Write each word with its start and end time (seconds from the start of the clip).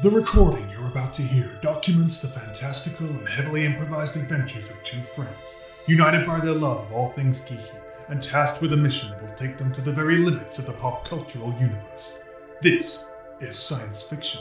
The 0.00 0.10
recording 0.10 0.66
you're 0.70 0.88
about 0.88 1.14
to 1.14 1.22
hear 1.22 1.48
documents 1.60 2.20
the 2.20 2.26
fantastical 2.26 3.06
and 3.06 3.28
heavily 3.28 3.64
improvised 3.64 4.16
adventures 4.16 4.68
of 4.68 4.82
two 4.82 5.02
friends, 5.02 5.56
united 5.86 6.26
by 6.26 6.40
their 6.40 6.54
love 6.54 6.86
of 6.86 6.92
all 6.92 7.08
things 7.08 7.40
geeky, 7.42 7.70
and 8.08 8.20
tasked 8.20 8.62
with 8.62 8.72
a 8.72 8.76
mission 8.76 9.10
that 9.10 9.22
will 9.22 9.34
take 9.34 9.58
them 9.58 9.72
to 9.74 9.80
the 9.80 9.92
very 9.92 10.16
limits 10.16 10.58
of 10.58 10.66
the 10.66 10.72
pop 10.72 11.04
cultural 11.04 11.52
universe. 11.52 12.18
This 12.62 13.06
is 13.38 13.56
science 13.56 14.02
fiction. 14.02 14.40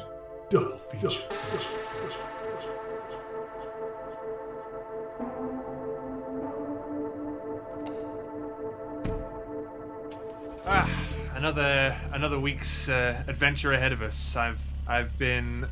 Double 0.49 0.79
feature. 0.79 1.09
Ah, 10.65 10.89
another 11.35 11.95
another 12.13 12.39
week's 12.39 12.89
uh, 12.89 13.21
adventure 13.27 13.73
ahead 13.73 13.91
of 13.91 14.01
us. 14.01 14.35
I've 14.35 14.70
I've 14.87 15.17
been 15.17 15.67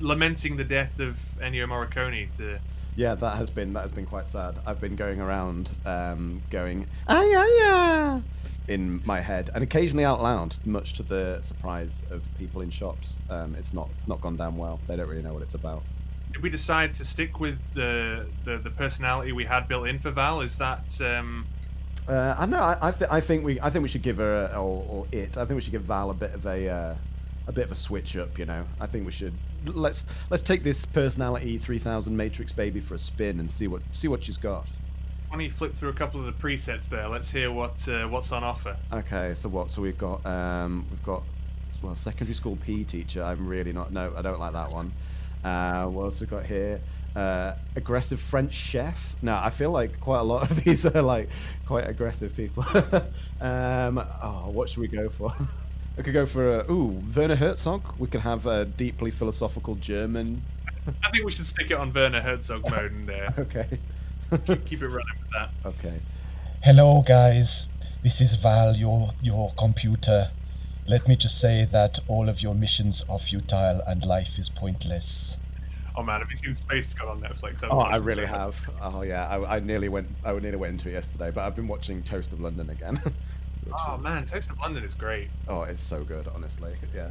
lamenting 0.00 0.56
the 0.56 0.64
death 0.64 0.98
of 1.00 1.16
Ennio 1.40 1.66
Morricone 1.66 2.32
to 2.36 2.58
Yeah, 2.96 3.14
that 3.16 3.36
has 3.36 3.50
been 3.50 3.72
that 3.74 3.82
has 3.82 3.92
been 3.92 4.06
quite 4.06 4.28
sad. 4.28 4.58
I've 4.66 4.80
been 4.80 4.96
going 4.96 5.20
around 5.20 5.72
um, 5.86 6.42
going 6.50 6.86
ah 7.08 7.22
yeah 7.22 7.46
yeah 7.58 8.20
in 8.68 9.02
my 9.04 9.20
head 9.20 9.50
and 9.54 9.62
occasionally 9.64 10.04
out 10.04 10.22
loud, 10.22 10.56
much 10.64 10.92
to 10.94 11.02
the 11.02 11.38
surprise 11.40 12.02
of 12.10 12.22
people 12.38 12.60
in 12.62 12.70
shops. 12.70 13.16
Um, 13.28 13.54
it's 13.56 13.72
not 13.74 13.88
it's 13.98 14.08
not 14.08 14.20
gone 14.20 14.36
down 14.36 14.56
well. 14.56 14.80
They 14.86 14.96
don't 14.96 15.08
really 15.08 15.22
know 15.22 15.32
what 15.34 15.42
it's 15.42 15.54
about. 15.54 15.82
did 16.32 16.42
we 16.42 16.48
decide 16.50 16.94
to 16.96 17.04
stick 17.04 17.40
with 17.40 17.58
the 17.74 18.26
the, 18.44 18.58
the 18.58 18.70
personality 18.70 19.32
we 19.32 19.44
had 19.44 19.68
built 19.68 19.86
in 19.88 19.98
for 19.98 20.10
Val? 20.10 20.40
Is 20.40 20.56
that 20.58 21.00
um, 21.00 21.46
Uh, 22.08 22.34
I 22.38 22.46
know. 22.46 22.58
I 22.58 22.76
I, 22.88 22.90
th- 22.92 23.10
I 23.10 23.20
think 23.20 23.44
we 23.44 23.60
I 23.60 23.68
think 23.70 23.82
we 23.82 23.88
should 23.88 24.02
give 24.02 24.16
her 24.18 24.48
a, 24.52 24.56
or, 24.58 24.84
or 24.88 25.06
it. 25.12 25.36
I 25.36 25.44
think 25.44 25.56
we 25.56 25.60
should 25.60 25.72
give 25.72 25.82
Val 25.82 26.10
a 26.10 26.14
bit 26.14 26.32
of 26.34 26.46
a 26.46 26.68
uh, 26.68 26.94
a 27.46 27.52
bit 27.52 27.64
of 27.66 27.72
a 27.72 27.76
switch 27.76 28.16
up. 28.16 28.38
You 28.38 28.46
know. 28.46 28.64
I 28.80 28.86
think 28.86 29.06
we 29.06 29.12
should 29.12 29.34
let's 29.66 30.06
let's 30.30 30.42
take 30.42 30.62
this 30.62 30.84
personality 30.84 31.58
3000 31.58 32.16
Matrix 32.16 32.52
baby 32.52 32.80
for 32.80 32.94
a 32.94 32.98
spin 32.98 33.40
and 33.40 33.50
see 33.50 33.68
what 33.68 33.82
see 33.92 34.08
what 34.08 34.24
she's 34.24 34.36
got. 34.38 34.66
why 35.28 35.36
don't 35.36 35.44
you 35.44 35.50
flip 35.50 35.74
through 35.74 35.90
a 35.90 35.94
couple 35.94 36.20
of 36.20 36.26
the 36.26 36.32
presets 36.32 36.88
there? 36.88 37.08
Let's 37.08 37.30
hear 37.30 37.52
what 37.52 37.86
uh, 37.88 38.06
what's 38.06 38.32
on 38.32 38.44
offer. 38.44 38.76
Okay, 38.92 39.34
so 39.34 39.48
what? 39.48 39.70
So 39.70 39.82
we've 39.82 39.98
got 39.98 40.24
um, 40.26 40.86
we've 40.90 41.02
got 41.04 41.22
well 41.82 41.94
secondary 41.94 42.34
school 42.34 42.56
PE 42.56 42.84
teacher. 42.84 43.22
I'm 43.22 43.46
really 43.46 43.72
not. 43.72 43.92
No, 43.92 44.12
I 44.16 44.22
don't 44.22 44.40
like 44.40 44.52
that 44.52 44.70
one. 44.70 44.92
Uh, 45.44 45.86
what 45.86 46.04
else 46.04 46.20
we 46.20 46.26
got 46.26 46.46
here? 46.46 46.80
Uh, 47.14 47.54
aggressive 47.76 48.20
French 48.20 48.54
chef. 48.54 49.16
No, 49.20 49.34
I 49.34 49.50
feel 49.50 49.70
like 49.70 50.00
quite 50.00 50.20
a 50.20 50.22
lot 50.22 50.50
of 50.50 50.56
these 50.64 50.86
are 50.86 51.02
like 51.02 51.28
quite 51.66 51.88
aggressive 51.88 52.34
people. 52.34 52.64
um, 53.40 53.98
oh, 54.22 54.50
what 54.50 54.68
should 54.68 54.80
we 54.80 54.88
go 54.88 55.08
for? 55.08 55.34
I 55.98 56.02
could 56.02 56.14
go 56.14 56.24
for 56.26 56.60
uh, 56.60 56.72
ooh 56.72 57.00
Werner 57.14 57.36
Herzog. 57.36 57.82
We 57.98 58.08
could 58.08 58.20
have 58.22 58.46
a 58.46 58.64
deeply 58.64 59.10
philosophical 59.10 59.74
German. 59.76 60.42
I 61.04 61.10
think 61.10 61.24
we 61.24 61.30
should 61.30 61.46
stick 61.46 61.70
it 61.70 61.74
on 61.76 61.92
Werner 61.92 62.20
Herzog 62.22 62.68
mode 62.70 62.92
and 62.92 63.10
uh, 63.10 63.30
Okay. 63.38 63.78
keep, 64.46 64.64
keep 64.64 64.82
it 64.82 64.88
running 64.88 65.16
with 65.20 65.30
that. 65.32 65.50
okay. 65.66 66.00
Hello, 66.62 67.02
guys. 67.06 67.68
This 68.02 68.20
is 68.20 68.34
Val, 68.36 68.74
your 68.76 69.10
your 69.22 69.52
computer. 69.58 70.30
Let 70.88 71.06
me 71.06 71.14
just 71.14 71.40
say 71.40 71.68
that 71.70 71.98
all 72.08 72.28
of 72.28 72.40
your 72.42 72.54
missions 72.54 73.04
are 73.08 73.18
futile 73.18 73.80
and 73.86 74.04
life 74.04 74.38
is 74.38 74.48
pointless. 74.48 75.36
Oh 75.94 76.02
man, 76.02 76.20
have 76.20 76.30
you 76.30 76.36
seen 76.38 76.56
Space 76.56 76.94
Gone 76.94 77.08
on 77.08 77.20
Netflix? 77.20 77.62
Oh, 77.70 77.78
I 77.80 77.96
really 77.96 78.24
have. 78.26 78.56
Oh 78.80 79.02
yeah, 79.02 79.28
I, 79.28 79.56
I 79.56 79.60
nearly 79.60 79.88
went. 79.88 80.08
I 80.24 80.32
nearly 80.32 80.56
went 80.56 80.72
into 80.72 80.88
it 80.88 80.92
yesterday, 80.92 81.30
but 81.30 81.42
I've 81.44 81.54
been 81.54 81.68
watching 81.68 82.02
Toast 82.02 82.32
of 82.32 82.40
London 82.40 82.70
again. 82.70 83.00
Oh 83.72 83.96
is- 83.96 84.02
man, 84.02 84.26
Toast 84.26 84.50
of 84.50 84.58
London 84.58 84.84
is 84.84 84.94
great. 84.94 85.28
Oh, 85.48 85.62
it's 85.62 85.80
so 85.80 86.04
good, 86.04 86.28
honestly. 86.34 86.74
Yeah. 86.94 87.10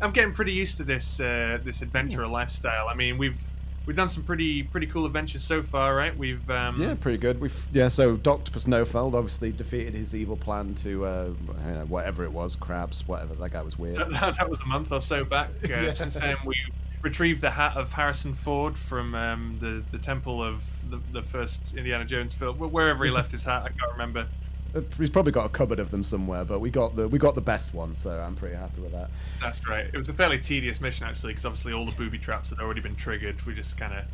I'm 0.00 0.10
getting 0.12 0.34
pretty 0.34 0.52
used 0.52 0.76
to 0.78 0.84
this 0.84 1.20
uh, 1.20 1.58
this 1.62 1.82
adventurer 1.82 2.26
lifestyle. 2.26 2.88
I 2.88 2.94
mean, 2.94 3.16
we've 3.16 3.38
we've 3.86 3.96
done 3.96 4.08
some 4.08 4.24
pretty 4.24 4.62
pretty 4.62 4.86
cool 4.86 5.06
adventures 5.06 5.42
so 5.44 5.62
far, 5.62 5.94
right? 5.94 6.16
We've 6.16 6.48
um, 6.50 6.80
Yeah, 6.80 6.94
pretty 6.94 7.18
good. 7.20 7.40
We've 7.40 7.66
yeah. 7.72 7.88
So 7.88 8.16
Doctor 8.16 8.50
Snowfeld 8.58 9.14
obviously 9.14 9.52
defeated 9.52 9.94
his 9.94 10.14
evil 10.14 10.36
plan 10.36 10.74
to 10.76 11.06
uh, 11.06 11.28
know, 11.64 11.84
whatever 11.88 12.24
it 12.24 12.32
was, 12.32 12.56
crabs, 12.56 13.06
whatever. 13.06 13.34
That 13.34 13.52
guy 13.52 13.62
was 13.62 13.78
weird. 13.78 13.98
that, 14.12 14.36
that 14.36 14.50
was 14.50 14.60
a 14.62 14.66
month 14.66 14.92
or 14.92 15.00
so 15.00 15.24
back. 15.24 15.50
Uh, 15.64 15.68
Yeah. 15.68 15.92
Since 15.92 16.14
then, 16.14 16.36
we 16.44 16.56
retrieved 17.02 17.40
the 17.40 17.50
hat 17.50 17.76
of 17.76 17.92
Harrison 17.92 18.34
Ford 18.34 18.76
from 18.76 19.14
um, 19.14 19.58
the 19.60 19.82
the 19.96 20.02
temple 20.02 20.42
of 20.42 20.62
the, 20.90 21.00
the 21.12 21.22
first 21.22 21.60
Indiana 21.76 22.04
Jones 22.04 22.34
film, 22.34 22.58
wherever 22.58 23.04
he 23.04 23.10
left 23.10 23.30
his 23.30 23.44
hat. 23.44 23.62
I 23.62 23.68
can't 23.68 23.92
remember. 23.92 24.26
Uh, 24.74 24.80
He's 24.98 25.10
probably 25.10 25.32
got 25.32 25.46
a 25.46 25.48
cupboard 25.48 25.78
of 25.78 25.90
them 25.90 26.02
somewhere, 26.02 26.44
but 26.44 26.60
we 26.60 26.70
got 26.70 26.96
the 26.96 27.08
we 27.08 27.18
got 27.18 27.34
the 27.34 27.40
best 27.40 27.74
one, 27.74 27.94
so 27.96 28.10
I'm 28.10 28.34
pretty 28.34 28.56
happy 28.56 28.80
with 28.80 28.92
that. 28.92 29.10
That's 29.40 29.66
right. 29.66 29.86
It 29.92 29.96
was 29.96 30.08
a 30.08 30.12
fairly 30.12 30.38
tedious 30.38 30.80
mission 30.80 31.06
actually, 31.06 31.32
because 31.32 31.46
obviously 31.46 31.72
all 31.72 31.84
the 31.86 31.92
booby 31.92 32.18
traps 32.18 32.50
had 32.50 32.58
already 32.60 32.80
been 32.80 32.96
triggered. 32.96 33.40
We 33.46 33.54
just 33.54 33.76
kind 33.76 33.92
of 33.94 34.04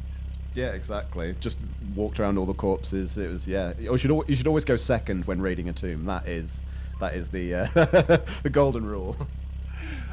Yeah, 0.54 0.69
exactly. 0.69 1.34
Just 1.41 1.59
walked 1.94 2.21
around 2.21 2.38
all 2.38 2.47
the 2.47 2.54
corpses. 2.54 3.16
It 3.19 3.31
was 3.31 3.47
yeah. 3.48 3.72
You 3.78 3.97
should 3.98 4.10
al- 4.10 4.25
you 4.26 4.34
should 4.37 4.47
always 4.47 4.65
go 4.65 4.76
second 4.76 5.25
when 5.26 5.41
raiding 5.41 5.69
a 5.69 5.72
tomb. 5.72 6.04
That 6.04 6.28
is 6.28 6.62
that 7.00 7.15
is 7.15 7.28
the 7.28 7.54
uh, 7.54 7.65
the 8.42 8.50
golden 8.50 8.84
rule. 8.84 9.16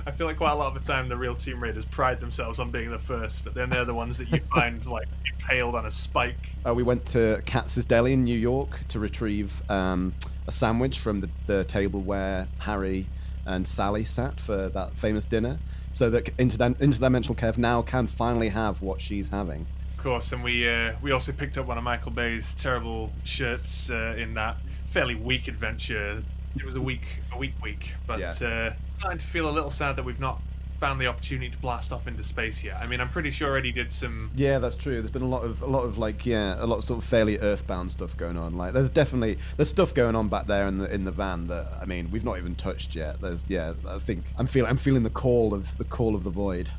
I 0.08 0.12
feel 0.12 0.26
like 0.26 0.38
quite 0.38 0.54
a 0.54 0.56
lot 0.56 0.74
of 0.74 0.82
the 0.82 0.90
time 0.90 1.10
the 1.10 1.18
real 1.18 1.36
Tomb 1.36 1.62
Raiders 1.62 1.84
pride 1.84 2.22
themselves 2.22 2.60
on 2.60 2.72
being 2.72 2.90
the 2.90 2.98
first, 2.98 3.44
but 3.44 3.54
then 3.54 3.70
they're 3.70 3.84
the 3.84 3.94
ones 3.94 4.18
that 4.20 4.32
you 4.32 4.40
find 4.56 4.86
like 4.86 5.06
impaled 5.30 5.76
on 5.76 5.86
a 5.86 5.92
spike. 5.92 6.54
Uh, 6.66 6.74
we 6.74 6.82
went 6.82 7.06
to 7.08 7.42
Katz's 7.46 7.84
Deli 7.84 8.14
in 8.14 8.24
New 8.24 8.38
York 8.40 8.80
to 8.88 9.00
retrieve 9.00 9.62
um, 9.70 10.14
a 10.48 10.52
sandwich 10.54 11.00
from 11.00 11.20
the, 11.20 11.30
the 11.46 11.66
table 11.66 12.00
where 12.00 12.48
Harry 12.60 13.06
and 13.46 13.68
Sally 13.68 14.06
sat 14.06 14.40
for 14.40 14.70
that 14.70 14.98
famous 14.98 15.26
dinner, 15.26 15.60
so 15.92 16.10
that 16.10 16.26
interdim- 16.38 16.76
interdimensional 16.76 17.36
Kev 17.36 17.58
now 17.58 17.82
can 17.82 18.08
finally 18.08 18.48
have 18.48 18.82
what 18.82 19.02
she's 19.02 19.28
having. 19.28 19.68
Of 19.98 20.04
course, 20.04 20.32
and 20.32 20.42
we 20.42 20.70
uh, 20.70 20.94
we 21.02 21.12
also 21.12 21.34
picked 21.34 21.58
up 21.58 21.66
one 21.66 21.78
of 21.78 21.84
Michael 21.84 22.12
Bay's 22.12 22.54
terrible 22.54 23.12
shirts 23.26 23.90
uh, 23.90 24.16
in 24.18 24.36
that 24.36 24.56
fairly 24.86 25.16
weak 25.16 25.50
adventure. 25.50 26.24
It 26.56 26.64
was 26.66 26.76
a 26.76 26.82
week, 26.82 27.06
a 27.34 27.38
week 27.38 27.54
week, 27.62 27.94
but 28.08 28.20
Yeah. 28.20 28.30
uh, 28.30 28.74
starting 29.00 29.20
to 29.20 29.26
feel 29.26 29.50
a 29.50 29.52
little 29.52 29.72
sad 29.72 29.96
that 29.98 30.04
we've 30.04 30.20
not 30.20 30.42
found 30.80 31.02
the 31.02 31.08
opportunity 31.08 31.50
to 31.50 31.58
blast 31.58 31.92
off 31.92 32.08
into 32.08 32.24
space 32.24 32.64
yet. 32.64 32.78
I 32.80 32.86
mean, 32.88 33.02
I'm 33.02 33.10
pretty 33.10 33.32
sure 33.32 33.58
Eddie 33.58 33.72
did 33.72 33.92
some. 33.92 34.30
Yeah, 34.36 34.60
that's 34.60 34.76
true. 34.76 35.02
There's 35.02 35.10
been 35.12 35.24
a 35.24 35.28
lot 35.28 35.44
of 35.44 35.62
a 35.64 35.66
lot 35.66 35.82
of 35.84 35.98
like 35.98 36.26
yeah, 36.26 36.56
a 36.64 36.66
lot 36.68 36.78
of 36.78 36.84
sort 36.84 37.02
of 37.02 37.10
fairly 37.10 37.40
earthbound 37.40 37.92
stuff 37.92 38.16
going 38.16 38.38
on. 38.38 38.56
Like 38.56 38.74
there's 38.74 38.90
definitely 38.92 39.40
there's 39.56 39.70
stuff 39.70 39.94
going 39.94 40.16
on 40.16 40.30
back 40.30 40.46
there 40.48 40.68
in 40.68 40.78
the 40.78 40.92
in 40.94 41.04
the 41.04 41.12
van 41.12 41.48
that 41.48 41.66
I 41.82 41.86
mean 41.86 42.10
we've 42.12 42.24
not 42.26 42.38
even 42.38 42.56
touched 42.56 42.96
yet. 42.96 43.20
There's 43.22 43.44
yeah, 43.48 43.74
I 43.88 43.98
think 44.00 44.24
I'm 44.38 44.46
feeling 44.48 44.70
I'm 44.70 44.78
feeling 44.78 45.02
the 45.04 45.10
call 45.10 45.54
of 45.54 45.76
the 45.80 45.84
call 45.84 46.14
of 46.16 46.24
the 46.24 46.30
void. 46.30 46.70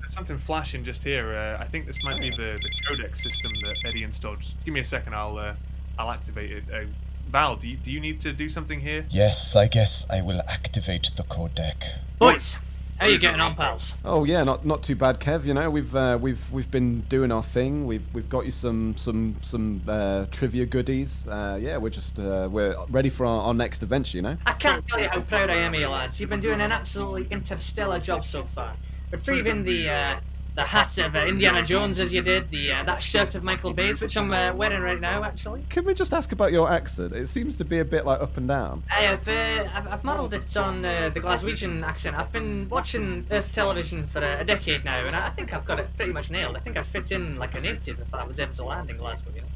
There's 0.00 0.14
something 0.14 0.36
flashing 0.38 0.82
just 0.84 1.02
here. 1.04 1.32
Uh, 1.34 1.62
I 1.62 1.66
think 1.66 1.86
this 1.86 1.96
might 2.04 2.20
be 2.20 2.30
the, 2.30 2.58
the 2.60 2.70
codex 2.88 3.22
system 3.22 3.50
that 3.62 3.76
Eddie 3.86 4.02
installed. 4.02 4.40
Just 4.40 4.62
give 4.64 4.74
me 4.74 4.80
a 4.80 4.84
second. 4.84 5.14
I'll 5.14 5.38
uh, 5.38 5.54
I'll 5.98 6.10
activate 6.10 6.50
it. 6.50 6.64
Uh, 6.72 6.86
Val, 7.28 7.56
do 7.56 7.68
you, 7.68 7.76
do 7.76 7.90
you 7.90 8.00
need 8.00 8.20
to 8.20 8.32
do 8.32 8.48
something 8.48 8.80
here? 8.80 9.06
Yes, 9.10 9.56
I 9.56 9.66
guess 9.66 10.06
I 10.08 10.20
will 10.20 10.40
activate 10.48 11.10
the 11.16 11.24
codec. 11.24 11.74
Boys, 12.18 12.56
how 12.98 13.06
are 13.06 13.08
you 13.08 13.18
getting 13.18 13.40
on, 13.40 13.56
pals? 13.56 13.94
Oh 14.04 14.22
yeah, 14.22 14.44
not 14.44 14.64
not 14.64 14.84
too 14.84 14.94
bad, 14.94 15.18
Kev. 15.18 15.44
You 15.44 15.52
know 15.52 15.68
we've 15.68 15.94
uh, 15.94 16.16
we've 16.20 16.40
we've 16.52 16.70
been 16.70 17.00
doing 17.02 17.32
our 17.32 17.42
thing. 17.42 17.86
We've 17.86 18.06
we've 18.14 18.28
got 18.28 18.46
you 18.46 18.52
some 18.52 18.96
some 18.96 19.36
some 19.42 19.82
uh, 19.88 20.26
trivia 20.30 20.64
goodies. 20.64 21.26
Uh, 21.26 21.58
yeah, 21.60 21.76
we're 21.76 21.90
just 21.90 22.20
uh, 22.20 22.48
we're 22.50 22.76
ready 22.90 23.10
for 23.10 23.26
our, 23.26 23.42
our 23.42 23.54
next 23.54 23.82
adventure. 23.82 24.18
You 24.18 24.22
know. 24.22 24.36
I 24.46 24.52
can't 24.52 24.86
tell 24.86 25.00
you 25.00 25.08
how 25.08 25.20
proud 25.22 25.50
I 25.50 25.56
am 25.56 25.74
of 25.74 25.80
you 25.80 25.88
lads. 25.88 26.20
You've 26.20 26.30
been 26.30 26.40
doing 26.40 26.60
an 26.60 26.70
absolutely 26.70 27.26
interstellar 27.30 27.98
job 27.98 28.24
so 28.24 28.44
far. 28.44 28.74
Retrieving 29.10 29.64
the 29.64 29.90
uh, 29.90 30.20
the 30.54 30.62
hat 30.62 30.96
of 30.98 31.16
uh, 31.16 31.26
Indiana 31.26 31.62
Jones 31.62 31.98
as 31.98 32.12
you 32.12 32.22
did, 32.22 32.48
the 32.50 32.72
uh, 32.72 32.84
that 32.84 33.02
shirt 33.02 33.34
of 33.34 33.42
Michael 33.42 33.72
Bay's, 33.72 34.00
which 34.00 34.16
I'm 34.16 34.32
uh, 34.32 34.54
wearing 34.54 34.82
right 34.82 35.00
now, 35.00 35.24
actually. 35.24 35.64
Can 35.68 35.84
we 35.84 35.94
just 35.94 36.12
ask 36.12 36.30
about 36.30 36.52
your 36.52 36.70
accent? 36.70 37.12
It 37.12 37.28
seems 37.28 37.56
to 37.56 37.64
be 37.64 37.80
a 37.80 37.84
bit 37.84 38.06
like 38.06 38.20
up 38.20 38.36
and 38.36 38.46
down. 38.46 38.84
I 38.90 39.02
have 39.02 39.26
uh, 39.26 39.68
I've, 39.74 39.88
I've 39.88 40.04
modelled 40.04 40.32
it 40.34 40.56
on 40.56 40.84
uh, 40.84 41.10
the 41.12 41.20
Glaswegian 41.20 41.82
accent. 41.82 42.16
I've 42.16 42.30
been 42.30 42.68
watching 42.68 43.26
Earth 43.30 43.52
television 43.52 44.06
for 44.06 44.20
a, 44.20 44.40
a 44.40 44.44
decade 44.44 44.84
now, 44.84 45.06
and 45.06 45.16
I 45.16 45.26
I 45.26 45.30
think 45.30 45.52
I've 45.52 45.64
got 45.64 45.80
it 45.80 45.88
pretty 45.96 46.12
much 46.12 46.30
nailed. 46.30 46.56
I 46.56 46.60
think 46.60 46.76
I'd 46.76 46.86
fit 46.86 47.10
in 47.10 47.36
like 47.36 47.54
a 47.56 47.60
native 47.60 47.98
if 47.98 48.14
I 48.14 48.24
was 48.24 48.38
ever 48.38 48.52
to 48.52 48.64
land 48.64 48.90
in 48.90 48.96
Glasgow. 48.96 49.30
You 49.34 49.40
know? 49.40 49.48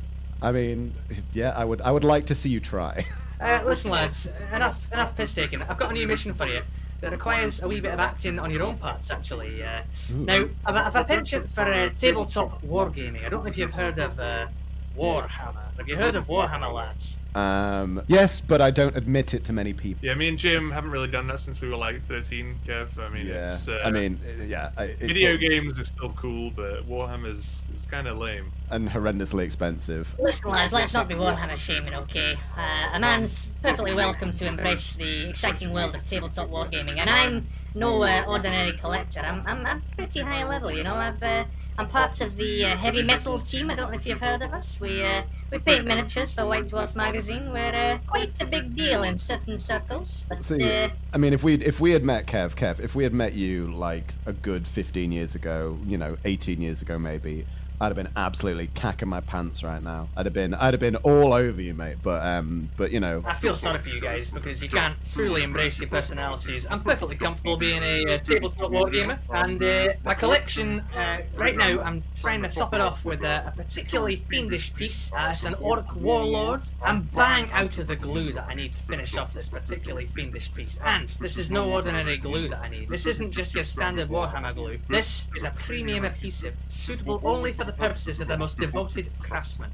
I 0.42 0.50
mean, 0.50 0.94
yeah, 1.32 1.50
I 1.50 1.64
would 1.64 1.80
I 1.82 1.92
would 1.92 2.04
like 2.04 2.26
to 2.26 2.34
see 2.34 2.50
you 2.50 2.60
try. 2.60 3.06
Uh, 3.40 3.62
listen, 3.64 3.92
lads, 3.92 4.26
enough 4.52 4.92
enough 4.92 5.16
piss 5.16 5.30
taking. 5.30 5.62
I've 5.62 5.78
got 5.78 5.90
a 5.90 5.94
new 5.94 6.08
mission 6.08 6.34
for 6.34 6.48
you 6.48 6.60
that 7.00 7.12
requires 7.12 7.62
a 7.62 7.68
wee 7.68 7.80
bit 7.80 7.92
of 7.92 8.00
acting 8.00 8.38
on 8.38 8.50
your 8.50 8.62
own 8.62 8.76
parts, 8.76 9.10
actually. 9.10 9.62
Uh, 9.62 9.82
now, 10.10 10.48
I've, 10.66 10.76
I've 10.76 10.96
a 10.96 11.04
penchant 11.04 11.48
for 11.50 11.62
uh, 11.62 11.90
tabletop 11.96 12.62
wargaming. 12.62 13.24
I 13.24 13.28
don't 13.28 13.44
know 13.44 13.48
if 13.48 13.56
you've 13.56 13.72
heard 13.72 13.98
of 13.98 14.18
uh, 14.18 14.48
Warhammer. 14.96 15.67
Have 15.78 15.88
you 15.88 15.96
heard 15.96 16.16
of 16.16 16.26
Warhammer, 16.26 16.72
lads? 16.74 17.16
Um, 17.34 18.02
yes, 18.08 18.40
but 18.40 18.60
I 18.60 18.70
don't 18.72 18.96
admit 18.96 19.32
it 19.32 19.44
to 19.44 19.52
many 19.52 19.72
people. 19.72 20.04
Yeah, 20.04 20.14
me 20.14 20.28
and 20.28 20.36
Jim 20.36 20.72
haven't 20.72 20.90
really 20.90 21.06
done 21.08 21.28
that 21.28 21.38
since 21.38 21.60
we 21.60 21.68
were 21.68 21.76
like 21.76 22.04
13, 22.08 22.58
Kev. 22.66 22.98
I 22.98 23.08
mean, 23.10 23.26
Yeah, 23.26 23.54
it's, 23.54 23.68
uh, 23.68 23.80
I 23.84 23.90
mean, 23.90 24.18
uh, 24.40 24.42
yeah, 24.42 24.70
I- 24.76 24.94
video 24.98 25.32
all- 25.32 25.38
games 25.38 25.78
are 25.78 25.84
still 25.84 26.12
cool, 26.16 26.50
but 26.50 26.88
Warhammer's 26.88 27.62
it's 27.76 27.86
kind 27.86 28.08
of 28.08 28.18
lame. 28.18 28.50
and 28.70 28.88
horrendously 28.88 29.44
expensive. 29.44 30.16
Listen, 30.18 30.50
lads, 30.50 30.72
let's 30.72 30.92
not 30.92 31.06
be 31.06 31.14
Warhammer 31.14 31.56
shaming, 31.56 31.94
okay? 31.94 32.36
Uh, 32.56 32.88
a 32.94 32.98
man's 32.98 33.46
perfectly 33.62 33.94
welcome 33.94 34.32
to 34.32 34.46
embrace 34.46 34.94
the 34.94 35.28
exciting 35.28 35.72
world 35.72 35.94
of 35.94 36.08
tabletop 36.08 36.48
wargaming, 36.50 36.98
and 36.98 37.08
I'm 37.08 37.46
no 37.74 38.02
uh, 38.02 38.24
ordinary 38.26 38.72
collector. 38.78 39.20
I'm, 39.20 39.46
I'm, 39.46 39.64
I'm 39.64 39.82
pretty 39.96 40.20
high 40.20 40.44
level, 40.48 40.72
you 40.72 40.82
know. 40.82 40.94
I've 40.94 41.22
uh, 41.22 41.44
I'm 41.78 41.86
part 41.86 42.20
of 42.20 42.34
the 42.36 42.64
uh, 42.64 42.76
heavy 42.76 43.02
metal 43.04 43.38
team. 43.38 43.70
I 43.70 43.76
don't 43.76 43.92
know 43.92 43.96
if 43.96 44.04
you've 44.04 44.20
heard 44.20 44.42
of 44.42 44.52
us. 44.52 44.80
We 44.80 45.04
uh, 45.04 45.22
we 45.50 45.58
paint 45.58 45.86
miniatures 45.86 46.32
for 46.32 46.46
White 46.46 46.68
Dwarf 46.68 46.94
magazine. 46.94 47.52
We're 47.52 47.74
uh, 47.74 47.98
quite 48.06 48.40
a 48.40 48.46
big 48.46 48.76
deal 48.76 49.02
in 49.02 49.16
certain 49.16 49.58
circles. 49.58 50.24
But 50.28 50.44
See, 50.44 50.62
uh, 50.62 50.90
I 51.14 51.18
mean, 51.18 51.32
if 51.32 51.42
we 51.42 51.54
if 51.54 51.80
we 51.80 51.92
had 51.92 52.04
met 52.04 52.26
Kev, 52.26 52.54
Kev, 52.54 52.80
if 52.80 52.94
we 52.94 53.04
had 53.04 53.14
met 53.14 53.34
you 53.34 53.72
like 53.72 54.12
a 54.26 54.32
good 54.32 54.66
fifteen 54.66 55.12
years 55.12 55.34
ago, 55.34 55.78
you 55.86 55.96
know, 55.96 56.16
eighteen 56.24 56.60
years 56.60 56.82
ago 56.82 56.98
maybe, 56.98 57.46
I'd 57.80 57.86
have 57.86 57.96
been 57.96 58.08
absolutely 58.16 58.68
cacking 58.74 59.08
my 59.08 59.20
pants 59.20 59.62
right 59.62 59.82
now. 59.82 60.08
I'd 60.16 60.26
have 60.26 60.32
been 60.32 60.54
I'd 60.54 60.74
have 60.74 60.80
been 60.80 60.96
all 60.96 61.32
over 61.32 61.60
you, 61.60 61.74
mate. 61.74 61.98
But 62.02 62.24
um, 62.26 62.68
but 62.76 62.90
you 62.90 63.00
know, 63.00 63.22
I 63.24 63.34
feel 63.34 63.56
sorry 63.56 63.78
for 63.78 63.88
you 63.88 64.00
guys 64.00 64.30
because 64.30 64.62
you 64.62 64.68
can't 64.68 64.96
truly 65.12 65.42
embrace 65.42 65.78
your 65.80 65.88
personalities. 65.88 66.66
I'm 66.68 66.82
perfectly 66.82 67.16
comfortable 67.16 67.56
being 67.56 67.82
a 67.82 68.14
uh, 68.14 68.18
tabletop 68.18 68.70
wargamer, 68.70 69.18
and 69.30 69.62
uh, 69.62 69.92
my 70.04 70.14
collection 70.14 70.80
uh, 70.96 71.22
right 71.36 71.56
now 71.56 71.80
I'm 71.80 72.02
trying 72.16 72.42
to 72.42 72.48
top 72.48 72.74
it 72.74 72.80
off 72.80 73.04
with 73.04 73.22
a, 73.22 73.46
a 73.46 73.52
particularly 73.56 74.16
fiendish 74.16 74.74
piece. 74.74 75.12
Uh, 75.12 75.28
it's 75.32 75.44
an 75.44 75.54
orc 75.54 75.94
warlord. 75.94 76.62
I'm 76.82 77.02
bang 77.02 77.48
out 77.52 77.78
of 77.78 77.86
the 77.86 77.96
glue 77.96 78.32
that 78.32 78.46
I 78.48 78.54
need 78.54 78.74
to 78.74 78.82
finish 78.82 79.16
off 79.16 79.32
this 79.32 79.48
particularly 79.48 80.06
fiendish 80.06 80.52
piece, 80.52 80.80
and 80.84 81.08
this 81.20 81.38
is 81.38 81.50
no 81.50 81.70
ordinary 81.70 82.16
glue 82.16 82.48
that 82.48 82.58
I 82.58 82.68
need. 82.68 82.88
This 82.88 83.06
isn't 83.06 83.30
just 83.30 83.54
your 83.54 83.64
standard 83.64 84.08
Warhammer 84.08 84.54
glue. 84.54 84.78
This 84.88 85.28
is 85.36 85.44
a 85.44 85.50
premium 85.50 86.04
adhesive 86.04 86.54
suitable 86.70 87.20
only 87.24 87.52
for 87.52 87.67
the 87.68 87.72
purposes 87.74 88.20
of 88.22 88.28
the 88.28 88.36
most 88.36 88.58
devoted 88.58 89.10
craftsmen. 89.20 89.70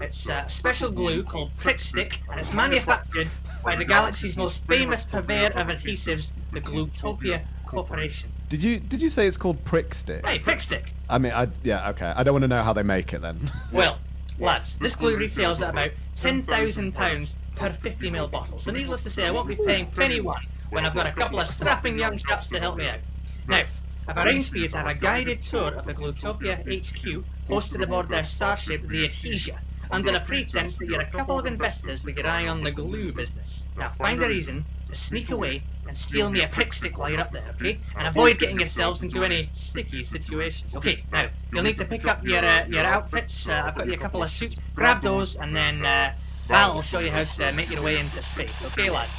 It's 0.00 0.28
a 0.30 0.46
special 0.48 0.90
glue 0.90 1.22
called 1.22 1.54
Prick 1.58 1.78
Stick, 1.78 2.20
and 2.30 2.40
it's 2.40 2.54
manufactured 2.54 3.28
by 3.62 3.76
the 3.76 3.84
galaxy's 3.84 4.36
most 4.36 4.66
famous 4.66 5.04
purveyor 5.04 5.52
of 5.52 5.68
adhesives, 5.68 6.32
the 6.52 6.60
Glutopia 6.60 7.44
Corporation. 7.66 8.32
did 8.48 8.62
you 8.62 8.80
did 8.80 9.02
you 9.02 9.10
say 9.10 9.26
it's 9.26 9.36
called 9.36 9.62
Prick 9.64 9.94
Stick? 9.94 10.24
Hey, 10.26 10.38
Prick 10.38 10.62
Stick! 10.62 10.92
I 11.10 11.18
mean, 11.18 11.32
I 11.32 11.48
yeah, 11.62 11.90
okay. 11.90 12.12
I 12.16 12.22
don't 12.22 12.32
want 12.32 12.42
to 12.42 12.48
know 12.48 12.62
how 12.62 12.72
they 12.72 12.82
make 12.82 13.12
it 13.12 13.20
then. 13.20 13.38
Well, 13.72 13.98
lads, 14.38 14.78
this 14.78 14.96
glue 14.96 15.16
retails 15.16 15.60
at 15.60 15.70
about 15.70 15.90
£10,000 16.18 17.34
per 17.56 17.70
50ml 17.70 18.30
bottle, 18.30 18.58
so 18.58 18.72
needless 18.72 19.02
to 19.02 19.10
say, 19.10 19.26
I 19.26 19.30
won't 19.30 19.48
be 19.48 19.56
paying 19.56 19.86
penny 19.90 20.20
one 20.20 20.46
when 20.70 20.86
I've 20.86 20.94
got 20.94 21.06
a 21.06 21.12
couple 21.12 21.38
of 21.38 21.46
strapping 21.46 21.98
young 21.98 22.16
chaps 22.16 22.48
to 22.48 22.58
help 22.58 22.76
me 22.78 22.88
out. 22.88 23.00
Now, 23.46 23.64
I've 24.06 24.18
arranged 24.18 24.50
for 24.50 24.58
you 24.58 24.68
to 24.68 24.78
have 24.78 24.86
a 24.86 24.94
guided 24.94 25.42
tour 25.42 25.74
of 25.74 25.86
the 25.86 25.94
Glutopia 25.94 26.58
HQ 26.60 27.24
hosted 27.48 27.82
aboard 27.82 28.08
their 28.08 28.26
starship, 28.26 28.86
the 28.86 29.08
Adhesia, 29.08 29.58
under 29.90 30.12
the 30.12 30.20
pretense 30.20 30.78
that 30.78 30.86
you're 30.86 31.00
a 31.00 31.10
couple 31.10 31.38
of 31.38 31.46
investors 31.46 32.04
with 32.04 32.16
your 32.16 32.26
eye 32.26 32.46
on 32.46 32.62
the 32.62 32.70
glue 32.70 33.12
business. 33.12 33.68
Now, 33.76 33.92
find 33.96 34.22
a 34.22 34.28
reason 34.28 34.66
to 34.88 34.96
sneak 34.96 35.30
away 35.30 35.62
and 35.88 35.96
steal 35.96 36.30
me 36.30 36.42
a 36.42 36.48
prick 36.48 36.74
stick 36.74 36.98
while 36.98 37.10
you're 37.10 37.20
up 37.20 37.32
there, 37.32 37.48
okay? 37.54 37.78
And 37.96 38.06
avoid 38.06 38.38
getting 38.38 38.58
yourselves 38.58 39.02
into 39.02 39.24
any 39.24 39.50
sticky 39.54 40.02
situations. 40.02 40.74
Okay, 40.76 41.04
now, 41.10 41.28
you'll 41.52 41.62
need 41.62 41.78
to 41.78 41.84
pick 41.84 42.06
up 42.06 42.24
your 42.24 42.44
uh, 42.44 42.66
your 42.66 42.84
outfits. 42.84 43.48
Uh, 43.48 43.62
I've 43.64 43.74
got 43.74 43.86
you 43.86 43.94
a 43.94 43.98
couple 43.98 44.22
of 44.22 44.30
suits. 44.30 44.58
Grab 44.74 45.02
those, 45.02 45.36
and 45.36 45.56
then 45.56 45.84
uh, 45.84 46.14
Val 46.48 46.74
will 46.74 46.82
show 46.82 46.98
you 46.98 47.10
how 47.10 47.24
to 47.24 47.52
make 47.52 47.70
your 47.70 47.82
way 47.82 47.98
into 47.98 48.22
space, 48.22 48.62
okay, 48.64 48.90
lads? 48.90 49.10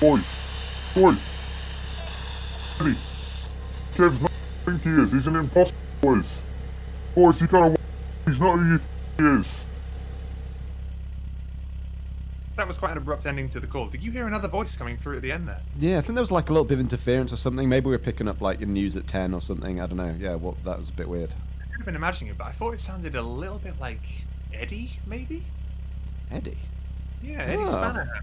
Boys, 0.00 0.24
boys. 0.94 1.18
Eddie, 2.80 2.96
Kev's 3.94 4.22
not 4.22 4.30
who 4.64 4.70
he 4.76 5.02
is. 5.02 5.12
He's 5.12 5.26
an 5.26 5.36
imposter, 5.36 5.74
boys. 6.00 7.12
Boys, 7.14 7.40
you 7.40 7.46
gotta. 7.46 7.76
He's 8.26 8.40
not 8.40 8.58
who 8.58 8.72
you 8.72 8.78
think 8.78 9.28
he 9.34 9.40
is. 9.40 9.56
That 12.56 12.66
was 12.68 12.76
quite 12.78 12.92
an 12.92 12.98
abrupt 12.98 13.26
ending 13.26 13.48
to 13.50 13.60
the 13.60 13.66
call. 13.66 13.86
Did 13.88 14.02
you 14.02 14.10
hear 14.10 14.26
another 14.26 14.48
voice 14.48 14.76
coming 14.76 14.96
through 14.96 15.16
at 15.16 15.22
the 15.22 15.32
end 15.32 15.48
there? 15.48 15.60
yeah, 15.78 15.98
I 15.98 16.00
think 16.02 16.14
there 16.14 16.22
was 16.22 16.30
like 16.30 16.50
a 16.50 16.52
little 16.52 16.64
bit 16.64 16.74
of 16.74 16.80
interference 16.80 17.32
or 17.32 17.36
something. 17.36 17.68
Maybe 17.68 17.86
we 17.86 17.92
were 17.92 17.98
picking 17.98 18.28
up 18.28 18.40
like 18.40 18.60
your 18.60 18.68
news 18.68 18.96
at 18.96 19.06
ten 19.06 19.34
or 19.34 19.40
something. 19.40 19.80
I 19.80 19.86
don't 19.86 19.96
know. 19.96 20.14
Yeah, 20.18 20.34
what 20.36 20.62
that 20.64 20.78
was 20.78 20.88
a 20.88 20.92
bit 20.92 21.08
weird. 21.08 21.30
I 21.60 21.64
could 21.64 21.76
have 21.76 21.86
been 21.86 21.96
imagining 21.96 22.30
it, 22.32 22.38
but 22.38 22.46
I 22.46 22.52
thought 22.52 22.72
it 22.74 22.80
sounded 22.80 23.14
a 23.14 23.22
little 23.22 23.58
bit 23.58 23.78
like 23.80 24.00
Eddie, 24.54 24.92
maybe? 25.06 25.42
Eddie. 26.30 26.58
Yeah, 27.22 27.42
Eddie 27.42 27.62
Oh. 27.62 27.70
Spanner. 27.72 28.20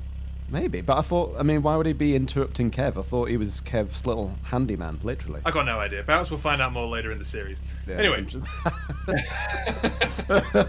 Maybe, 0.49 0.79
but 0.79 0.97
I 0.97 1.01
thought, 1.01 1.35
I 1.37 1.43
mean, 1.43 1.61
why 1.61 1.75
would 1.75 1.85
he 1.85 1.91
be 1.91 2.15
interrupting 2.15 2.71
Kev? 2.71 2.97
I 2.97 3.01
thought 3.01 3.27
he 3.27 3.35
was 3.35 3.59
Kev's 3.59 4.05
little 4.05 4.31
handyman, 4.43 4.97
literally. 5.03 5.41
I 5.45 5.51
got 5.51 5.65
no 5.65 5.77
idea. 5.79 6.03
Perhaps 6.03 6.31
we'll 6.31 6.39
find 6.39 6.61
out 6.61 6.71
more 6.71 6.87
later 6.87 7.11
in 7.11 7.19
the 7.19 7.25
series. 7.25 7.57
Yeah, 7.85 7.95
anyway, 7.95 8.19
inter- 8.19 8.41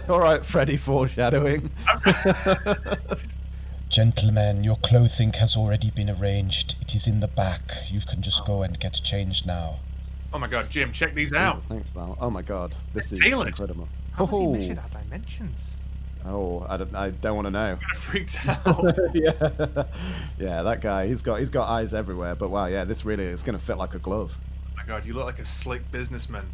All 0.09 0.19
right, 0.19 0.45
Freddy 0.45 0.75
foreshadowing. 0.75 1.71
Gentlemen, 3.89 4.63
your 4.63 4.75
clothing 4.77 5.33
has 5.33 5.55
already 5.55 5.89
been 5.91 6.09
arranged. 6.09 6.75
It 6.81 6.93
is 6.93 7.07
in 7.07 7.21
the 7.21 7.27
back. 7.27 7.73
You 7.89 8.01
can 8.01 8.21
just 8.21 8.45
go 8.45 8.61
and 8.61 8.79
get 8.79 8.93
changed 9.03 9.47
now. 9.47 9.77
oh 10.33 10.37
my 10.37 10.47
god, 10.47 10.69
Jim, 10.69 10.91
check 10.91 11.15
these 11.15 11.33
out. 11.33 11.63
Thanks, 11.63 11.89
Val. 11.89 12.15
Oh 12.21 12.29
my 12.29 12.43
god, 12.43 12.75
this 12.93 13.11
is 13.11 13.17
tailored. 13.19 13.47
incredible. 13.47 13.87
How 14.11 14.25
does 14.27 14.37
he 14.39 14.45
Oh, 14.45 14.53
measure 14.53 14.79
our 14.93 15.01
dimensions? 15.01 15.75
Oh, 16.25 16.65
I 16.67 16.77
don't, 16.77 16.95
I 16.95 17.09
don't 17.11 17.35
want 17.35 17.45
to 17.45 17.51
know. 17.51 17.77
I 17.91 17.95
freaked 17.95 18.47
out. 18.47 18.95
yeah, 19.13 19.83
yeah, 20.39 20.61
that 20.63 20.79
guy. 20.81 21.07
He's 21.07 21.21
got, 21.21 21.39
he's 21.39 21.49
got 21.49 21.69
eyes 21.69 21.93
everywhere. 21.93 22.35
But 22.35 22.49
wow, 22.49 22.65
yeah, 22.65 22.83
this 22.85 23.05
really 23.05 23.25
is 23.25 23.43
going 23.43 23.57
to 23.57 23.63
fit 23.63 23.77
like 23.77 23.95
a 23.95 23.99
glove. 23.99 24.35
oh 24.37 24.73
my 24.77 24.85
god, 24.85 25.05
you 25.05 25.13
look 25.13 25.25
like 25.25 25.39
a 25.39 25.45
slick 25.45 25.89
businessman. 25.91 26.45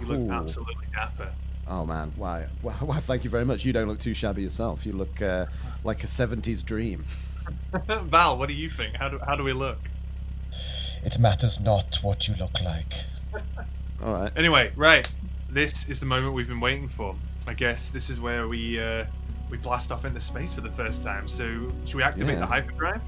You 0.00 0.06
look 0.06 0.18
Ooh. 0.18 0.32
absolutely 0.32 0.86
dapper. 0.92 1.32
Oh 1.68 1.86
man, 1.86 2.12
why? 2.16 2.46
Why, 2.60 2.72
why 2.74 3.00
thank 3.00 3.24
you 3.24 3.30
very 3.30 3.44
much. 3.44 3.64
You 3.64 3.72
don't 3.72 3.88
look 3.88 4.00
too 4.00 4.14
shabby 4.14 4.42
yourself. 4.42 4.84
You 4.84 4.92
look 4.92 5.22
uh, 5.22 5.46
like 5.84 6.04
a 6.04 6.06
'70s 6.06 6.64
dream. 6.64 7.04
Val, 7.86 8.38
what 8.38 8.48
do 8.48 8.54
you 8.54 8.68
think? 8.68 8.96
How 8.96 9.08
do, 9.08 9.18
how 9.18 9.36
do 9.36 9.42
we 9.42 9.52
look? 9.52 9.78
It 11.04 11.18
matters 11.18 11.58
not 11.58 11.98
what 12.02 12.28
you 12.28 12.34
look 12.34 12.60
like. 12.60 12.92
All 14.02 14.12
right. 14.12 14.32
Anyway, 14.36 14.72
right. 14.76 15.10
This 15.48 15.88
is 15.88 16.00
the 16.00 16.06
moment 16.06 16.34
we've 16.34 16.48
been 16.48 16.60
waiting 16.60 16.88
for. 16.88 17.16
I 17.46 17.54
guess 17.54 17.88
this 17.90 18.08
is 18.10 18.20
where 18.20 18.48
we 18.48 18.80
uh, 18.82 19.04
we 19.50 19.58
blast 19.58 19.90
off 19.92 20.04
into 20.04 20.20
space 20.20 20.52
for 20.52 20.60
the 20.60 20.70
first 20.70 21.02
time. 21.02 21.26
So, 21.28 21.70
should 21.84 21.96
we 21.96 22.02
activate 22.02 22.34
Yeah. 22.34 22.40
the 22.40 22.46
hyperdrive? 22.46 23.00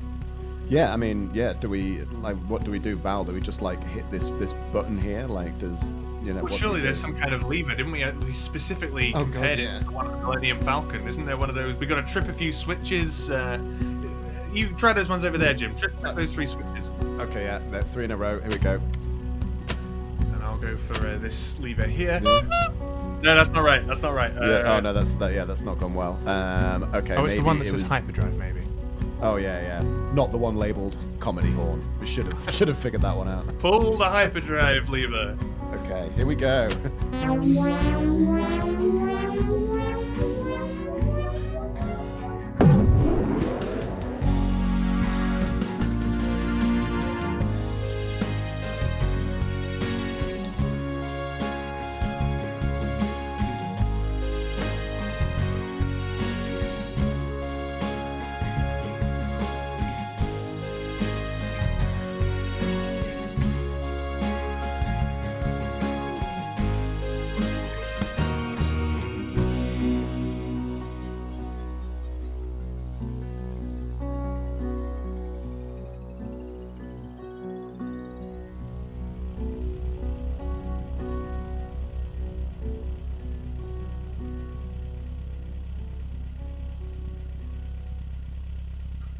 Yeah, 0.68 0.92
I 0.92 0.96
mean, 0.96 1.30
yeah. 1.34 1.52
Do 1.52 1.68
we 1.68 2.02
like 2.22 2.36
what 2.48 2.64
do 2.64 2.70
we 2.70 2.78
do, 2.78 2.96
Val? 2.96 3.24
Do 3.24 3.32
we 3.32 3.40
just 3.40 3.60
like 3.62 3.82
hit 3.84 4.10
this 4.10 4.28
this 4.38 4.54
button 4.72 4.98
here? 5.00 5.26
Like, 5.26 5.58
does 5.58 5.92
you 6.22 6.32
know? 6.32 6.42
Well, 6.42 6.52
surely 6.52 6.76
we 6.76 6.84
there's 6.84 6.98
some 6.98 7.16
kind 7.18 7.34
of 7.34 7.44
lever, 7.44 7.74
didn't 7.74 7.92
we? 7.92 8.04
We 8.26 8.32
specifically 8.32 9.12
Oh, 9.14 9.24
God, 9.24 9.32
compared 9.34 9.58
yeah. 9.58 9.76
it 9.78 9.84
to 9.84 9.90
one 9.90 10.06
of 10.06 10.12
the 10.12 10.18
Millennium 10.18 10.60
Falcon. 10.64 11.06
Isn't 11.06 11.26
there 11.26 11.36
one 11.36 11.48
of 11.50 11.54
those? 11.54 11.76
We 11.76 11.86
got 11.86 12.04
to 12.06 12.12
trip 12.12 12.28
a 12.28 12.32
few 12.32 12.50
switches. 12.50 13.30
Uh, 13.30 13.58
you 14.54 14.68
try 14.76 14.92
those 14.94 15.08
ones 15.10 15.24
over 15.24 15.36
there, 15.36 15.52
Jim. 15.52 15.74
Trip 15.76 15.92
Uh, 16.02 16.12
those 16.12 16.32
three 16.32 16.46
switches, 16.46 16.90
Okay, 17.20 17.44
yeah, 17.44 17.58
there, 17.70 17.82
three 17.82 18.04
in 18.04 18.10
a 18.12 18.16
row. 18.16 18.40
Here 18.40 18.50
we 18.50 18.58
go. 18.58 18.80
and 20.20 20.42
I'll 20.42 20.56
go 20.58 20.76
for 20.76 21.06
uh, 21.06 21.18
this 21.18 21.58
lever 21.58 21.86
here. 21.86 22.20
No, 23.24 23.34
that's 23.34 23.48
not 23.48 23.64
right. 23.64 23.84
That's 23.86 24.02
not 24.02 24.12
right. 24.14 24.30
Uh, 24.36 24.44
yeah. 24.44 24.76
Oh 24.76 24.80
no, 24.80 24.92
that's 24.92 25.14
that. 25.14 25.32
Yeah, 25.32 25.46
that's 25.46 25.62
not 25.62 25.80
gone 25.80 25.94
well. 25.94 26.18
Um. 26.28 26.82
Okay. 26.94 27.16
Oh, 27.16 27.24
it's 27.24 27.36
the 27.36 27.42
one 27.42 27.58
that 27.58 27.64
it 27.66 27.70
says 27.70 27.80
was- 27.80 27.82
hyperdrive, 27.84 28.34
maybe. 28.34 28.60
Oh 29.22 29.36
yeah, 29.36 29.62
yeah. 29.62 29.82
Not 30.12 30.30
the 30.30 30.36
one 30.36 30.56
labeled 30.56 30.98
comedy 31.20 31.50
horn. 31.50 31.82
We 32.00 32.06
should 32.06 32.26
have 32.26 32.54
should 32.54 32.68
have 32.68 32.78
figured 32.78 33.00
that 33.00 33.16
one 33.16 33.28
out. 33.28 33.46
Pull 33.60 33.96
the 33.96 34.04
hyperdrive 34.04 34.90
lever. 34.90 35.38
Okay, 35.72 36.10
here 36.14 36.26
we 36.26 36.34
go. 36.34 36.68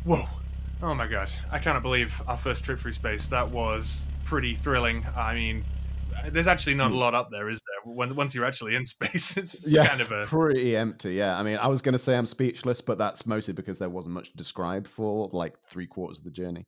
Oh 0.07 0.95
my 0.95 1.07
god, 1.07 1.31
I 1.51 1.59
cannot 1.59 1.83
believe 1.83 2.21
our 2.27 2.37
first 2.37 2.65
trip 2.65 2.81
through 2.81 2.93
space. 2.93 3.27
That 3.27 3.51
was 3.51 4.05
pretty 4.25 4.55
thrilling. 4.55 5.07
I 5.17 5.35
mean, 5.35 5.65
there's 6.31 6.47
actually 6.47 6.75
not 6.75 6.91
a 6.91 6.95
hmm. 6.95 7.01
lot 7.01 7.15
up 7.15 7.31
there, 7.31 7.49
is 7.49 7.61
there? 7.61 7.93
When, 7.93 8.15
once 8.15 8.35
you're 8.35 8.45
actually 8.45 8.75
in 8.75 8.87
space, 8.87 9.37
it's 9.37 9.67
yeah, 9.67 9.87
kind 9.87 10.01
of 10.01 10.13
a. 10.13 10.25
pretty 10.25 10.77
empty. 10.77 11.15
Yeah, 11.15 11.39
I 11.39 11.43
mean, 11.43 11.57
I 11.57 11.69
was 11.69 11.83
going 11.83 11.95
to 11.95 11.99
say 11.99 12.17
I'm 12.17 12.27
speechless, 12.27 12.81
but 12.81 12.99
that's 12.99 13.27
mostly 13.27 13.55
because 13.55 13.79
there 13.79 13.89
wasn't 13.89 14.15
much 14.15 14.33
described 14.35 14.89
for 14.89 15.31
like 15.33 15.55
three 15.67 15.87
quarters 15.87 16.19
of 16.19 16.25
the 16.25 16.31
journey. 16.31 16.67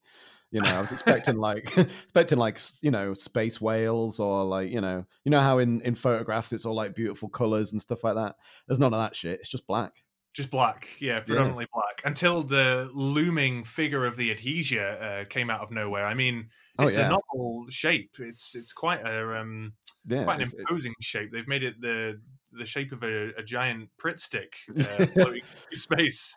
You 0.51 0.63
know, 0.63 0.71
I 0.71 0.81
was 0.81 0.93
expecting 0.93 1.37
like 1.39 1.77
expecting 1.77 2.39
like 2.39 2.59
you 2.81 2.91
know 2.91 3.13
space 3.13 3.61
whales 3.61 4.21
or 4.21 4.45
like 4.45 4.71
you 4.71 4.81
know 4.81 5.05
you 5.25 5.31
know 5.31 5.41
how 5.41 5.59
in 5.59 5.81
in 5.83 5.95
photographs 5.95 6.53
it's 6.53 6.65
all 6.65 6.75
like 6.75 6.95
beautiful 6.95 7.29
colors 7.29 7.73
and 7.73 7.83
stuff 7.83 8.05
like 8.05 8.15
that. 8.15 8.37
There's 8.67 8.79
none 8.79 8.95
of 8.95 9.01
that 9.01 9.15
shit. 9.15 9.41
It's 9.41 9.49
just 9.51 9.67
black. 9.67 10.03
Just 10.37 10.51
black, 10.51 10.87
yeah, 11.01 11.21
predominantly 11.21 11.67
black. 11.73 12.03
Until 12.05 12.43
the 12.43 12.91
looming 12.93 13.65
figure 13.65 14.05
of 14.05 14.17
the 14.17 14.35
Adhesia 14.35 15.23
uh, 15.23 15.25
came 15.31 15.49
out 15.49 15.63
of 15.63 15.71
nowhere. 15.71 16.05
I 16.05 16.13
mean, 16.13 16.51
Oh, 16.79 16.87
it's 16.87 16.97
yeah. 16.99 17.07
a 17.07 17.09
novel 17.09 17.65
shape. 17.71 18.11
It's 18.19 18.55
it's 18.55 18.75
quite 18.75 19.01
a 19.01 19.41
um, 19.41 19.73
Yeah, 20.05 20.25
quite 20.25 20.35
an 20.37 20.43
it's- 20.43 20.53
it- 20.53 20.61
imposing 20.61 20.93
shape. 21.01 21.31
They've 21.33 21.49
made 21.49 21.63
it 21.63 21.81
the 21.81 22.21
the 22.53 22.67
shape 22.67 22.93
of 22.93 23.03
a, 23.03 23.29
a 23.39 23.43
giant 23.43 23.89
Pritt 23.99 24.21
stick 24.21 24.53
uh, 24.79 24.83
floating 25.15 25.41
through 25.43 25.77
space. 25.77 26.35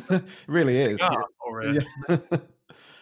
really 0.46 0.76
is. 0.76 1.00
Or 1.44 1.60
a, 1.62 1.74
Yeah. 1.74 2.16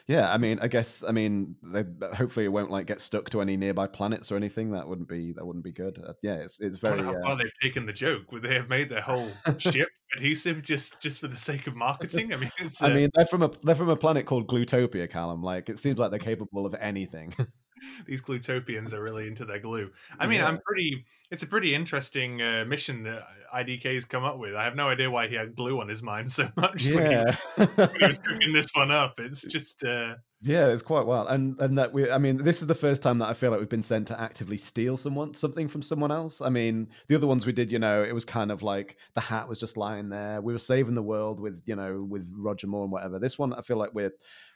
yeah, 0.08 0.32
I 0.32 0.38
mean, 0.38 0.58
I 0.60 0.68
guess, 0.68 1.04
I 1.06 1.12
mean, 1.12 1.54
they, 1.62 1.84
hopefully 2.14 2.46
it 2.46 2.48
won't 2.48 2.70
like 2.70 2.86
get 2.86 2.98
stuck 2.98 3.28
to 3.30 3.42
any 3.42 3.58
nearby 3.58 3.86
planets 3.86 4.32
or 4.32 4.36
anything. 4.36 4.70
That 4.72 4.88
wouldn't 4.88 5.06
be 5.06 5.32
that 5.32 5.44
wouldn't 5.44 5.64
be 5.64 5.70
good. 5.70 6.02
Uh, 6.02 6.14
yeah, 6.22 6.36
it's 6.36 6.58
it's 6.60 6.78
very. 6.78 7.04
how 7.04 7.14
Uh, 7.14 7.22
far 7.22 7.36
they've 7.36 7.52
taken 7.62 7.84
the 7.84 7.92
joke. 7.92 8.32
Would 8.32 8.42
they 8.42 8.54
have 8.54 8.70
made 8.70 8.88
their 8.88 9.02
whole 9.02 9.28
ship 9.58 9.88
adhesive 10.16 10.62
just 10.62 10.98
just 10.98 11.18
for 11.18 11.28
the 11.28 11.36
sake 11.36 11.66
of 11.66 11.76
marketing? 11.76 12.32
I 12.32 12.36
mean, 12.36 12.50
it's, 12.58 12.82
I 12.82 12.90
uh, 12.90 12.94
mean, 12.94 13.10
they're 13.14 13.26
from 13.26 13.42
a 13.42 13.50
they're 13.62 13.74
from 13.74 13.90
a 13.90 13.96
planet 13.96 14.24
called 14.24 14.48
Glutopia, 14.48 15.10
Callum. 15.10 15.42
Like, 15.42 15.68
it 15.68 15.78
seems 15.78 15.98
like 15.98 16.10
they're 16.10 16.18
capable 16.18 16.64
of 16.64 16.74
anything. 16.80 17.34
these 18.06 18.20
glutopians 18.20 18.92
are 18.92 19.02
really 19.02 19.26
into 19.26 19.44
their 19.44 19.58
glue. 19.58 19.90
I 20.18 20.26
mean, 20.26 20.40
Yeah. 20.40 20.48
I'm 20.48 20.58
pretty. 20.60 21.04
It's 21.30 21.42
a 21.42 21.46
pretty 21.46 21.74
interesting 21.74 22.40
uh, 22.40 22.64
mission 22.66 23.02
that 23.02 23.24
IDK's 23.54 24.06
come 24.06 24.24
up 24.24 24.38
with. 24.38 24.54
I 24.54 24.64
have 24.64 24.74
no 24.74 24.88
idea 24.88 25.10
why 25.10 25.28
he 25.28 25.34
had 25.34 25.54
glue 25.54 25.78
on 25.78 25.86
his 25.86 26.02
mind 26.02 26.32
so 26.38 26.48
much 26.56 26.86
when, 26.86 26.94
he, 26.94 27.10
yeah, 27.10 27.36
when 27.56 27.90
he 28.00 28.06
was 28.06 28.18
cooking 28.26 28.52
this 28.52 28.70
one 28.74 28.90
up. 28.90 29.18
It's 29.18 29.42
just. 29.42 29.84
Uh, 29.84 30.14
yeah, 30.40 30.68
it's 30.68 30.82
quite 30.82 31.04
wild. 31.04 31.28
And 31.28 31.60
and 31.60 31.76
that 31.78 31.92
we, 31.92 32.10
I 32.10 32.18
mean, 32.18 32.44
this 32.44 32.60
is 32.62 32.68
the 32.68 32.74
first 32.74 33.02
time 33.02 33.18
that 33.18 33.28
I 33.28 33.34
feel 33.34 33.50
like 33.50 33.58
we've 33.58 33.68
been 33.68 33.82
sent 33.82 34.06
to 34.08 34.20
actively 34.20 34.56
steal 34.56 34.96
someone 34.96 35.34
something 35.34 35.66
from 35.66 35.82
someone 35.82 36.12
else. 36.12 36.40
I 36.40 36.48
mean, 36.48 36.88
the 37.08 37.16
other 37.16 37.26
ones 37.26 37.44
we 37.44 37.52
did, 37.52 37.72
you 37.72 37.80
know, 37.80 38.04
it 38.04 38.14
was 38.14 38.24
kind 38.24 38.52
of 38.52 38.62
like 38.62 38.96
the 39.14 39.20
hat 39.20 39.48
was 39.48 39.58
just 39.58 39.76
lying 39.76 40.08
there. 40.08 40.40
We 40.40 40.52
were 40.52 40.60
saving 40.60 40.94
the 40.94 41.02
world 41.02 41.40
with, 41.40 41.60
you 41.66 41.74
know, 41.74 42.06
with 42.08 42.30
Roger 42.32 42.68
Moore 42.68 42.84
and 42.84 42.92
whatever. 42.92 43.18
This 43.18 43.38
one, 43.38 43.52
I 43.52 43.62
feel 43.62 43.78
like 43.78 43.92
we're 43.94 44.12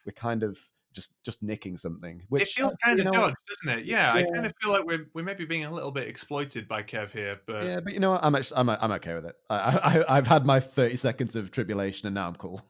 we're 0.07 0.13
kind 0.13 0.45
of 0.45 0.57
just 0.93 1.13
just 1.25 1.43
nicking 1.43 1.77
something. 1.77 2.23
Which 2.29 2.43
it 2.43 2.49
feels 2.49 2.73
uh, 2.73 2.77
kind 2.85 3.01
of 3.01 3.07
know 3.07 3.13
dodged, 3.13 3.37
doesn't 3.49 3.81
it? 3.81 3.87
Yeah, 3.87 4.13
I 4.13 4.23
kind 4.23 4.47
of 4.47 4.53
feel 4.63 4.73
like 4.73 4.85
we're 4.85 5.07
we 5.15 5.23
may 5.23 5.35
be 5.35 5.45
being 5.45 5.65
a 5.65 5.73
little 5.73 5.91
bit 5.91 6.09
exploited 6.09 6.69
by 6.69 6.83
Kev 6.83 7.11
here, 7.13 7.41
but 7.47 7.65
Yeah, 7.65 7.81
but 7.81 7.93
you 7.93 8.01
know 8.01 8.11
what? 8.11 8.25
I'm 8.25 8.35
actually 8.35 8.59
I'm 8.59 8.71
I'm 8.71 8.93
okay 8.93 9.15
with 9.15 9.27
it. 9.27 9.37
I, 9.51 9.57
I 10.09 10.17
I've 10.17 10.27
had 10.27 10.45
my 10.47 10.61
30 10.61 10.97
seconds 10.97 11.37
of 11.37 11.51
tribulation 11.51 12.07
and 12.07 12.15
now 12.15 12.29
I'm 12.29 12.37
cool. 12.37 12.63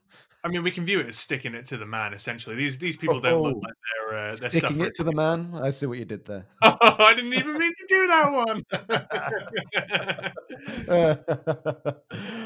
I 0.44 0.48
mean, 0.48 0.64
we 0.64 0.72
can 0.72 0.84
view 0.84 0.98
it 0.98 1.06
as 1.06 1.16
sticking 1.16 1.54
it 1.54 1.66
to 1.66 1.76
the 1.76 1.86
man. 1.86 2.12
Essentially, 2.14 2.56
these 2.56 2.76
these 2.78 2.96
people 2.96 3.20
don't 3.20 3.42
look 3.42 3.54
Oh. 3.56 3.60
like 3.60 3.74
they're 4.10 4.18
uh, 4.18 4.32
they're 4.40 4.50
Sticking 4.50 4.80
it 4.80 4.92
to 4.96 5.04
the 5.04 5.12
man. 5.12 5.52
I 5.54 5.70
see 5.70 5.86
what 5.86 5.98
you 5.98 6.04
did 6.04 6.24
there. 6.24 6.46
Oh, 6.62 6.76
I 6.80 7.14
didn't 7.14 7.34
even 7.34 7.56
mean 7.58 7.72
to 7.78 7.86
do 7.88 8.06
that 8.08 8.32
one. 8.32 8.62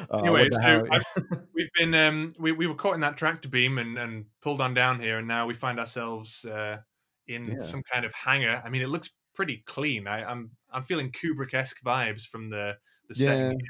Oh, 0.09 0.21
anyway, 0.21 0.49
so 0.51 0.87
we've 1.55 1.71
been 1.77 1.95
um, 1.95 2.35
we 2.39 2.53
we 2.53 2.67
were 2.67 2.75
caught 2.75 2.95
in 2.95 3.01
that 3.01 3.17
tractor 3.17 3.49
beam 3.49 3.79
and 3.79 3.99
and 3.99 4.27
pulled 4.43 4.61
on 4.61 4.75
down 4.75 5.01
here, 5.01 5.19
and 5.19 5.27
now 5.27 5.47
we 5.47 5.55
find 5.55 5.81
ourselves 5.81 6.45
uh, 6.45 6.79
in 7.27 7.57
Yeah. 7.57 7.63
some 7.63 7.83
kind 7.93 8.05
of 8.05 8.13
hangar. 8.15 8.63
I 8.65 8.69
mean, 8.69 8.83
it 8.83 8.89
looks 8.89 9.11
pretty 9.35 9.63
clean. 9.67 10.07
I, 10.07 10.25
I'm 10.25 10.51
I'm 10.73 10.83
feeling 10.83 11.11
Kubrick-esque 11.11 11.83
vibes 11.85 12.27
from 12.27 12.51
the 12.51 12.77
the 13.09 13.15
yeah, 13.17 13.25
setting. 13.27 13.61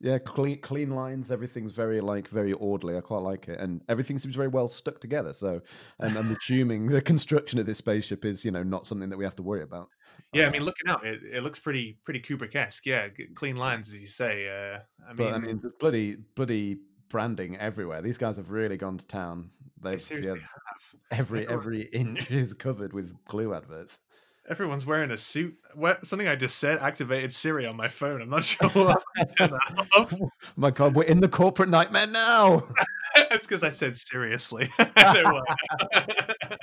Yeah, 0.00 0.18
clean 0.18 0.60
clean 0.60 0.90
lines. 0.94 1.30
Everything's 1.30 1.72
very 1.72 2.00
like 2.00 2.28
very 2.28 2.52
orderly. 2.54 2.96
I 2.96 3.00
quite 3.00 3.22
like 3.22 3.48
it, 3.48 3.60
and 3.60 3.82
everything 3.88 4.18
seems 4.18 4.34
very 4.34 4.48
well 4.48 4.66
stuck 4.68 5.00
together. 5.00 5.32
So, 5.32 5.60
um, 6.00 6.16
I'm 6.16 6.30
assuming 6.40 6.86
the 6.86 7.02
construction 7.02 7.58
of 7.58 7.66
this 7.66 7.78
spaceship 7.78 8.24
is 8.24 8.44
you 8.44 8.50
know 8.50 8.62
not 8.62 8.86
something 8.86 9.08
that 9.10 9.16
we 9.16 9.24
have 9.24 9.36
to 9.36 9.42
worry 9.42 9.62
about. 9.62 9.88
Yeah, 10.32 10.44
I 10.44 10.48
Uh, 10.48 10.50
mean, 10.52 10.64
looking 10.64 10.88
out, 10.88 11.04
it, 11.06 11.20
it 11.22 11.42
looks 11.42 11.58
pretty 11.58 11.98
pretty 12.04 12.20
Kubrick-esque. 12.20 12.86
Yeah, 12.86 13.08
clean 13.34 13.56
lines, 13.56 13.88
as 13.88 14.00
you 14.00 14.06
say. 14.06 14.48
Uh, 14.48 14.78
I 15.04 15.08
mean, 15.08 15.16
but 15.16 15.34
I 15.34 15.38
mean, 15.38 15.62
bloody 15.78 16.16
bloody 16.34 16.78
branding 17.08 17.56
everywhere. 17.58 18.00
These 18.00 18.18
guys 18.18 18.36
have 18.36 18.50
really 18.50 18.76
gone 18.76 18.96
to 18.96 19.06
town. 19.06 19.50
they 19.82 19.90
They've 19.90 20.02
seriously 20.02 20.40
yeah, 20.40 21.18
every 21.18 21.46
every 21.48 21.82
inch 21.92 22.30
is 22.30 22.54
covered 22.54 22.92
with 22.92 23.12
glue 23.26 23.52
adverts. 23.54 23.98
Everyone's 24.48 24.86
wearing 24.86 25.10
a 25.10 25.16
suit. 25.16 25.54
What, 25.74 26.04
something 26.06 26.26
I 26.26 26.34
just 26.34 26.58
said 26.58 26.78
activated 26.78 27.32
Siri 27.32 27.66
on 27.66 27.76
my 27.76 27.88
phone. 27.88 28.20
I'm 28.22 28.30
not 28.30 28.44
sure 28.44 28.68
what 28.70 29.02
I 29.16 29.24
turned 29.24 29.52
that 29.52 29.86
off. 29.96 30.12
my 30.56 30.70
God, 30.70 30.94
we're 30.94 31.04
in 31.04 31.20
the 31.20 31.28
corporate 31.28 31.68
nightmare 31.68 32.06
now. 32.06 32.68
It's 33.32 33.44
because 33.44 33.64
I 33.64 33.70
said 33.70 33.96
seriously. 33.96 34.70
Don't 34.78 34.96
know 34.96 35.42
why. 35.92 36.56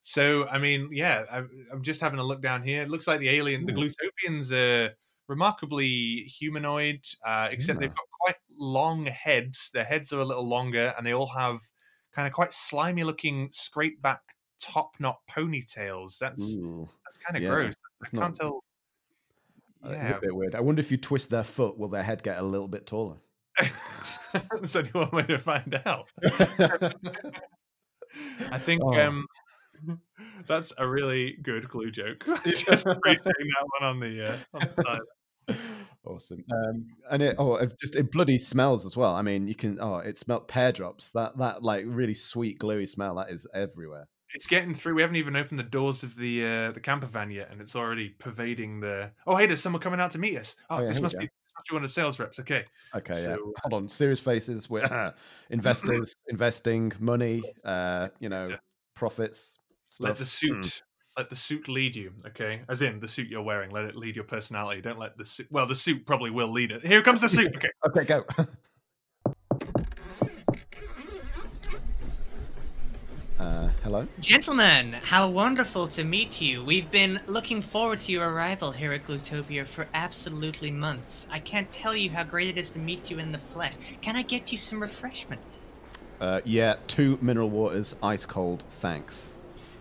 so, 0.00 0.46
I 0.48 0.58
mean, 0.58 0.88
yeah, 0.90 1.24
I, 1.30 1.38
I'm 1.70 1.82
just 1.82 2.00
having 2.00 2.18
a 2.18 2.24
look 2.24 2.40
down 2.40 2.62
here. 2.62 2.80
It 2.80 2.88
looks 2.88 3.06
like 3.06 3.20
the 3.20 3.28
alien, 3.28 3.66
the 3.66 3.72
Glutopians 3.72 4.52
are 4.52 4.94
remarkably 5.28 6.24
humanoid, 6.38 7.00
uh, 7.26 7.48
except 7.50 7.78
they've 7.78 7.90
got 7.90 8.06
quite 8.22 8.36
long 8.58 9.04
heads. 9.04 9.68
Their 9.74 9.84
heads 9.84 10.14
are 10.14 10.20
a 10.20 10.24
little 10.24 10.48
longer, 10.48 10.94
and 10.96 11.06
they 11.06 11.12
all 11.12 11.30
have 11.36 11.60
kind 12.14 12.26
of 12.26 12.32
quite 12.32 12.54
slimy 12.54 13.04
looking, 13.04 13.50
scrape 13.52 14.00
back 14.00 14.20
top 14.62 14.94
knot 15.00 15.18
ponytails. 15.30 16.16
That's 16.18 16.40
Ooh, 16.54 16.88
that's 17.04 17.18
kind 17.18 17.36
of 17.36 17.42
Yeah, 17.42 17.50
gross. 17.50 17.74
it's 18.00 18.14
I 18.14 18.16
not- 18.16 18.22
can't 18.22 18.36
tell. 18.36 18.64
uh, 19.84 19.90
it's 19.90 20.10
Yeah. 20.10 20.16
a 20.16 20.20
bit 20.20 20.34
weird. 20.34 20.54
I 20.54 20.60
wonder 20.60 20.80
if 20.80 20.90
you 20.90 20.96
twist 20.96 21.28
their 21.30 21.44
foot, 21.44 21.76
will 21.78 21.88
their 21.88 22.02
head 22.02 22.22
get 22.22 22.38
a 22.38 22.42
little 22.42 22.68
bit 22.68 22.86
taller? 22.86 23.16
so 24.66 24.80
do 24.82 24.88
you 24.94 25.00
want 25.00 25.12
me 25.12 25.22
to 25.24 25.38
find 25.38 25.78
out? 25.84 26.08
I 28.50 28.58
think 28.58 28.82
Oh. 28.84 28.94
um, 28.98 29.26
that's 30.46 30.72
a 30.78 30.88
really 30.88 31.36
good 31.42 31.68
glue 31.68 31.90
joke. 31.90 32.24
Just 32.44 32.84
that 32.84 32.98
one 33.80 33.82
on 33.82 34.00
the, 34.00 34.24
uh, 34.30 34.36
on 34.54 34.60
the 34.76 34.82
side. 35.48 35.58
awesome. 36.06 36.44
Um, 36.52 36.86
and 37.10 37.22
it 37.22 37.34
oh, 37.38 37.56
it 37.56 37.72
just 37.80 37.96
it 37.96 38.12
bloody 38.12 38.38
smells 38.38 38.86
as 38.86 38.96
well. 38.96 39.14
I 39.14 39.22
mean, 39.22 39.48
you 39.48 39.54
can 39.56 39.78
oh, 39.80 39.96
it 39.96 40.16
smelled 40.16 40.46
pear 40.46 40.70
drops. 40.72 41.10
That 41.12 41.36
that 41.38 41.62
like 41.64 41.84
really 41.86 42.14
sweet 42.14 42.58
gluey 42.60 42.86
smell 42.86 43.16
that 43.16 43.28
is 43.30 43.44
everywhere. 43.52 44.08
It's 44.34 44.46
getting 44.46 44.74
through. 44.74 44.94
We 44.94 45.02
haven't 45.02 45.16
even 45.16 45.36
opened 45.36 45.58
the 45.58 45.64
doors 45.64 46.02
of 46.02 46.16
the 46.16 46.44
uh, 46.44 46.72
the 46.72 46.80
camper 46.80 47.06
van 47.06 47.30
yet, 47.30 47.50
and 47.50 47.60
it's 47.60 47.76
already 47.76 48.10
pervading 48.10 48.80
the. 48.80 49.10
Oh, 49.26 49.36
hey, 49.36 49.46
there's 49.46 49.60
someone 49.60 49.82
coming 49.82 50.00
out 50.00 50.10
to 50.12 50.18
meet 50.18 50.38
us. 50.38 50.56
Oh, 50.70 50.76
Oh, 50.76 50.80
yeah, 50.82 50.88
this 50.88 51.00
must 51.00 51.18
be 51.18 51.24
this 51.26 51.52
must 51.56 51.68
be 51.68 51.74
one 51.74 51.84
of 51.84 51.88
the 51.90 51.92
sales 51.92 52.18
reps. 52.18 52.38
Okay, 52.38 52.64
Okay, 52.94 53.22
yeah. 53.22 53.36
Hold 53.62 53.74
on, 53.74 53.88
serious 53.88 54.20
faces. 54.20 54.70
We're 54.70 55.12
investors, 55.50 56.14
investing 56.28 56.92
money. 56.98 57.42
Uh, 57.64 58.08
you 58.20 58.28
know, 58.28 58.46
Yeah. 58.48 58.56
profits. 58.94 59.58
let 60.00 60.16
the 60.16 60.26
suit. 60.26 60.82
Let 61.14 61.28
the 61.28 61.36
suit 61.36 61.68
lead 61.68 61.94
you, 61.94 62.12
okay? 62.28 62.62
As 62.70 62.80
in 62.80 62.98
the 62.98 63.06
suit 63.06 63.28
you're 63.28 63.42
wearing. 63.42 63.70
Let 63.70 63.84
it 63.84 63.94
lead 63.96 64.16
your 64.16 64.24
personality. 64.24 64.80
Don't 64.80 64.98
let 64.98 65.18
the 65.18 65.26
suit. 65.26 65.46
Well, 65.50 65.66
the 65.66 65.74
suit 65.74 66.06
probably 66.06 66.30
will 66.30 66.50
lead 66.50 66.70
it. 66.70 66.86
Here 66.86 67.02
comes 67.02 67.20
the 67.20 67.28
suit. 67.28 67.54
Okay. 67.56 67.68
Okay, 67.86 68.04
go. 68.06 68.24
uh, 73.42 73.68
hello. 73.82 74.06
Gentlemen, 74.20 74.92
how 74.92 75.28
wonderful 75.28 75.88
to 75.88 76.04
meet 76.04 76.40
you. 76.40 76.64
We've 76.64 76.90
been 76.90 77.20
looking 77.26 77.60
forward 77.60 78.00
to 78.00 78.12
your 78.12 78.30
arrival 78.30 78.70
here 78.70 78.92
at 78.92 79.04
Glutopia 79.04 79.66
for 79.66 79.88
absolutely 79.94 80.70
months. 80.70 81.26
I 81.30 81.40
can't 81.40 81.70
tell 81.70 81.96
you 81.96 82.10
how 82.10 82.22
great 82.22 82.48
it 82.48 82.56
is 82.56 82.70
to 82.70 82.78
meet 82.78 83.10
you 83.10 83.18
in 83.18 83.32
the 83.32 83.38
flesh. 83.38 83.74
Can 84.00 84.14
I 84.14 84.22
get 84.22 84.52
you 84.52 84.58
some 84.58 84.80
refreshment? 84.80 85.42
Uh, 86.20 86.40
yeah, 86.44 86.76
two 86.86 87.18
mineral 87.20 87.50
waters, 87.50 87.96
ice 88.00 88.24
cold. 88.24 88.62
Thanks. 88.80 89.30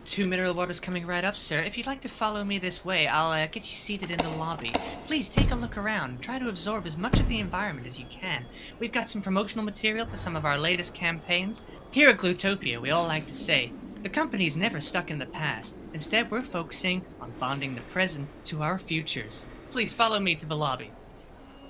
Two 0.03 0.25
mineral 0.25 0.55
waters 0.55 0.79
coming 0.79 1.05
right 1.05 1.23
up, 1.23 1.35
sir. 1.35 1.59
If 1.59 1.77
you'd 1.77 1.85
like 1.85 2.01
to 2.01 2.09
follow 2.09 2.43
me 2.43 2.57
this 2.57 2.83
way, 2.83 3.07
I'll 3.07 3.31
uh, 3.31 3.45
get 3.45 3.63
you 3.69 3.75
seated 3.75 4.09
in 4.09 4.17
the 4.17 4.31
lobby. 4.31 4.73
Please 5.05 5.29
take 5.29 5.51
a 5.51 5.55
look 5.55 5.77
around. 5.77 6.21
Try 6.21 6.39
to 6.39 6.49
absorb 6.49 6.87
as 6.87 6.97
much 6.97 7.19
of 7.19 7.27
the 7.27 7.39
environment 7.39 7.85
as 7.85 7.99
you 7.99 8.07
can. 8.09 8.43
We've 8.79 8.91
got 8.91 9.09
some 9.09 9.21
promotional 9.21 9.63
material 9.63 10.07
for 10.07 10.15
some 10.15 10.35
of 10.35 10.43
our 10.43 10.57
latest 10.57 10.95
campaigns. 10.95 11.63
Here 11.91 12.09
at 12.09 12.17
Glutopia, 12.17 12.81
we 12.81 12.89
all 12.89 13.07
like 13.07 13.27
to 13.27 13.33
say, 13.33 13.71
the 14.01 14.09
company's 14.09 14.57
never 14.57 14.79
stuck 14.79 15.11
in 15.11 15.19
the 15.19 15.27
past. 15.27 15.83
Instead, 15.93 16.31
we're 16.31 16.41
focusing 16.41 17.05
on 17.21 17.31
bonding 17.39 17.75
the 17.75 17.81
present 17.81 18.27
to 18.45 18.63
our 18.63 18.79
futures. 18.79 19.45
Please 19.69 19.93
follow 19.93 20.19
me 20.19 20.33
to 20.33 20.47
the 20.47 20.57
lobby. 20.57 20.89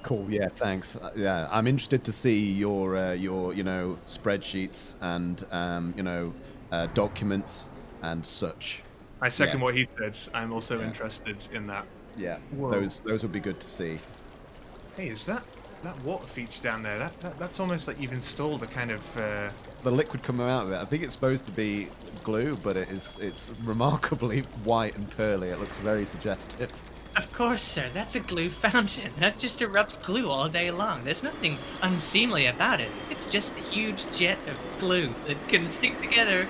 Cool. 0.03 0.25
Yeah. 0.29 0.47
Thanks. 0.47 0.95
Uh, 0.95 1.11
yeah, 1.15 1.49
I'm 1.51 1.67
interested 1.67 2.03
to 2.05 2.13
see 2.13 2.53
your 2.53 2.97
uh, 2.97 3.11
your 3.11 3.53
you 3.53 3.63
know 3.63 3.99
spreadsheets 4.07 4.95
and 5.01 5.45
um, 5.51 5.93
you 5.95 6.01
know 6.01 6.33
uh, 6.71 6.87
documents 6.95 7.69
and 8.01 8.25
such. 8.25 8.83
I 9.21 9.29
second 9.29 9.59
Yeah. 9.59 9.63
what 9.65 9.75
he 9.75 9.87
said. 9.97 10.17
I'm 10.33 10.51
also 10.51 10.79
Yeah. 10.79 10.87
interested 10.87 11.37
in 11.53 11.67
that. 11.67 11.85
Yeah. 12.17 12.37
Whoa. 12.51 12.71
Those 12.71 13.01
those 13.05 13.21
would 13.23 13.31
be 13.31 13.39
good 13.39 13.59
to 13.59 13.69
see. 13.69 13.99
Hey, 14.97 15.09
is 15.09 15.25
that 15.25 15.43
that 15.83 15.99
water 16.03 16.27
feature 16.27 16.61
down 16.61 16.83
there? 16.83 16.99
That, 16.99 17.19
that 17.21 17.37
that's 17.37 17.59
almost 17.59 17.87
like 17.87 17.99
you've 17.99 18.13
installed 18.13 18.61
a 18.63 18.67
kind 18.67 18.91
of 18.91 19.17
uh, 19.17 19.49
the 19.83 19.91
liquid 19.91 20.23
coming 20.23 20.47
out 20.47 20.65
of 20.65 20.71
it. 20.71 20.77
I 20.77 20.85
think 20.85 21.03
it's 21.03 21.13
supposed 21.13 21.45
to 21.45 21.51
be 21.51 21.87
glue, 22.23 22.55
but 22.63 22.77
it 22.77 22.89
is 22.91 23.15
it's 23.19 23.51
remarkably 23.63 24.41
white 24.63 24.95
and 24.97 25.09
pearly. 25.17 25.49
It 25.49 25.59
looks 25.59 25.77
very 25.77 26.05
suggestive. 26.05 26.71
Of 27.17 27.31
course, 27.33 27.61
sir. 27.61 27.89
That's 27.93 28.15
a 28.15 28.21
glue 28.21 28.49
fountain. 28.49 29.11
That 29.19 29.37
just 29.37 29.59
erupts 29.59 30.01
glue 30.01 30.29
all 30.29 30.47
day 30.47 30.71
long. 30.71 31.03
There's 31.03 31.23
nothing 31.23 31.57
unseemly 31.81 32.45
about 32.47 32.79
it. 32.79 32.89
It's 33.09 33.25
just 33.25 33.53
a 33.57 33.59
huge 33.59 34.09
jet 34.17 34.39
of 34.47 34.57
glue 34.79 35.13
that 35.27 35.47
can 35.49 35.67
stick 35.67 35.97
together 35.99 36.47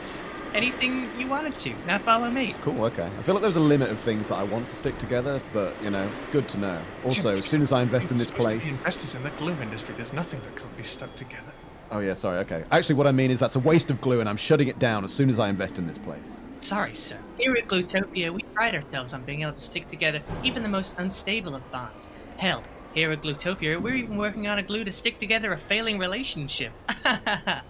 anything 0.53 1.10
you 1.20 1.27
wanted 1.27 1.58
to. 1.60 1.74
Now 1.86 1.98
follow 1.98 2.29
me. 2.29 2.55
Cool. 2.62 2.86
Okay. 2.86 3.10
I 3.17 3.22
feel 3.24 3.36
like 3.36 3.41
there's 3.41 3.55
a 3.55 3.60
limit 3.60 3.89
of 3.89 4.00
things 4.00 4.27
that 4.27 4.36
I 4.36 4.43
want 4.43 4.67
to 4.70 4.75
stick 4.75 4.98
together, 4.98 5.41
but 5.53 5.75
you 5.84 5.89
know, 5.89 6.10
good 6.31 6.48
to 6.50 6.58
know. 6.58 6.81
Also, 7.05 7.38
as 7.38 7.46
soon 7.46 7.62
as 7.62 7.72
I 7.72 7.81
invest 7.81 8.12
in 8.12 8.17
this 8.17 8.27
Supposed 8.27 8.50
to 8.50 8.55
be 8.55 8.60
place. 8.60 8.77
Investors 8.79 9.15
in 9.15 9.24
the 9.24 9.29
glue 9.31 9.55
industry. 9.62 9.96
There's 9.96 10.13
nothing 10.13 10.41
that 10.41 10.55
can't 10.55 10.75
be 10.77 10.84
stuck 10.84 11.15
together. 11.15 11.51
Oh 11.91 12.00
yeah, 12.00 12.13
sorry. 12.13 12.39
Okay. 12.39 12.63
Actually, 12.72 12.96
what 12.96 13.08
I 13.08 13.12
mean 13.12 13.31
is 13.31 13.39
that's 13.39 13.58
a 13.58 13.60
waste 13.60 13.91
of 13.91 14.00
glue, 14.00 14.22
and 14.22 14.29
I'm 14.29 14.38
shutting 14.38 14.70
it 14.70 14.79
down 14.79 15.03
as 15.03 15.13
soon 15.13 15.29
as 15.29 15.39
I 15.39 15.50
invest 15.50 15.77
in 15.77 15.86
this 15.86 15.98
place. 15.98 16.38
Sorry, 16.58 16.96
sir. 16.96 17.20
Here 17.38 17.51
at 17.53 17.67
Glutopia, 17.67 18.31
we 18.31 18.43
pride 18.53 18.75
ourselves 18.75 19.13
on 19.13 19.24
being 19.24 19.41
able 19.41 19.53
to 19.53 19.60
stick 19.60 19.88
together 19.88 20.22
even 20.43 20.63
the 20.63 20.70
most 20.70 20.98
unstable 21.00 21.53
of 21.53 21.70
bonds. 21.72 22.10
Hell, 22.38 22.63
here 22.93 23.12
at 23.12 23.22
Glutopia, 23.22 23.81
we're 23.81 23.96
even 23.96 24.15
working 24.15 24.48
on 24.48 24.60
a 24.60 24.63
glue 24.63 24.86
to 24.86 24.91
stick 24.91 25.20
together 25.20 25.51
a 25.51 25.58
failing 25.58 25.98
relationship. 26.00 26.72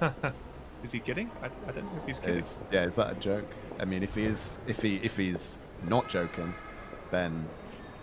Is 0.84 0.92
he 0.92 1.00
kidding? 1.00 1.30
I, 1.42 1.46
I 1.68 1.72
don't 1.72 1.84
know 1.84 2.00
if 2.00 2.06
he's 2.06 2.18
kidding. 2.18 2.38
Is 2.38 2.60
yeah, 2.70 2.84
is 2.84 2.94
that 2.96 3.12
a 3.12 3.14
joke? 3.16 3.46
I 3.80 3.84
mean, 3.84 4.02
if 4.02 4.14
he 4.14 4.24
is, 4.24 4.58
if 4.66 4.80
he 4.82 4.96
if 4.96 5.16
he's 5.16 5.58
not 5.84 6.08
joking, 6.08 6.54
then 7.10 7.48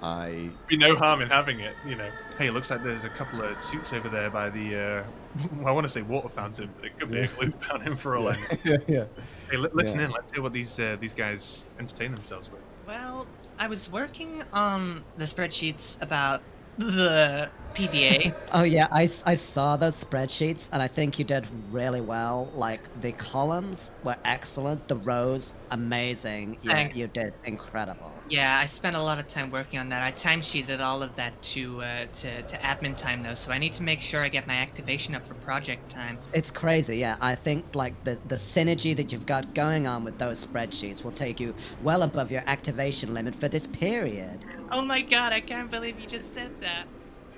I 0.04 0.50
be 0.68 0.78
no 0.78 0.96
harm 0.96 1.22
in 1.22 1.30
having 1.30 1.62
it, 1.62 1.76
you 1.88 1.96
know. 1.96 2.10
Hey, 2.38 2.48
it 2.48 2.52
looks 2.52 2.70
like 2.70 2.84
there's 2.84 3.06
a 3.06 3.10
couple 3.10 3.42
of 3.42 3.62
suits 3.62 3.94
over 3.94 4.10
there 4.10 4.30
by 4.30 4.50
the, 4.50 4.76
uh, 4.76 5.04
well, 5.58 5.68
I 5.68 5.72
want 5.72 5.88
to 5.88 5.92
say 5.92 6.02
water 6.02 6.28
fountain, 6.30 6.70
but 6.76 6.86
it 6.86 7.00
could 7.00 7.10
be 7.10 7.20
a 7.22 7.28
glue 7.28 7.52
fountain 7.52 7.96
for 7.96 8.16
all 8.18 8.28
I 8.28 8.34
know. 8.34 8.40
yeah, 8.66 8.78
yeah. 8.88 9.06
Hey, 9.50 9.58
li- 9.58 9.70
listen 9.74 10.00
Yeah. 10.00 10.06
in. 10.06 10.12
Let's 10.12 10.32
hear 10.34 10.42
what 10.44 10.54
these 10.54 10.80
uh, 10.80 10.98
these 11.00 11.14
guys 11.14 11.64
entertain 11.80 12.14
themselves 12.14 12.50
with. 12.52 12.62
well, 12.86 13.26
I 13.58 13.68
was 13.68 13.90
working 13.90 14.44
on 14.52 15.06
the 15.16 15.24
spreadsheets 15.24 16.00
about 16.02 16.42
the 16.78 17.50
PVA. 17.74 18.34
Oh 18.54 18.64
yeah, 18.64 18.88
I, 18.90 19.02
I 19.02 19.36
saw 19.36 19.76
those 19.76 20.02
spreadsheets 20.02 20.70
and 20.72 20.82
I 20.82 20.88
think 20.88 21.20
you 21.20 21.26
did 21.26 21.46
really 21.72 22.00
well. 22.00 22.50
Like 22.56 22.82
the 23.02 23.12
columns 23.12 23.92
were 24.06 24.16
excellent, 24.24 24.88
the 24.88 24.96
rows 24.96 25.54
amazing. 25.72 26.58
Yeah, 26.64 26.72
Thank- 26.72 26.96
you 26.96 27.08
did 27.08 27.34
incredible. 27.44 28.14
yeah, 28.30 28.58
I 28.58 28.66
spent 28.66 28.96
a 28.96 29.02
lot 29.02 29.20
of 29.20 29.28
time 29.28 29.52
working 29.52 29.78
on 29.80 29.90
that. 29.90 30.02
I 30.02 30.14
timesheeted 30.14 30.80
all 30.80 31.04
of 31.04 31.16
that 31.18 31.42
to, 31.54 31.82
uh, 31.82 32.06
to 32.14 32.42
to 32.44 32.58
admin 32.60 32.96
time 32.96 33.22
though, 33.24 33.34
so 33.34 33.52
I 33.52 33.58
need 33.58 33.74
to 33.74 33.84
make 33.84 34.00
sure 34.02 34.24
I 34.24 34.30
get 34.30 34.48
my 34.48 34.56
activation 34.56 35.14
up 35.16 35.28
for 35.28 35.34
project 35.36 35.90
time. 35.92 36.18
It's 36.34 36.52
crazy, 36.52 36.98
yeah. 36.98 37.18
I 37.20 37.36
think 37.36 37.76
like 37.76 38.02
the 38.06 38.18
the 38.30 38.36
synergy 38.36 38.96
that 38.96 39.12
you've 39.12 39.26
got 39.26 39.54
going 39.54 39.86
on 39.86 40.06
with 40.06 40.18
those 40.18 40.46
spreadsheets 40.46 41.04
will 41.04 41.12
take 41.12 41.42
you 41.42 41.54
well 41.84 42.04
above 42.04 42.32
your 42.32 42.44
activation 42.48 43.14
limit 43.14 43.36
for 43.36 43.50
this 43.50 43.68
period. 43.68 44.46
Oh 44.72 44.84
my 44.84 45.02
god, 45.02 45.34
I 45.34 45.40
can't 45.42 45.70
believe 45.70 46.00
you 46.00 46.08
just 46.08 46.34
said 46.34 46.60
that. 46.62 46.86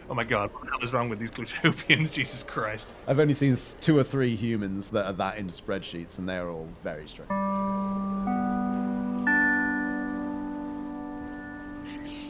Oh 0.10 0.14
my 0.14 0.24
god, 0.24 0.54
what 0.54 0.64
the 0.64 0.70
hell 0.70 0.80
is 0.82 0.94
wrong 0.94 1.10
with 1.10 1.20
these 1.20 1.32
Glutopians? 1.32 2.12
Jesus 2.14 2.42
Christ. 2.44 2.90
I've 3.08 3.20
only 3.20 3.34
seen 3.34 3.56
th- 3.58 3.76
two 3.82 3.98
or 3.98 4.04
three 4.04 4.36
humans 4.36 4.88
that 4.90 5.06
are 5.06 5.14
that 5.14 5.38
into 5.38 5.54
spreadsheets, 5.54 6.18
and 6.18 6.28
they're 6.28 6.50
all 6.50 6.68
very 6.84 7.08
strange. 7.08 7.30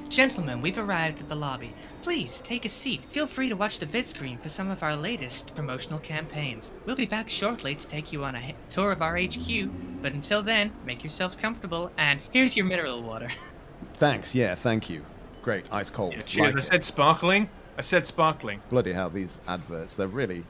Gentlemen, 0.10 0.62
we've 0.62 0.80
arrived 0.80 1.20
at 1.20 1.30
the 1.30 1.36
lobby. 1.36 1.74
Please 2.02 2.42
take 2.42 2.66
a 2.66 2.70
seat. 2.70 3.04
Feel 3.12 3.28
free 3.28 3.50
to 3.50 3.56
watch 3.56 3.78
the 3.78 3.86
vid 3.86 4.08
screen 4.08 4.38
for 4.40 4.50
some 4.50 4.72
of 4.72 4.82
our 4.82 4.96
latest 4.96 5.54
promotional 5.54 6.00
campaigns. 6.00 6.72
We'll 6.86 6.96
be 6.96 7.06
back 7.06 7.30
shortly 7.30 7.76
to 7.76 7.86
take 7.88 8.12
you 8.12 8.24
on 8.24 8.36
a 8.36 8.40
h- 8.40 8.56
tour 8.70 8.92
of 8.92 9.04
our 9.04 9.18
HQ, 9.20 9.70
but 10.02 10.14
until 10.14 10.42
then, 10.42 10.72
make 10.86 11.04
yourselves 11.04 11.36
comfortable 11.36 11.92
and 11.98 12.20
here's 12.32 12.58
your 12.58 12.66
mineral 12.66 13.04
water. 13.04 13.30
Thanks. 13.96 14.36
Yeah, 14.36 14.56
thank 14.56 14.90
you. 14.90 15.04
Great, 15.42 15.66
ice 15.72 15.90
cold. 15.90 16.14
Yeah, 16.14 16.22
cheers. 16.22 16.54
Like 16.54 16.64
I 16.64 16.66
it. 16.66 16.70
said 16.70 16.84
sparkling. 16.84 17.50
I 17.78 17.82
said 17.82 18.06
sparkling. 18.08 18.62
Bloody 18.70 18.92
hell, 18.92 19.10
these 19.10 19.40
adverts, 19.48 19.96
they're 19.96 20.08
really, 20.08 20.44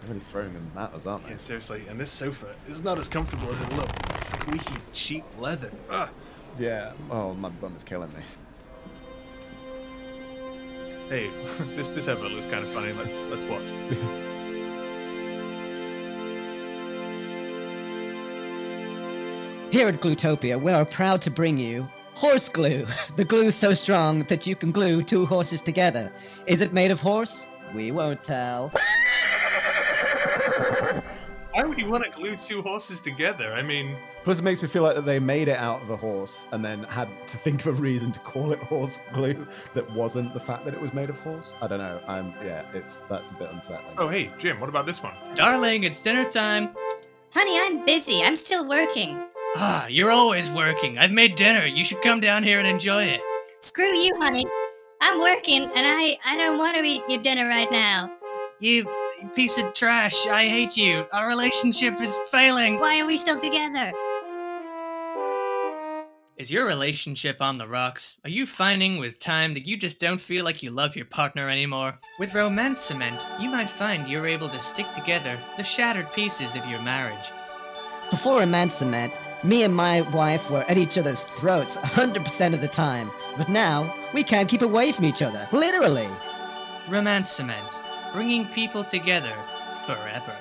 they're 0.00 0.08
really 0.08 0.20
throwing 0.20 0.54
them 0.54 0.70
at 0.76 0.94
us, 0.94 1.06
aren't 1.06 1.24
they? 1.24 1.32
Yeah, 1.32 1.36
seriously. 1.36 1.84
And 1.88 1.98
this 1.98 2.10
sofa 2.10 2.54
is 2.68 2.82
not 2.82 2.98
as 2.98 3.08
comfortable 3.08 3.50
as 3.50 3.60
it 3.60 3.72
looks. 3.74 4.26
Squeaky, 4.28 4.74
cheap 4.92 5.24
leather. 5.38 5.70
Ugh. 5.90 6.08
Yeah. 6.58 6.92
Oh, 7.10 7.34
my 7.34 7.48
bum 7.48 7.74
is 7.76 7.84
killing 7.84 8.12
me. 8.12 8.22
Hey, 11.08 11.28
this 11.76 11.88
this 11.88 12.06
advert 12.06 12.30
looks 12.30 12.46
kind 12.46 12.64
of 12.64 12.72
funny. 12.72 12.92
Let's 12.92 13.16
let's 13.24 13.42
watch. 13.50 13.62
Here 19.72 19.86
at 19.86 20.00
Glutopia, 20.00 20.60
we 20.60 20.72
are 20.72 20.84
proud 20.84 21.20
to 21.22 21.30
bring 21.30 21.56
you 21.56 21.88
horse 22.20 22.48
glue. 22.50 22.86
The 23.16 23.24
glue 23.24 23.50
so 23.50 23.72
strong 23.74 24.20
that 24.24 24.46
you 24.46 24.54
can 24.54 24.70
glue 24.72 25.02
two 25.02 25.26
horses 25.26 25.60
together. 25.62 26.12
Is 26.46 26.60
it 26.60 26.72
made 26.72 26.90
of 26.90 27.00
horse? 27.00 27.48
We 27.74 27.90
won't 27.92 28.22
tell. 28.22 28.72
Why 31.52 31.64
would 31.64 31.78
you 31.78 31.86
want 31.90 32.04
to 32.04 32.10
glue 32.10 32.36
two 32.36 32.62
horses 32.62 33.00
together? 33.00 33.52
I 33.52 33.62
mean, 33.62 33.96
Plus, 34.22 34.38
it 34.38 34.42
makes 34.42 34.62
me 34.62 34.68
feel 34.68 34.82
like 34.82 34.94
that 34.94 35.06
they 35.06 35.18
made 35.18 35.48
it 35.48 35.58
out 35.58 35.82
of 35.82 35.90
a 35.90 35.96
horse 35.96 36.44
and 36.52 36.64
then 36.64 36.84
had 36.84 37.08
to 37.28 37.38
think 37.38 37.60
of 37.62 37.66
a 37.68 37.72
reason 37.72 38.12
to 38.12 38.20
call 38.20 38.52
it 38.52 38.58
horse 38.60 38.98
glue 39.14 39.46
that 39.74 39.90
wasn't 39.92 40.32
the 40.34 40.40
fact 40.40 40.64
that 40.66 40.74
it 40.74 40.80
was 40.80 40.92
made 40.92 41.10
of 41.10 41.18
horse. 41.20 41.54
I 41.60 41.66
don't 41.66 41.78
know. 41.78 42.00
I'm 42.06 42.32
yeah, 42.44 42.62
it's 42.74 43.00
that's 43.08 43.30
a 43.30 43.34
bit 43.34 43.50
unsettling. 43.52 43.96
oh 43.98 44.08
hey, 44.08 44.30
Jim, 44.38 44.60
what 44.60 44.68
about 44.68 44.86
this 44.86 45.02
one? 45.02 45.14
Darling, 45.34 45.84
it's 45.84 46.00
dinner 46.00 46.24
time. 46.30 46.70
Honey, 47.32 47.58
I'm 47.58 47.84
busy. 47.86 48.22
I'm 48.22 48.36
still 48.36 48.68
working. 48.68 49.18
Ah, 49.56 49.86
you're 49.88 50.10
always 50.10 50.52
working. 50.52 50.98
I've 50.98 51.10
made 51.10 51.34
dinner. 51.34 51.66
You 51.66 51.82
should 51.84 52.00
come 52.02 52.20
down 52.20 52.42
here 52.42 52.58
and 52.58 52.68
enjoy 52.68 53.04
it. 53.04 53.20
Screw 53.60 53.94
you, 53.96 54.14
honey. 54.16 54.46
I'm 55.00 55.18
working, 55.18 55.64
and 55.64 55.86
I 55.86 56.18
I 56.24 56.36
don't 56.36 56.58
want 56.58 56.76
to 56.76 56.82
eat 56.82 57.02
your 57.08 57.22
dinner 57.22 57.48
right 57.48 57.70
now. 57.70 58.10
You 58.60 58.88
piece 59.34 59.58
of 59.58 59.72
trash. 59.74 60.26
I 60.26 60.44
hate 60.44 60.76
you. 60.76 61.06
Our 61.12 61.28
relationship 61.28 62.00
is 62.00 62.18
failing. 62.30 62.78
Why 62.78 63.00
are 63.00 63.06
we 63.06 63.16
still 63.16 63.38
together? 63.38 63.92
Is 66.36 66.50
your 66.50 66.66
relationship 66.66 67.42
on 67.42 67.58
the 67.58 67.68
rocks? 67.68 68.16
Are 68.24 68.30
you 68.30 68.46
finding 68.46 68.98
with 68.98 69.18
time 69.18 69.52
that 69.54 69.66
you 69.66 69.76
just 69.76 70.00
don't 70.00 70.20
feel 70.20 70.42
like 70.42 70.62
you 70.62 70.70
love 70.70 70.96
your 70.96 71.04
partner 71.04 71.50
anymore? 71.50 71.96
With 72.18 72.34
romance 72.34 72.80
cement, 72.80 73.20
you 73.38 73.50
might 73.50 73.68
find 73.68 74.08
you're 74.08 74.26
able 74.26 74.48
to 74.48 74.58
stick 74.58 74.90
together 74.92 75.36
the 75.58 75.62
shattered 75.62 76.10
pieces 76.14 76.56
of 76.56 76.66
your 76.66 76.80
marriage. 76.80 77.30
Before 78.10 78.40
Romance 78.40 78.74
Cement, 78.74 79.12
me 79.42 79.62
and 79.62 79.74
my 79.74 80.02
wife 80.02 80.50
were 80.50 80.62
at 80.62 80.78
each 80.78 80.98
other's 80.98 81.24
throats 81.24 81.76
100% 81.76 82.54
of 82.54 82.60
the 82.60 82.68
time. 82.68 83.10
But 83.38 83.48
now, 83.48 83.94
we 84.12 84.22
can't 84.22 84.48
keep 84.48 84.62
away 84.62 84.92
from 84.92 85.04
each 85.04 85.22
other. 85.22 85.48
Literally. 85.52 86.08
Romance 86.88 87.30
cement, 87.30 87.68
bringing 88.12 88.46
people 88.46 88.84
together 88.84 89.32
forever. 89.86 90.36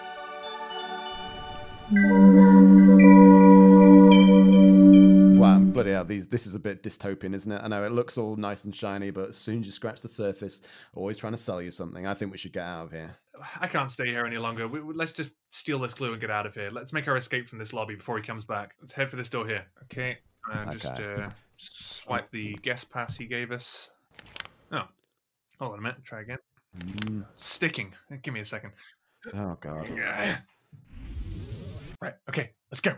Bloody 5.80 5.92
hell! 5.92 6.04
These 6.04 6.28
this 6.28 6.46
is 6.46 6.56
a 6.56 6.60
bit 6.60 6.84
dystopian, 6.84 7.34
isn't 7.34 7.50
it? 7.50 7.62
I 7.63 7.70
know 7.70 7.86
it 7.86 7.94
looks 7.94 8.18
all 8.18 8.36
nice 8.36 8.65
and 8.65 8.76
shiny, 8.76 9.12
but 9.12 9.30
as 9.30 9.38
soon 9.38 9.62
as 9.62 9.65
you 9.65 9.72
scratch 9.72 10.02
the 10.02 10.10
surface, 10.10 10.60
always 10.94 11.15
trying 11.15 11.32
to 11.32 11.38
sell 11.38 11.62
you 11.62 11.72
something. 11.72 12.06
I 12.06 12.13
think 12.13 12.34
we 12.34 12.38
should 12.38 12.52
get 12.52 12.65
out 12.65 12.88
of 12.88 12.92
here. 12.92 13.15
I 13.62 13.68
can't 13.68 13.89
stay 13.89 14.08
here 14.08 14.26
any 14.26 14.38
longer. 14.38 14.68
We, 14.68 14.82
we- 14.82 14.94
let's 14.94 15.13
just 15.13 15.32
steal 15.52 15.80
this 15.80 15.94
glue 15.94 16.12
and 16.12 16.20
get 16.20 16.30
out 16.32 16.46
of 16.46 16.54
here. 16.54 16.70
Let's 16.70 16.92
make 16.92 17.08
our 17.08 17.15
escape 17.15 17.48
from 17.48 17.60
this 17.60 17.72
lobby 17.72 17.96
before 17.96 18.18
he 18.18 18.24
comes 18.24 18.44
back. 18.44 18.76
Let's 18.82 18.92
head 18.92 19.10
for 19.10 19.15
this 19.15 19.30
door 19.30 19.48
here. 19.48 19.68
Okay. 19.84 20.18
And 20.52 20.70
just 20.78 21.00
uh, 21.00 21.30
swipe 21.56 22.30
the 22.32 22.56
guest 22.62 22.89
pass 22.89 23.15
he 23.15 23.26
gave 23.26 23.54
us. 23.54 23.89
Oh, 24.74 24.84
hold 25.62 25.72
on 25.72 25.80
a 25.80 25.82
minute. 25.82 26.04
Try 26.04 26.22
again. 26.24 26.39
Mm, 26.78 27.26
Sticking. 27.38 27.94
Give 28.22 28.34
me 28.34 28.42
a 28.42 28.46
second. 28.46 28.74
Oh 29.34 29.58
god. 29.62 29.89
Yeah. 29.96 30.39
Right. 32.02 32.15
Okay. 32.28 32.52
Let's 32.70 32.82
go. 32.82 32.96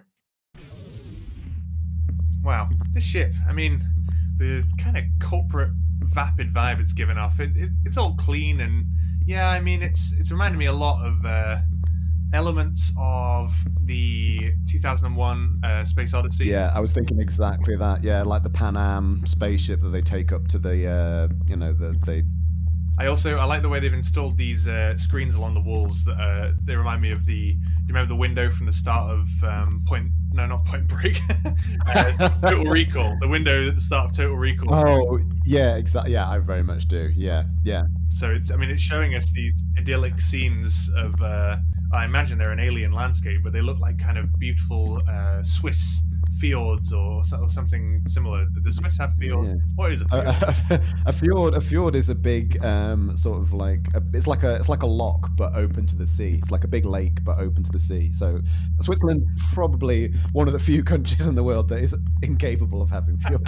Wow. 2.43 2.69
This 2.93 3.03
ship. 3.03 3.33
I 3.47 3.53
mean, 3.53 3.83
the 4.37 4.63
kind 4.77 4.97
of 4.97 5.03
corporate 5.21 5.71
vapid 5.99 6.53
vibe 6.53 6.79
it's 6.79 6.93
given 6.93 7.17
off. 7.17 7.39
It, 7.39 7.51
it, 7.55 7.69
it's 7.85 7.97
all 7.97 8.15
clean 8.15 8.61
and 8.61 8.85
yeah. 9.25 9.49
I 9.49 9.59
mean, 9.59 9.81
it's 9.81 10.11
it's 10.17 10.31
reminded 10.31 10.57
me 10.57 10.65
a 10.65 10.73
lot 10.73 11.05
of 11.05 11.25
uh, 11.25 11.59
elements 12.33 12.91
of 12.97 13.53
the 13.83 14.51
2001 14.69 15.59
uh, 15.63 15.85
Space 15.85 16.13
Odyssey. 16.13 16.45
Yeah, 16.45 16.71
I 16.73 16.79
was 16.79 16.91
thinking 16.93 17.19
exactly 17.19 17.75
that. 17.75 18.03
Yeah, 18.03 18.23
like 18.23 18.43
the 18.43 18.49
Pan 18.49 18.77
Am 18.77 19.25
spaceship 19.25 19.81
that 19.81 19.89
they 19.89 20.01
take 20.01 20.31
up 20.31 20.47
to 20.49 20.59
the, 20.59 20.87
uh, 20.87 21.27
you 21.47 21.55
know, 21.55 21.73
the 21.73 21.95
they. 22.05 22.23
I 22.99 23.07
also 23.07 23.37
I 23.37 23.45
like 23.45 23.61
the 23.61 23.69
way 23.69 23.79
they've 23.79 23.93
installed 23.93 24.37
these 24.37 24.67
uh, 24.67 24.97
screens 24.97 25.35
along 25.35 25.53
the 25.55 25.61
walls. 25.61 26.03
That 26.03 26.19
uh, 26.19 26.51
they 26.63 26.75
remind 26.75 27.01
me 27.01 27.11
of 27.11 27.25
the. 27.25 27.53
Do 27.53 27.57
you 27.57 27.87
remember 27.87 28.09
the 28.09 28.19
window 28.19 28.49
from 28.49 28.67
the 28.67 28.73
start 28.73 29.11
of 29.11 29.27
um, 29.43 29.83
Point? 29.87 30.11
No, 30.33 30.45
not 30.45 30.65
Point 30.65 30.87
Break. 30.87 31.19
uh, 31.87 32.29
Total 32.41 32.65
Recall. 32.65 33.17
The 33.19 33.27
window 33.27 33.69
at 33.69 33.75
the 33.75 33.81
start 33.81 34.11
of 34.11 34.15
Total 34.15 34.35
Recall. 34.35 34.73
Oh, 34.73 35.19
yeah, 35.45 35.75
exactly. 35.75 36.13
Yeah, 36.13 36.29
I 36.29 36.37
very 36.37 36.63
much 36.63 36.87
do. 36.87 37.11
Yeah, 37.15 37.43
yeah. 37.63 37.83
So 38.11 38.29
it's. 38.29 38.51
I 38.51 38.55
mean, 38.55 38.69
it's 38.69 38.81
showing 38.81 39.15
us 39.15 39.31
these 39.31 39.61
idyllic 39.79 40.21
scenes 40.21 40.89
of 40.95 41.21
uh, 41.21 41.57
I 41.93 42.05
imagine 42.05 42.37
they're 42.37 42.51
an 42.51 42.59
alien 42.59 42.93
landscape, 42.93 43.41
but 43.43 43.51
they 43.51 43.61
look 43.61 43.79
like 43.79 43.99
kind 43.99 44.17
of 44.17 44.27
beautiful 44.39 45.01
uh, 45.09 45.43
Swiss 45.43 46.01
fjords 46.41 46.91
or, 46.91 47.21
or 47.39 47.47
something 47.47 48.01
similar. 48.07 48.45
Do 48.45 48.61
the 48.61 48.71
Swiss 48.71 48.97
have 48.97 49.13
fjords? 49.13 49.47
Yeah. 49.47 49.55
What 49.75 49.91
is 49.93 50.01
a 50.01 50.05
fjord? 50.05 50.25
A, 50.25 50.81
a 51.05 51.13
fjord, 51.13 51.53
a 51.53 51.61
fjord 51.61 51.95
is 51.95 52.09
a 52.09 52.15
big 52.15 52.63
um, 52.65 53.15
sort 53.15 53.39
of 53.39 53.53
like 53.53 53.87
a, 53.93 54.01
it's 54.13 54.25
like 54.25 54.41
a 54.41 54.55
it's 54.55 54.67
like 54.67 54.81
a 54.81 54.87
loch 54.87 55.29
but 55.37 55.55
open 55.55 55.85
to 55.85 55.95
the 55.95 56.07
sea. 56.07 56.39
It's 56.41 56.49
like 56.49 56.63
a 56.63 56.67
big 56.67 56.85
lake 56.85 57.23
but 57.23 57.37
open 57.37 57.63
to 57.63 57.71
the 57.71 57.79
sea. 57.79 58.11
So 58.11 58.41
Switzerland 58.81 59.23
probably 59.53 60.13
one 60.33 60.47
of 60.47 60.53
the 60.53 60.59
few 60.59 60.83
countries 60.91 61.27
in 61.27 61.35
the 61.35 61.43
world 61.43 61.69
that 61.69 61.79
is 61.79 61.95
incapable 62.23 62.81
of 62.81 62.89
having 62.89 63.17
fjords. 63.19 63.45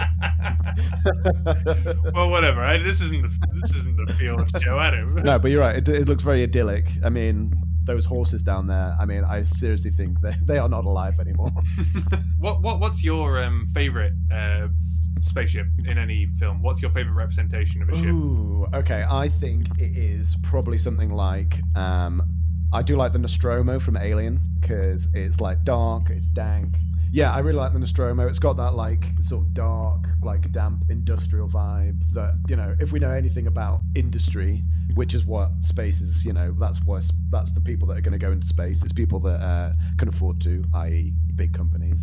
well, 2.14 2.30
whatever. 2.30 2.62
I, 2.62 2.78
this 2.78 3.00
isn't 3.00 3.22
the 3.22 3.58
this 3.60 3.76
isn't 3.76 4.06
the 4.06 4.14
fjord 4.14 4.50
show, 4.62 4.78
don't. 4.78 5.24
no, 5.24 5.38
but 5.38 5.50
you're 5.50 5.60
right. 5.60 5.76
It, 5.76 5.88
it 5.88 6.08
looks 6.08 6.22
very 6.22 6.44
idyllic. 6.44 6.86
I 7.04 7.08
mean, 7.08 7.52
those 7.84 8.04
horses 8.04 8.42
down 8.42 8.66
there. 8.66 8.96
I 8.98 9.04
mean, 9.04 9.24
I 9.24 9.42
seriously 9.42 9.90
think 9.90 10.20
they 10.20 10.34
they 10.42 10.58
are 10.58 10.68
not 10.68 10.84
alive 10.84 11.18
anymore. 11.18 11.52
what 12.38 12.62
what 12.62 12.80
what's 12.80 13.04
your 13.04 13.42
um, 13.42 13.66
favorite 13.74 14.14
uh, 14.32 14.68
spaceship 15.22 15.66
in 15.86 15.98
any 15.98 16.26
film? 16.38 16.62
What's 16.62 16.82
your 16.82 16.90
favorite 16.90 17.14
representation 17.14 17.82
of 17.82 17.88
a 17.88 17.96
ship? 17.96 18.06
Ooh, 18.06 18.66
okay. 18.74 19.04
I 19.08 19.28
think 19.28 19.68
it 19.78 19.96
is 19.96 20.36
probably 20.42 20.78
something 20.78 21.10
like 21.10 21.60
um, 21.76 22.22
I 22.72 22.82
do 22.82 22.96
like 22.96 23.12
the 23.12 23.18
Nostromo 23.18 23.78
from 23.78 23.96
Alien 23.96 24.40
because 24.60 25.08
it's 25.14 25.40
like 25.40 25.64
dark, 25.64 26.10
it's 26.10 26.28
dank. 26.28 26.74
Yeah, 27.12 27.32
I 27.32 27.38
really 27.38 27.58
like 27.58 27.72
the 27.72 27.78
Nostromo. 27.78 28.26
It's 28.26 28.40
got 28.40 28.56
that 28.56 28.74
like 28.74 29.04
sort 29.20 29.46
of 29.46 29.54
dark, 29.54 30.08
like 30.20 30.50
damp 30.50 30.84
industrial 30.88 31.48
vibe 31.48 32.02
that, 32.12 32.34
you 32.48 32.56
know, 32.56 32.74
if 32.80 32.90
we 32.90 32.98
know 32.98 33.12
anything 33.12 33.46
about 33.46 33.82
industry, 33.94 34.64
which 34.94 35.14
is 35.14 35.24
what 35.24 35.50
space 35.60 36.00
is, 36.00 36.24
you 36.24 36.32
know, 36.32 36.52
that's 36.58 36.84
what 36.84 37.08
that's 37.30 37.52
the 37.52 37.60
people 37.60 37.86
that 37.86 37.98
are 37.98 38.00
going 38.00 38.18
to 38.18 38.18
go 38.18 38.32
into 38.32 38.48
space. 38.48 38.82
It's 38.82 38.92
people 38.92 39.20
that 39.20 39.40
uh, 39.40 39.74
can 39.96 40.08
afford 40.08 40.40
to, 40.40 40.64
i.e., 40.74 41.12
big 41.36 41.54
companies. 41.54 42.02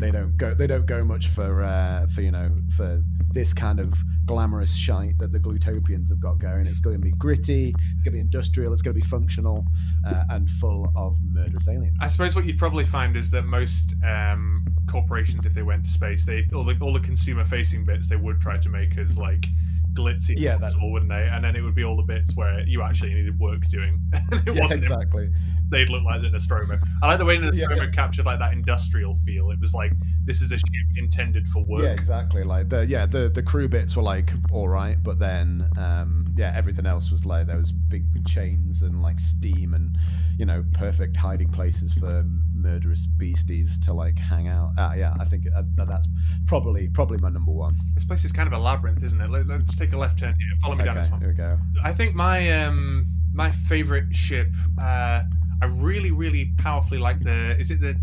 They 0.00 0.10
don't 0.10 0.36
go. 0.36 0.54
They 0.54 0.66
don't 0.66 0.86
go 0.86 1.04
much 1.04 1.28
for 1.28 1.62
uh, 1.62 2.06
for 2.14 2.22
you 2.22 2.30
know 2.30 2.50
for 2.76 3.02
this 3.32 3.52
kind 3.52 3.78
of 3.78 3.94
glamorous 4.24 4.74
shite 4.74 5.18
that 5.18 5.32
the 5.32 5.38
Glutopians 5.38 6.08
have 6.08 6.20
got 6.20 6.38
going. 6.38 6.66
It's 6.66 6.80
going 6.80 6.96
to 6.96 7.02
be 7.02 7.12
gritty. 7.12 7.68
It's 7.68 8.02
going 8.02 8.04
to 8.04 8.10
be 8.12 8.20
industrial. 8.20 8.72
It's 8.72 8.82
going 8.82 8.94
to 8.94 9.00
be 9.00 9.06
functional 9.06 9.64
uh, 10.06 10.24
and 10.30 10.48
full 10.48 10.92
of 10.96 11.16
murderous 11.22 11.68
aliens. 11.68 11.96
I 12.00 12.08
suppose 12.08 12.34
what 12.34 12.44
you'd 12.44 12.58
probably 12.58 12.84
find 12.84 13.16
is 13.16 13.30
that 13.30 13.42
most 13.42 13.94
um, 14.04 14.64
corporations, 14.88 15.46
if 15.46 15.54
they 15.54 15.62
went 15.62 15.84
to 15.84 15.90
space, 15.90 16.24
they 16.24 16.44
all 16.54 16.64
the 16.64 16.76
all 16.80 16.92
the 16.92 17.00
consumer 17.00 17.44
facing 17.44 17.84
bits 17.84 18.08
they 18.08 18.16
would 18.16 18.40
try 18.40 18.58
to 18.58 18.68
make 18.68 18.96
as 18.96 19.18
like 19.18 19.46
glitzy 19.94 20.34
Yeah, 20.36 20.52
that- 20.52 20.60
possible, 20.62 20.92
wouldn't 20.92 21.10
they? 21.10 21.28
And 21.32 21.44
then 21.44 21.56
it 21.56 21.62
would 21.62 21.74
be 21.74 21.84
all 21.84 21.96
the 21.96 22.02
bits 22.02 22.34
where 22.36 22.60
you 22.66 22.82
actually 22.82 23.14
needed 23.14 23.38
work 23.38 23.60
doing. 23.70 24.00
it 24.12 24.54
Yeah, 24.54 24.62
wasn't 24.62 24.82
exactly. 24.84 25.30
they'd 25.70 25.88
look 25.88 26.02
like 26.04 26.22
the 26.22 26.30
Nostromo. 26.30 26.78
I 27.02 27.06
like 27.06 27.18
the 27.18 27.24
way 27.24 27.38
the 27.38 27.50
Nostromo 27.52 27.90
captured 27.92 28.26
like 28.26 28.38
that 28.40 28.52
industrial 28.52 29.14
feel. 29.26 29.50
It 29.50 29.60
was 29.60 29.72
like 29.74 29.92
this 30.24 30.40
is 30.42 30.52
a 30.52 30.56
ship 30.58 30.66
intended 30.96 31.46
for 31.48 31.64
work. 31.64 31.82
Yeah, 31.82 31.90
exactly. 31.90 32.44
Like 32.44 32.68
the 32.68 32.86
yeah 32.86 33.06
the 33.06 33.28
the 33.28 33.42
crew 33.42 33.68
bits 33.68 33.96
were 33.96 34.02
like 34.02 34.32
all 34.50 34.68
right, 34.68 34.96
but 35.02 35.18
then 35.18 35.68
um, 35.76 36.26
yeah 36.36 36.52
everything 36.54 36.86
else 36.86 37.10
was 37.10 37.24
like 37.24 37.46
there 37.46 37.56
was 37.58 37.72
big 37.72 38.04
chains 38.26 38.82
and 38.82 39.02
like 39.02 39.18
steam 39.20 39.74
and 39.74 39.96
you 40.38 40.44
know 40.46 40.64
perfect 40.74 41.16
hiding 41.16 41.48
places 41.48 41.92
for 41.92 42.24
murderous 42.60 43.06
beasties 43.06 43.78
to 43.80 43.92
like 43.92 44.18
hang 44.18 44.48
out. 44.48 44.72
Uh, 44.78 44.92
yeah, 44.96 45.14
I 45.18 45.24
think 45.24 45.44
uh, 45.54 45.62
that's 45.76 46.06
probably 46.46 46.88
probably 46.88 47.18
my 47.18 47.28
number 47.30 47.52
one. 47.52 47.76
This 47.94 48.04
place 48.04 48.24
is 48.24 48.32
kind 48.32 48.46
of 48.46 48.52
a 48.52 48.58
labyrinth, 48.62 49.02
isn't 49.02 49.20
it? 49.20 49.30
Let, 49.30 49.48
us 49.50 49.74
take 49.76 49.92
a 49.92 49.98
left 49.98 50.18
turn 50.18 50.34
here. 50.38 50.58
Follow 50.62 50.74
me 50.76 50.84
down 50.84 50.96
this 50.96 51.10
one. 51.10 51.20
here 51.20 51.30
we 51.30 51.34
go. 51.34 51.58
I 51.82 51.92
think 51.92 52.14
my 52.14 52.64
um 52.64 53.06
my 53.32 53.50
favorite 53.50 54.14
ship. 54.14 54.48
Uh, 54.80 55.22
I 55.62 55.66
really 55.66 56.10
really 56.10 56.52
powerfully 56.58 56.98
like 56.98 57.20
the. 57.22 57.56
Is 57.58 57.70
it 57.70 57.80
the? 57.80 57.96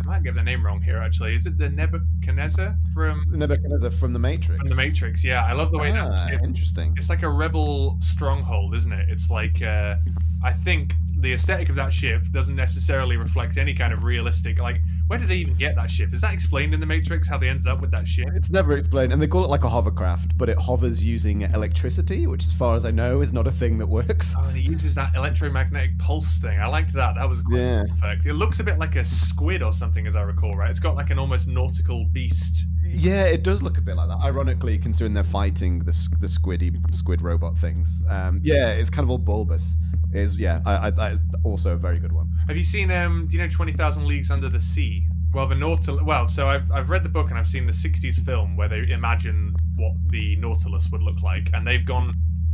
I 0.00 0.06
might 0.06 0.22
get 0.22 0.34
the 0.36 0.42
name 0.42 0.64
wrong 0.64 0.80
here. 0.80 0.98
Actually, 0.98 1.34
is 1.34 1.44
it 1.46 1.58
the 1.58 1.68
Nebuchadnezzar 1.68 2.76
from 2.94 3.24
Nebuchadnezzar 3.28 3.90
from 3.90 4.12
the 4.12 4.18
Matrix. 4.18 4.58
from 4.60 4.68
the 4.68 4.74
Matrix? 4.76 5.24
Yeah, 5.24 5.44
I 5.44 5.52
love 5.52 5.70
the 5.72 5.78
way 5.78 5.90
Ah, 5.90 6.08
that 6.08 6.28
ship 6.30 6.40
interesting. 6.44 6.94
it's 6.96 7.08
like 7.08 7.22
a 7.22 7.28
rebel 7.28 7.96
stronghold, 8.00 8.74
isn't 8.76 8.92
it? 8.92 9.08
It's 9.08 9.28
like 9.30 9.60
uh, 9.62 9.96
I 10.44 10.52
think 10.52 10.94
the 11.22 11.32
aesthetic 11.32 11.68
of 11.68 11.76
that 11.76 11.92
ship 11.92 12.24
doesn't 12.32 12.56
necessarily 12.56 13.16
reflect 13.16 13.56
any 13.56 13.72
kind 13.74 13.92
of 13.92 14.02
realistic. 14.04 14.58
Like, 14.58 14.80
where 15.06 15.18
did 15.18 15.28
they 15.28 15.36
even 15.36 15.54
get 15.54 15.74
that 15.76 15.90
ship? 15.90 16.12
Is 16.12 16.20
that 16.22 16.34
explained 16.34 16.74
in 16.74 16.80
the 16.80 16.86
Matrix 16.86 17.28
how 17.28 17.38
they 17.38 17.48
ended 17.48 17.68
up 17.68 17.80
with 17.80 17.90
that 17.92 18.06
ship? 18.08 18.28
It's 18.34 18.50
never 18.50 18.76
explained, 18.76 19.12
and 19.12 19.22
they 19.22 19.26
call 19.26 19.44
it 19.44 19.48
like 19.48 19.64
a 19.64 19.68
hovercraft, 19.68 20.36
but 20.36 20.48
it 20.48 20.58
hovers 20.58 21.02
using 21.02 21.42
electricity, 21.42 22.26
which, 22.26 22.44
as 22.44 22.52
far 22.52 22.76
as 22.76 22.84
I 22.84 22.90
know, 22.90 23.20
is 23.20 23.32
not 23.32 23.46
a 23.46 23.52
thing 23.52 23.78
that 23.78 23.88
works. 23.88 24.34
Oh, 24.36 24.42
and 24.42 24.56
it 24.56 24.64
uses 24.64 24.94
that 24.96 25.14
electromagnetic 25.14 25.98
pulse 25.98 26.38
thing. 26.38 26.58
I 26.58 26.66
liked 26.66 26.92
that. 26.94 27.14
That 27.14 27.28
was 27.28 27.40
great 27.42 27.60
Yeah. 27.60 27.84
effect. 27.92 28.26
It 28.26 28.34
looks 28.34 28.60
a 28.60 28.64
bit 28.64 28.78
like 28.78 28.96
a 28.96 29.04
squid 29.04 29.62
or 29.62 29.72
something, 29.72 30.06
as 30.06 30.16
I 30.16 30.22
recall. 30.22 30.56
Right? 30.56 30.70
It's 30.70 30.80
got 30.80 30.96
like 30.96 31.10
an 31.10 31.18
almost 31.18 31.46
nautical 31.46 32.04
beast. 32.12 32.64
Yeah, 32.84 33.26
it 33.26 33.44
does 33.44 33.62
look 33.62 33.78
a 33.78 33.80
bit 33.80 33.94
like 33.96 34.08
that. 34.08 34.18
Ironically, 34.24 34.76
considering 34.78 35.14
they're 35.14 35.22
fighting 35.24 35.78
the 35.80 35.92
the 36.20 36.26
squiddy 36.26 36.72
squid 36.94 37.22
robot 37.22 37.56
things. 37.58 38.02
Um, 38.08 38.40
yeah, 38.42 38.68
it's 38.68 38.90
kind 38.90 39.04
of 39.04 39.10
all 39.10 39.18
bulbous. 39.18 39.76
Is 40.12 40.36
yeah, 40.36 40.60
I, 40.66 40.86
I, 40.88 40.90
that 40.90 41.12
is 41.12 41.20
also 41.44 41.72
a 41.72 41.76
very 41.76 41.98
good 41.98 42.12
one. 42.12 42.30
Have 42.48 42.56
you 42.56 42.64
seen 42.64 42.90
um? 42.90 43.26
Do 43.28 43.36
you 43.36 43.42
know 43.42 43.48
Twenty 43.48 43.72
Thousand 43.72 44.06
Leagues 44.06 44.30
Under 44.30 44.48
the 44.48 44.60
Sea? 44.60 45.06
Well, 45.32 45.48
the 45.48 45.54
Nautilus. 45.54 46.02
Well, 46.04 46.28
so 46.28 46.48
I've 46.48 46.70
I've 46.70 46.90
read 46.90 47.02
the 47.02 47.08
book 47.08 47.30
and 47.30 47.38
I've 47.38 47.46
seen 47.46 47.66
the 47.66 47.72
'60s 47.72 48.22
film 48.24 48.56
where 48.56 48.68
they 48.68 48.90
imagine 48.90 49.54
what 49.76 49.94
the 50.08 50.36
Nautilus 50.36 50.88
would 50.92 51.02
look 51.02 51.22
like, 51.22 51.48
and 51.54 51.66
they've 51.66 51.84
gone. 51.86 52.12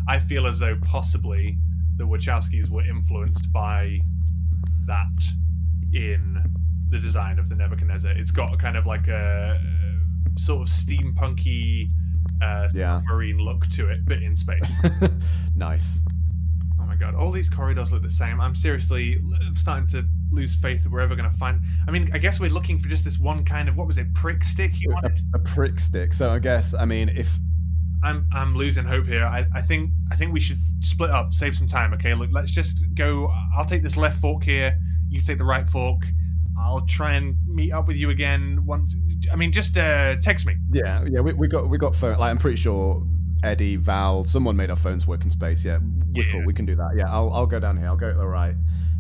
I 0.09 0.19
feel 0.19 0.47
as 0.47 0.59
though 0.61 0.77
possibly 0.83 1.59
the 1.97 2.05
Wachowskis 2.05 2.71
were 2.71 2.85
influenced 2.87 3.53
by 3.53 3.99
that 4.87 5.23
in 5.93 6.41
the 6.91 6.99
design 6.99 7.39
of 7.39 7.49
the 7.49 7.55
Nebuchadnezzar. 7.57 8.13
It's 8.13 8.31
got 8.31 8.55
a 8.55 8.57
kind 8.57 8.77
of 8.77 8.87
like 8.87 9.09
a 9.09 9.61
sort 10.39 10.63
of 10.63 10.69
steampunky 10.69 11.89
uh, 12.43 12.69
Yeah. 12.73 13.03
marine 13.11 13.39
look 13.39 13.67
to 13.71 13.89
it, 13.89 14.05
but 14.07 14.23
in 14.23 14.37
space. 14.37 14.63
nice. 15.57 16.01
God, 16.99 17.15
all 17.15 17.31
these 17.31 17.49
corridors 17.49 17.93
look 17.93 18.03
the 18.03 18.11
same. 18.11 18.41
I'm 18.41 18.55
seriously 18.55 19.19
starting 19.57 19.87
to 19.89 20.05
lose 20.31 20.55
faith 20.55 20.83
that 20.83 20.91
we're 20.93 21.01
ever 21.01 21.17
going 21.17 21.31
to 21.31 21.37
find. 21.39 21.61
I 21.87 21.91
mean, 21.91 22.11
I 22.13 22.19
guess 22.19 22.41
we're 22.41 22.51
looking 22.51 22.79
for 22.79 22.89
just 22.89 23.05
this 23.05 23.19
one 23.19 23.45
kind 23.45 23.69
of 23.69 23.77
what 23.77 23.87
was 23.87 23.99
it, 23.99 24.13
prick 24.15 24.45
stick 24.45 24.81
you 24.81 24.91
A, 24.91 24.95
wanted? 24.95 25.21
a 25.35 25.39
prick 25.39 25.81
stick. 25.81 26.13
So 26.13 26.31
I 26.31 26.39
guess 26.39 26.75
I 26.75 26.85
mean 26.85 27.09
if 27.11 27.29
I'm 28.03 28.27
I'm 28.33 28.57
losing 28.57 28.85
hope 28.85 29.07
here. 29.07 29.25
I, 29.25 29.47
I 29.55 29.63
think 29.63 29.91
I 30.13 30.17
think 30.17 30.33
we 30.33 30.41
should 30.41 30.59
split 30.81 31.11
up, 31.11 31.35
save 31.35 31.57
some 31.57 31.67
time. 31.67 31.93
Okay, 31.95 32.15
look, 32.15 32.31
let's 32.33 32.53
just 32.53 32.79
go. 32.95 33.33
I'll 33.57 33.65
take 33.65 33.83
this 33.83 33.97
left 33.97 34.21
fork 34.21 34.45
here. 34.45 34.75
You 35.09 35.21
take 35.21 35.39
the 35.39 35.45
right 35.45 35.67
fork. 35.69 36.03
I'll 36.61 36.85
try 36.87 37.13
and 37.13 37.37
meet 37.47 37.73
up 37.73 37.87
with 37.87 37.97
you 37.97 38.11
again 38.11 38.65
once. 38.67 38.95
I 39.33 39.37
mean, 39.37 39.53
just 39.53 39.77
uh, 39.79 40.17
text 40.17 40.47
me. 40.47 40.57
yeah 40.71 41.05
yeah 41.09 41.21
we, 41.21 41.33
we 41.33 41.49
got 41.49 41.69
we 41.69 41.79
got 41.79 41.95
phone. 41.95 42.19
Like 42.19 42.31
I'm 42.31 42.39
pretty 42.39 42.57
sure 42.57 43.05
Eddie 43.43 43.77
Val 43.77 44.25
someone 44.25 44.57
made 44.57 44.71
our 44.71 44.77
phones 44.77 45.07
work 45.07 45.25
in 45.25 45.31
space. 45.31 45.65
Yeah, 45.65 45.79
we're 46.15 46.25
Yeah. 46.25 46.33
cool. 46.33 46.45
We 46.45 46.55
can 46.55 46.67
do 46.67 46.75
that. 46.77 46.91
Yeah, 46.97 47.11
I'll 47.13 47.31
I'll 47.33 47.47
go 47.47 47.61
down 47.61 47.77
here. 47.77 47.87
I'll 47.89 47.97
go 47.97 48.13
to 48.13 48.19
the 48.19 48.27
right. 48.27 48.55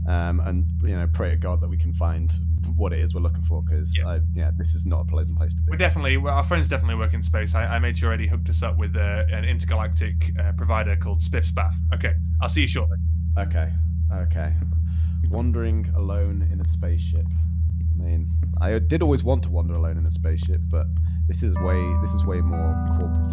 Um, 0.06 0.40
and 0.40 0.64
you 0.82 0.96
know, 0.96 1.06
pray 1.12 1.30
to 1.30 1.36
God 1.36 1.60
that 1.60 1.68
we 1.68 1.76
can 1.76 1.92
find 1.92 2.32
what 2.76 2.92
it 2.94 3.00
is 3.00 3.14
we're 3.14 3.20
looking 3.20 3.42
for, 3.42 3.62
because 3.62 3.94
Yeah. 3.96 4.18
yeah. 4.34 4.50
this 4.56 4.74
is 4.74 4.86
not 4.86 5.00
a 5.00 5.04
pleasant 5.04 5.36
place 5.38 5.54
to 5.54 5.62
be. 5.62 5.70
We're 5.70 5.76
definitely 5.76 6.16
well, 6.16 6.34
our 6.34 6.44
phones 6.44 6.66
definitely 6.68 6.94
work 6.96 7.12
in 7.14 7.22
space. 7.22 7.54
I, 7.54 7.64
I 7.64 7.78
made 7.78 7.98
sure 7.98 8.12
Eddie 8.12 8.28
hooked 8.28 8.48
us 8.48 8.62
up 8.62 8.78
with 8.78 8.96
uh, 8.96 9.24
an 9.30 9.44
intergalactic 9.44 10.32
uh, 10.40 10.52
provider 10.52 10.96
called 10.96 11.20
Spiff 11.20 11.50
Spaff. 11.52 11.74
Okay, 11.94 12.14
I'll 12.40 12.48
see 12.48 12.62
you 12.62 12.66
shortly. 12.66 12.96
Okay, 13.38 13.70
okay. 14.14 14.54
Wandering 15.30 15.92
alone 15.94 16.48
in 16.50 16.60
a 16.60 16.64
spaceship. 16.66 17.26
I 18.00 18.02
mean, 18.02 18.30
I 18.60 18.78
did 18.78 19.02
always 19.02 19.24
want 19.24 19.42
to 19.42 19.50
wander 19.50 19.74
alone 19.74 19.98
in 19.98 20.06
a 20.06 20.10
spaceship, 20.10 20.60
but 20.70 20.86
this 21.26 21.42
is 21.42 21.54
way 21.56 21.82
this 22.00 22.12
is 22.14 22.24
way 22.24 22.40
more 22.40 22.74
corporate 22.96 23.30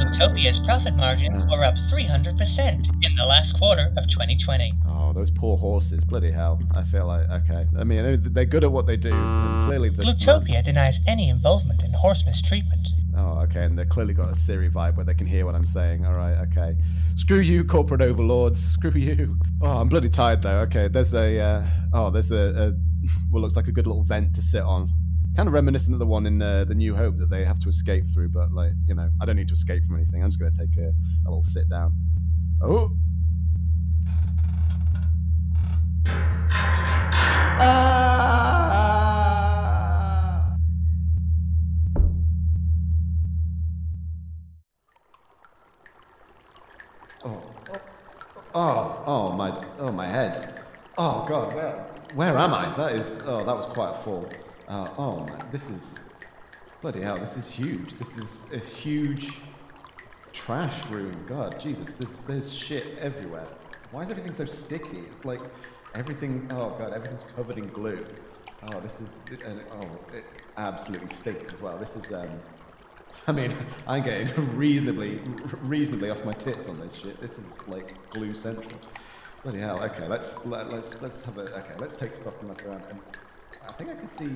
than 0.00 0.64
profit 0.64 0.96
margins 0.96 1.44
were 1.50 1.62
up 1.62 1.74
300% 1.76 2.88
in 3.04 3.16
the 3.16 3.24
last 3.24 3.58
quarter 3.58 3.92
of 3.96 4.06
2020. 4.08 4.72
Oh, 4.88 5.12
those 5.12 5.30
poor 5.30 5.56
horses! 5.56 6.04
Bloody 6.04 6.30
hell! 6.30 6.60
I 6.74 6.82
feel 6.84 7.06
like 7.06 7.28
okay. 7.28 7.66
I 7.78 7.84
mean, 7.84 8.32
they're 8.32 8.44
good 8.44 8.64
at 8.64 8.72
what 8.72 8.86
they 8.86 8.96
do. 8.96 9.10
And 9.12 9.66
clearly, 9.66 9.90
the 9.90 10.02
Glutopia 10.02 10.64
denies 10.64 10.98
any 11.06 11.28
involvement 11.28 11.82
in 11.82 11.92
horse 11.92 12.22
mistreatment. 12.26 12.88
Oh, 13.16 13.40
okay, 13.40 13.64
and 13.64 13.78
they've 13.78 13.88
clearly 13.88 14.14
got 14.14 14.30
a 14.30 14.34
Siri 14.34 14.70
vibe 14.70 14.96
where 14.96 15.04
they 15.04 15.14
can 15.14 15.26
hear 15.26 15.44
what 15.44 15.54
I'm 15.54 15.66
saying. 15.66 16.06
All 16.06 16.14
right, 16.14 16.38
okay. 16.48 16.76
Screw 17.16 17.40
you, 17.40 17.64
corporate 17.64 18.00
overlords. 18.00 18.60
Screw 18.60 18.92
you. 18.92 19.36
Oh, 19.60 19.78
I'm 19.78 19.88
bloody 19.88 20.08
tired 20.08 20.42
though. 20.42 20.60
Okay, 20.60 20.88
there's 20.88 21.12
a 21.12 21.38
uh, 21.38 21.66
oh, 21.92 22.10
there's 22.10 22.30
a, 22.30 22.72
a 22.72 23.06
what 23.30 23.40
looks 23.40 23.56
like 23.56 23.66
a 23.66 23.72
good 23.72 23.86
little 23.86 24.04
vent 24.04 24.34
to 24.36 24.42
sit 24.42 24.62
on. 24.62 24.90
Kind 25.36 25.46
of 25.46 25.54
reminiscent 25.54 25.94
of 25.94 26.00
the 26.00 26.06
one 26.06 26.26
in 26.26 26.42
uh, 26.42 26.64
the 26.64 26.74
New 26.74 26.94
Hope 26.94 27.16
that 27.18 27.30
they 27.30 27.44
have 27.44 27.60
to 27.60 27.68
escape 27.68 28.04
through, 28.12 28.30
but 28.30 28.52
like 28.52 28.72
you 28.86 28.94
know, 28.94 29.10
I 29.22 29.24
don't 29.24 29.36
need 29.36 29.48
to 29.48 29.54
escape 29.54 29.84
from 29.84 29.96
anything. 29.96 30.22
I'm 30.22 30.28
just 30.28 30.38
gonna 30.38 30.50
take 30.50 30.76
a, 30.76 30.88
a 30.88 31.28
little 31.28 31.42
sit 31.42 31.68
down. 31.68 31.94
Oh. 32.62 32.90
Ah! 37.62 38.80
Oh, 47.22 47.42
oh, 48.54 49.02
oh, 49.06 49.32
my, 49.32 49.64
oh, 49.78 49.92
my 49.92 50.06
head. 50.06 50.62
Oh 50.98 51.24
God, 51.28 51.54
where 51.54 51.86
where 52.14 52.36
am 52.36 52.52
I? 52.52 52.74
That 52.76 52.96
is 52.96 53.20
oh 53.24 53.44
that 53.44 53.56
was 53.56 53.66
quite 53.66 53.90
a 53.90 53.94
fall. 54.02 54.28
Uh, 54.70 54.88
oh 54.98 55.26
man, 55.26 55.44
this 55.50 55.68
is 55.68 55.98
bloody 56.80 57.00
hell. 57.00 57.16
This 57.16 57.36
is 57.36 57.50
huge. 57.50 57.94
This 57.94 58.16
is 58.16 58.42
a 58.52 58.58
huge 58.58 59.32
trash 60.32 60.86
room. 60.86 61.24
God, 61.26 61.58
Jesus, 61.58 61.90
there's 61.94 62.18
there's 62.20 62.54
shit 62.54 62.96
everywhere. 63.00 63.48
Why 63.90 64.04
is 64.04 64.10
everything 64.10 64.32
so 64.32 64.44
sticky? 64.44 65.00
It's 65.08 65.24
like 65.24 65.40
everything. 65.96 66.46
Oh 66.52 66.70
God, 66.78 66.92
everything's 66.92 67.24
covered 67.34 67.58
in 67.58 67.66
glue. 67.70 68.06
Oh, 68.72 68.78
this 68.78 69.00
is 69.00 69.18
and 69.44 69.60
oh 69.72 70.14
it 70.14 70.24
absolutely 70.56 71.08
stinks 71.08 71.52
as 71.52 71.60
well. 71.60 71.76
This 71.76 71.96
is 71.96 72.12
um. 72.12 72.28
I 73.26 73.32
mean, 73.32 73.52
I'm 73.88 74.04
getting 74.04 74.56
reasonably, 74.56 75.20
reasonably 75.62 76.10
off 76.10 76.24
my 76.24 76.32
tits 76.32 76.68
on 76.68 76.78
this 76.78 76.94
shit. 76.94 77.20
This 77.20 77.38
is 77.38 77.58
like 77.66 77.92
glue 78.10 78.34
central. 78.34 78.78
Bloody 79.42 79.58
hell. 79.58 79.82
Okay, 79.82 80.06
let's 80.06 80.46
let, 80.46 80.70
let's 80.70 81.02
let's 81.02 81.22
have 81.22 81.38
a. 81.38 81.58
Okay, 81.58 81.74
let's 81.80 81.96
take 81.96 82.14
stock 82.14 82.36
and 82.38 82.50
mess 82.50 82.62
around. 82.62 82.84
I 83.68 83.72
think 83.72 83.90
I 83.90 83.94
can 83.94 84.08
see. 84.08 84.30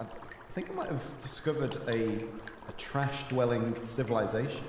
I 0.00 0.04
think 0.52 0.70
I 0.70 0.74
might 0.74 0.88
have 0.88 1.02
discovered 1.22 1.76
a 1.88 2.24
a 2.68 2.72
trash 2.78 3.28
dwelling 3.28 3.74
civilization. 3.82 4.64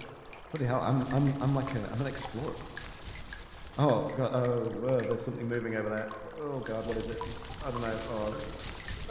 Bloody 0.52 0.66
hell! 0.66 0.82
I'm 0.82 1.02
I'm 1.14 1.42
I'm 1.42 1.56
like 1.56 1.74
a 1.76 1.80
I'm 1.92 2.02
an 2.02 2.08
explorer. 2.08 2.54
Oh 3.80 4.12
god! 4.18 4.32
Oh, 4.34 5.00
there's 5.00 5.22
something 5.22 5.48
moving 5.48 5.76
over 5.76 5.90
there. 5.90 6.10
Oh 6.40 6.60
god! 6.60 6.86
What 6.88 6.98
is 6.98 7.08
it? 7.08 7.22
I 7.66 7.72
don't 7.72 7.82
know. 7.82 7.98
Oh, 8.10 8.36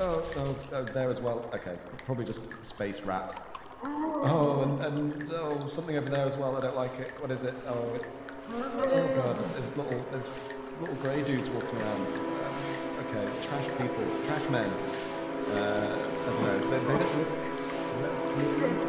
oh, 0.00 0.32
oh, 0.36 0.56
oh 0.72 0.84
there 0.84 1.10
as 1.10 1.20
well. 1.20 1.50
Okay, 1.54 1.76
probably 2.04 2.24
just 2.24 2.40
space 2.62 3.02
wrapped. 3.02 3.40
Oh, 3.82 4.62
and, 4.62 5.00
and 5.00 5.32
oh, 5.32 5.66
something 5.66 5.96
over 5.96 6.10
there 6.10 6.26
as 6.26 6.36
well. 6.36 6.56
I 6.56 6.60
don't 6.60 6.76
like 6.76 6.98
it. 6.98 7.12
What 7.20 7.30
is 7.30 7.42
it? 7.42 7.54
Oh, 7.66 7.94
it, 7.94 8.06
oh 8.52 9.08
god! 9.16 9.38
There's 9.54 9.76
little 9.76 10.04
there's 10.10 10.28
little 10.80 10.96
grey 10.96 11.22
dudes 11.22 11.48
walking 11.48 11.80
around. 11.80 12.39
Okay, 13.00 13.26
trash 13.42 13.66
people, 13.78 14.04
trash 14.26 14.48
men. 14.50 14.68
Uh, 15.52 15.96
I 16.22 16.26
don't 16.26 16.42
know. 16.42 16.58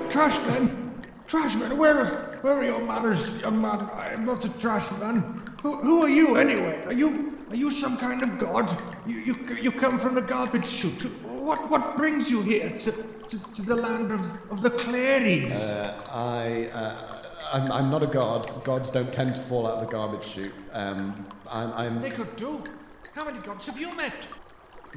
Trash 0.10 0.38
men, 0.48 0.92
Trash 1.28 1.56
men. 1.56 1.78
where, 1.78 2.38
where 2.42 2.56
are 2.56 2.64
your 2.64 2.82
manners, 2.82 3.40
young 3.40 3.62
man? 3.62 3.88
I'm 3.94 4.26
not 4.26 4.44
a 4.44 4.50
trash 4.60 4.92
man. 5.00 5.42
Who, 5.64 5.78
who 5.78 6.02
are 6.04 6.10
you 6.10 6.36
anyway? 6.36 6.84
Are 6.86 6.92
you, 6.94 7.38
are 7.50 7.56
you 7.56 7.72
some 7.72 7.96
kind 7.98 8.22
of 8.22 8.38
god? 8.38 8.70
You, 9.08 9.16
you, 9.20 9.36
you 9.62 9.72
come 9.72 9.98
from 9.98 10.16
the 10.16 10.22
garbage 10.22 10.68
chute. 10.68 11.04
What, 11.26 11.70
what 11.70 11.96
brings 11.96 12.30
you 12.30 12.42
here 12.42 12.70
to, 12.70 12.92
to, 12.92 13.40
to 13.56 13.62
the 13.62 13.76
land 13.76 14.12
of, 14.12 14.52
of 14.52 14.62
the 14.62 14.72
Claries? 14.72 15.54
Uh, 15.54 15.94
I, 16.12 16.66
uh, 16.78 17.22
I'm, 17.54 17.72
I'm 17.72 17.90
not 17.90 18.04
a 18.04 18.08
god. 18.08 18.50
Gods 18.66 18.92
don't 18.92 19.14
tend 19.14 19.36
to 19.36 19.42
fall 19.44 19.66
out 19.66 19.76
of 19.76 19.82
the 19.86 19.92
garbage 19.92 20.26
chute. 20.26 20.52
Um, 20.74 21.26
I'm, 21.50 21.72
I'm. 21.74 22.02
they 22.02 22.12
could 22.12 22.36
do. 22.36 22.62
How 23.14 23.26
many 23.26 23.40
gods 23.40 23.68
have 23.68 23.80
you 23.80 23.96
met? 23.96 24.14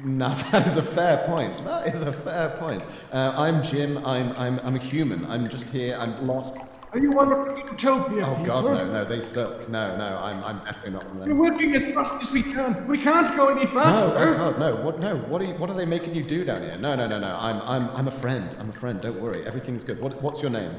No, 0.03 0.29
that 0.51 0.67
is 0.67 0.77
a 0.77 0.81
fair 0.81 1.25
point. 1.27 1.63
That 1.65 1.87
is 1.93 2.01
a 2.01 2.11
fair 2.13 2.49
point. 2.59 2.83
Uh, 3.11 3.33
I'm 3.35 3.63
Jim. 3.63 3.97
I'm, 4.05 4.31
I'm, 4.33 4.59
I'm 4.59 4.75
a 4.75 4.79
human. 4.79 5.25
I'm 5.25 5.49
just 5.49 5.69
here. 5.69 5.95
I'm 5.99 6.25
lost. 6.27 6.57
Are 6.93 6.99
you 6.99 7.11
one 7.11 7.31
of 7.33 7.45
the 7.47 7.53
Glutopia 7.61 8.23
Oh 8.25 8.29
people? 8.37 8.45
God, 8.45 8.63
no, 8.63 8.91
no, 8.93 9.03
they 9.05 9.19
suck. 9.19 9.67
No, 9.67 9.97
no, 9.97 10.17
I'm, 10.17 10.41
I'm 10.45 10.63
definitely 10.63 10.91
not 10.91 11.03
one 11.13 11.17
of 11.17 11.27
We're 11.27 11.27
them. 11.27 11.37
working 11.39 11.75
as 11.75 11.93
fast 11.93 12.23
as 12.23 12.31
we 12.31 12.41
can. 12.41 12.87
We 12.87 12.97
can't 12.97 13.35
go 13.35 13.49
any 13.49 13.65
No, 13.65 13.71
faster. 13.81 14.17
oh 14.17 14.35
God, 14.37 14.59
no. 14.59 14.71
What, 14.81 14.99
no. 14.99 15.17
What 15.17 15.41
are 15.41 15.45
you, 15.45 15.55
What 15.55 15.69
are 15.69 15.73
they 15.75 15.85
making 15.85 16.15
you 16.15 16.23
do 16.23 16.45
down 16.45 16.61
here? 16.61 16.77
No, 16.77 16.95
no, 16.95 17.05
no, 17.07 17.19
no. 17.19 17.35
I'm, 17.37 17.61
I'm, 17.63 17.89
I'm 17.95 18.07
a 18.07 18.11
friend. 18.11 18.55
I'm 18.59 18.69
a 18.69 18.73
friend. 18.73 19.01
Don't 19.01 19.19
worry. 19.21 19.45
Everything's 19.45 19.83
good. 19.83 19.99
What, 19.99 20.21
what's 20.21 20.41
your 20.41 20.51
name? 20.51 20.73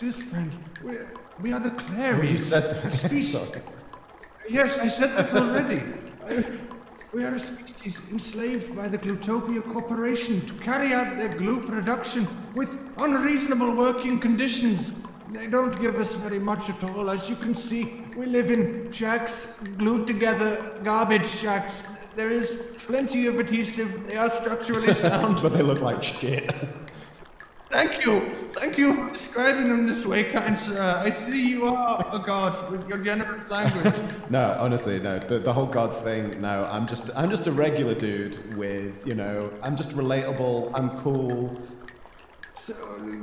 This 0.00 0.22
friend, 0.22 0.54
we, 0.82 0.96
we 1.40 1.52
are 1.52 1.60
the 1.60 1.70
Oh, 1.70 1.74
Claries. 1.76 2.30
you 2.32 2.38
said. 2.38 2.84
A 2.84 2.90
species. 2.96 3.32
Sorry. 3.32 3.60
Yes, 4.48 4.78
I 4.78 4.88
said 4.88 5.14
that 5.16 5.34
already. 5.34 5.82
We 7.12 7.22
are 7.24 7.34
a 7.34 7.38
species 7.38 8.00
enslaved 8.10 8.74
by 8.74 8.88
the 8.88 8.98
Glutopia 8.98 9.62
Corporation 9.62 10.44
to 10.46 10.54
carry 10.54 10.92
out 10.92 11.16
their 11.16 11.28
glue 11.28 11.60
production 11.60 12.26
with 12.54 12.76
unreasonable 12.98 13.70
working 13.72 14.18
conditions. 14.18 14.94
They 15.30 15.46
don't 15.46 15.80
give 15.80 15.96
us 15.96 16.14
very 16.14 16.38
much 16.38 16.70
at 16.70 16.82
all. 16.82 17.10
As 17.10 17.30
you 17.30 17.36
can 17.36 17.54
see, 17.54 18.02
we 18.16 18.26
live 18.26 18.50
in 18.50 18.90
shacks 18.90 19.46
glued 19.78 20.06
together, 20.06 20.80
garbage 20.82 21.28
shacks. 21.28 21.84
There 22.16 22.30
is 22.30 22.58
plenty 22.78 23.26
of 23.26 23.38
adhesive. 23.38 24.08
They 24.08 24.16
are 24.16 24.30
structurally 24.30 24.94
sound. 25.06 25.40
But 25.42 25.52
they 25.52 25.62
look 25.62 25.80
like 25.80 26.02
shit. 26.02 26.52
Thank 27.74 28.04
you. 28.04 28.30
Thank 28.52 28.78
you 28.78 28.94
for 28.94 29.10
describing 29.10 29.68
them 29.68 29.88
this 29.88 30.06
way, 30.06 30.22
kind 30.30 30.56
sir. 30.56 31.02
I 31.04 31.10
see 31.10 31.48
you 31.48 31.66
are 31.66 32.06
a 32.12 32.20
god 32.20 32.70
with 32.70 32.88
your 32.88 32.98
generous 32.98 33.50
language. 33.50 33.92
No, 34.30 34.56
honestly, 34.60 35.00
no. 35.00 35.18
The, 35.18 35.40
the 35.40 35.52
whole 35.52 35.66
God 35.66 35.90
thing. 36.04 36.40
No, 36.40 36.64
I'm 36.70 36.86
just 36.86 37.10
I'm 37.16 37.28
just 37.28 37.48
a 37.48 37.52
regular 37.52 37.96
dude 37.96 38.56
with 38.56 39.04
you 39.08 39.16
know 39.16 39.52
I'm 39.64 39.76
just 39.76 39.90
relatable. 39.90 40.70
I'm 40.72 40.90
cool. 40.98 41.60
so, 42.54 42.74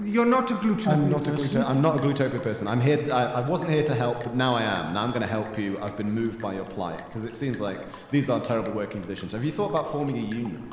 you're 0.04 0.26
not 0.38 0.52
a 0.52 0.56
gluten. 0.56 0.92
I'm 0.92 1.10
not 1.10 1.26
a 1.30 1.32
gluto- 1.32 1.66
I'm 1.66 1.82
not 1.82 1.96
a 1.96 2.04
glutopia 2.04 2.44
person. 2.44 2.68
I'm 2.68 2.82
here. 2.82 3.00
I, 3.14 3.24
I 3.40 3.42
wasn't 3.48 3.70
here 3.70 3.86
to 3.86 3.96
help, 3.96 4.18
but 4.26 4.36
now 4.36 4.54
I 4.56 4.64
am. 4.64 4.94
Now 4.94 5.04
I'm 5.06 5.12
going 5.12 5.28
to 5.30 5.34
help 5.40 5.58
you. 5.58 5.80
I've 5.82 5.96
been 5.96 6.12
moved 6.12 6.42
by 6.42 6.56
your 6.56 6.66
plight 6.66 7.02
because 7.08 7.24
it 7.24 7.38
seems 7.38 7.62
like 7.62 7.80
these 8.12 8.30
are 8.30 8.42
terrible 8.42 8.74
working 8.74 9.00
conditions. 9.00 9.32
Have 9.32 9.46
you 9.46 9.52
thought 9.54 9.70
about 9.70 9.90
forming 9.94 10.18
a 10.18 10.28
union? 10.42 10.70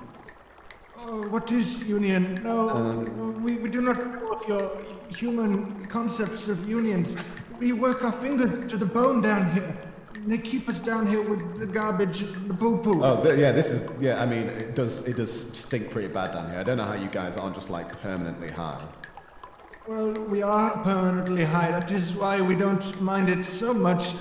Oh, 1.10 1.22
what 1.28 1.50
is 1.52 1.84
union? 1.88 2.34
No, 2.44 2.68
Um, 2.68 3.42
we, 3.42 3.56
we 3.56 3.70
do 3.70 3.80
not 3.80 3.96
know 4.12 4.32
of 4.32 4.46
your 4.46 4.70
human 5.08 5.86
concepts 5.86 6.48
of 6.48 6.68
unions. 6.68 7.16
We 7.58 7.72
work 7.72 8.04
our 8.04 8.12
fingers 8.12 8.66
to 8.70 8.76
the 8.76 8.84
bone 8.84 9.22
down 9.22 9.50
here. 9.52 9.74
They 10.26 10.36
keep 10.36 10.68
us 10.68 10.78
down 10.78 11.06
here 11.06 11.22
with 11.22 11.58
the 11.58 11.66
garbage, 11.66 12.20
the 12.46 12.52
poo 12.52 12.76
poo. 12.82 13.02
Oh, 13.02 13.22
th- 13.22 13.38
yeah. 13.38 13.52
This 13.52 13.70
is 13.70 13.88
yeah. 14.00 14.22
I 14.22 14.26
mean, 14.26 14.48
it 14.48 14.74
does 14.74 15.06
it 15.08 15.16
does 15.16 15.32
stink 15.56 15.90
pretty 15.90 16.08
bad 16.08 16.32
down 16.32 16.50
here. 16.50 16.58
I 16.58 16.62
don't 16.62 16.76
know 16.76 16.84
how 16.92 16.94
you 17.06 17.08
guys 17.08 17.38
aren't 17.38 17.54
just 17.54 17.70
like 17.70 17.88
permanently 18.02 18.50
high. 18.50 18.82
Well, 19.86 20.12
we 20.12 20.42
are 20.42 20.76
permanently 20.84 21.44
high. 21.44 21.70
That 21.70 21.90
is 21.90 22.12
why 22.12 22.42
we 22.42 22.54
don't 22.54 23.00
mind 23.00 23.30
it 23.30 23.46
so 23.46 23.72
much. 23.72 24.12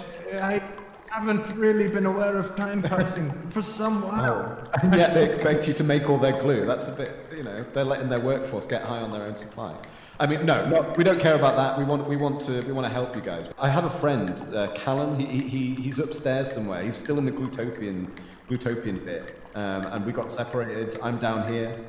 I 0.41 0.61
haven't 1.09 1.55
really 1.55 1.87
been 1.87 2.05
aware 2.05 2.37
of 2.37 2.55
time 2.55 2.81
passing 2.81 3.31
for 3.49 3.61
some 3.61 4.01
while. 4.01 4.69
And 4.81 4.93
yet 4.93 5.13
they 5.13 5.25
expect 5.25 5.67
you 5.67 5.73
to 5.73 5.83
make 5.83 6.09
all 6.09 6.17
their 6.17 6.39
glue. 6.39 6.65
That's 6.65 6.87
a 6.87 6.91
bit, 6.91 7.11
you 7.35 7.43
know, 7.43 7.63
they're 7.73 7.83
letting 7.83 8.09
their 8.09 8.19
workforce 8.19 8.67
get 8.67 8.83
high 8.83 8.99
on 8.99 9.09
their 9.09 9.23
own 9.23 9.35
supply. 9.35 9.75
I 10.19 10.25
mean, 10.25 10.45
no, 10.45 10.67
no, 10.67 10.93
we 10.97 11.03
don't 11.03 11.19
care 11.19 11.35
about 11.35 11.55
that. 11.57 11.77
We 11.77 11.83
want, 11.83 12.07
we 12.07 12.17
want 12.17 12.41
to, 12.41 12.61
we 12.63 12.73
want 12.73 12.85
to 12.87 12.93
help 12.93 13.15
you 13.15 13.21
guys. 13.21 13.49
I 13.59 13.69
have 13.69 13.85
a 13.85 13.89
friend, 13.89 14.31
uh, 14.53 14.67
Callum. 14.73 15.17
He, 15.19 15.25
he, 15.25 15.47
he, 15.47 15.75
he's 15.75 15.99
upstairs 15.99 16.51
somewhere. 16.51 16.81
He's 16.81 16.97
still 16.97 17.19
in 17.19 17.25
the 17.25 17.31
glutopian, 17.31 18.09
glutopian 18.49 19.05
bit, 19.05 19.39
um, 19.53 19.85
and 19.85 20.05
we 20.05 20.11
got 20.11 20.31
separated. 20.31 20.97
I'm 21.03 21.19
down 21.19 21.51
here. 21.51 21.79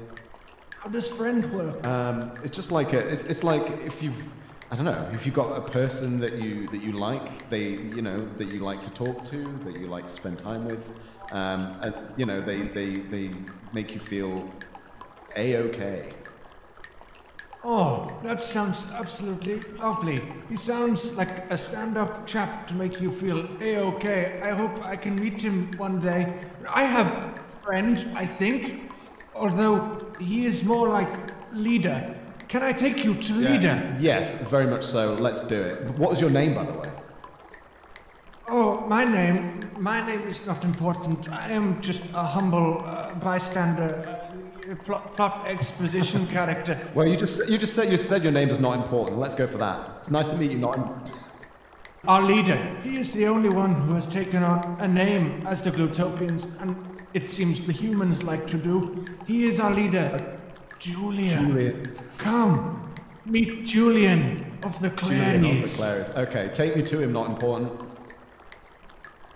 How 0.79 0.91
does 0.91 1.09
friend 1.09 1.51
work? 1.53 1.87
Um, 1.87 2.35
it's 2.45 2.55
just 2.55 2.71
like 2.71 2.93
a, 2.93 2.99
it's, 2.99 3.25
it's 3.25 3.43
like 3.43 3.67
if 3.81 4.03
you've, 4.03 4.23
I 4.71 4.77
don't 4.77 4.85
know, 4.85 5.09
if 5.15 5.25
you've 5.25 5.35
got 5.35 5.57
a 5.57 5.63
person 5.71 6.21
that 6.21 6.35
you 6.35 6.69
that 6.69 6.83
you 6.83 6.93
like, 6.93 7.49
they, 7.49 7.69
you 7.71 8.03
know, 8.03 8.29
that 8.37 8.49
you 8.49 8.61
like 8.61 8.83
to 8.85 8.91
talk 8.93 9.25
to, 9.27 9.59
that 9.65 9.77
you 9.77 9.87
like 9.87 10.07
to 10.09 10.15
spend 10.15 10.39
time 10.39 10.65
with, 10.67 10.93
um, 11.31 11.79
and, 11.83 11.95
you 12.17 12.27
know, 12.27 12.43
they, 12.43 12.63
they, 12.69 12.97
they 12.97 13.35
make 13.73 13.95
you 13.95 14.01
feel 14.01 14.53
a 15.37 15.57
okay. 15.57 16.15
Oh, 17.65 18.21
that 18.23 18.43
sounds 18.43 18.85
absolutely 18.93 19.61
lovely. 19.79 20.21
He 20.49 20.57
sounds 20.57 21.17
like 21.17 21.51
a 21.51 21.57
stand-up 21.57 22.27
chap 22.27 22.69
to 22.69 22.75
make 22.75 23.01
you 23.01 23.11
feel 23.11 23.49
a-okay. 23.61 24.41
I 24.43 24.51
hope 24.51 24.85
I 24.85 24.97
can 24.97 25.19
meet 25.19 25.43
him 25.43 25.77
one 25.77 26.01
day. 26.01 26.41
I 26.69 26.85
have 26.85 27.07
a 27.09 27.45
friend, 27.65 28.17
I 28.17 28.27
think, 28.27 28.93
although 29.35 30.15
he 30.21 30.47
is 30.47 30.63
more 30.65 30.89
like 30.89 31.33
leader. 31.53 32.15
Can 32.49 32.63
I 32.63 32.73
take 32.73 33.05
you 33.05 33.15
to 33.15 33.35
leader? 33.35 33.97
Yes, 33.99 34.35
very 34.49 34.67
much 34.67 34.85
so. 34.85 35.15
Let's 35.15 35.41
do 35.41 35.61
it. 35.61 35.91
What 35.99 36.11
was 36.11 36.21
your 36.21 36.31
name, 36.31 36.55
by 36.55 36.65
the 36.65 36.73
way? 36.73 36.91
Oh, 38.49 38.81
my 38.87 39.05
name, 39.05 39.61
my 39.79 40.01
name 40.01 40.23
is 40.27 40.47
not 40.47 40.65
important. 40.65 41.31
I 41.31 41.51
am 41.51 41.83
just 41.83 42.03
a 42.15 42.25
humble 42.25 42.81
uh, 42.83 43.15
bystander, 43.17 43.93
uh, 44.71 44.75
plot, 44.77 45.15
plot 45.15 45.47
exposition 45.47 46.27
character. 46.37 46.81
Well, 46.95 47.07
you 47.07 47.19
just 47.19 47.47
you 47.51 47.59
just 47.59 47.75
said 47.75 47.93
you 47.93 47.99
said 47.99 48.23
your 48.23 48.33
name 48.33 48.49
is 48.49 48.59
not 48.59 48.79
important. 48.83 49.19
Let's 49.19 49.35
go 49.35 49.47
for 49.47 49.59
that. 49.59 49.99
It's 49.99 50.11
nice 50.11 50.29
to 50.29 50.37
meet 50.37 50.51
you. 50.51 50.59
Not. 50.59 51.11
Our 52.07 52.23
leader, 52.23 52.57
he 52.83 52.99
is 52.99 53.11
the 53.11 53.27
only 53.27 53.51
one 53.51 53.75
who 53.75 53.95
has 53.97 54.07
taken 54.07 54.43
on 54.43 54.79
a 54.81 54.89
name 54.89 55.47
as 55.47 55.61
the 55.61 55.71
Glutopians, 55.71 56.59
and 56.63 56.75
it 57.13 57.29
seems 57.29 57.67
the 57.67 57.73
humans 57.73 58.23
like 58.23 58.47
to 58.47 58.57
do. 58.57 59.05
He 59.27 59.45
is 59.45 59.61
our 59.61 59.75
leader, 59.75 60.38
Julian. 60.79 61.49
Julian. 61.49 61.99
Come, 62.19 62.95
meet 63.25 63.65
Julian 63.65 64.59
of 64.63 64.79
the 64.81 64.91
Julian 64.91 65.45
of 65.45 65.71
the 65.71 65.77
Claries. 65.77 66.11
Okay, 66.11 66.51
take 66.53 66.77
me 66.77 66.83
to 66.83 67.01
him. 67.01 67.13
Not 67.13 67.29
important. 67.29 67.73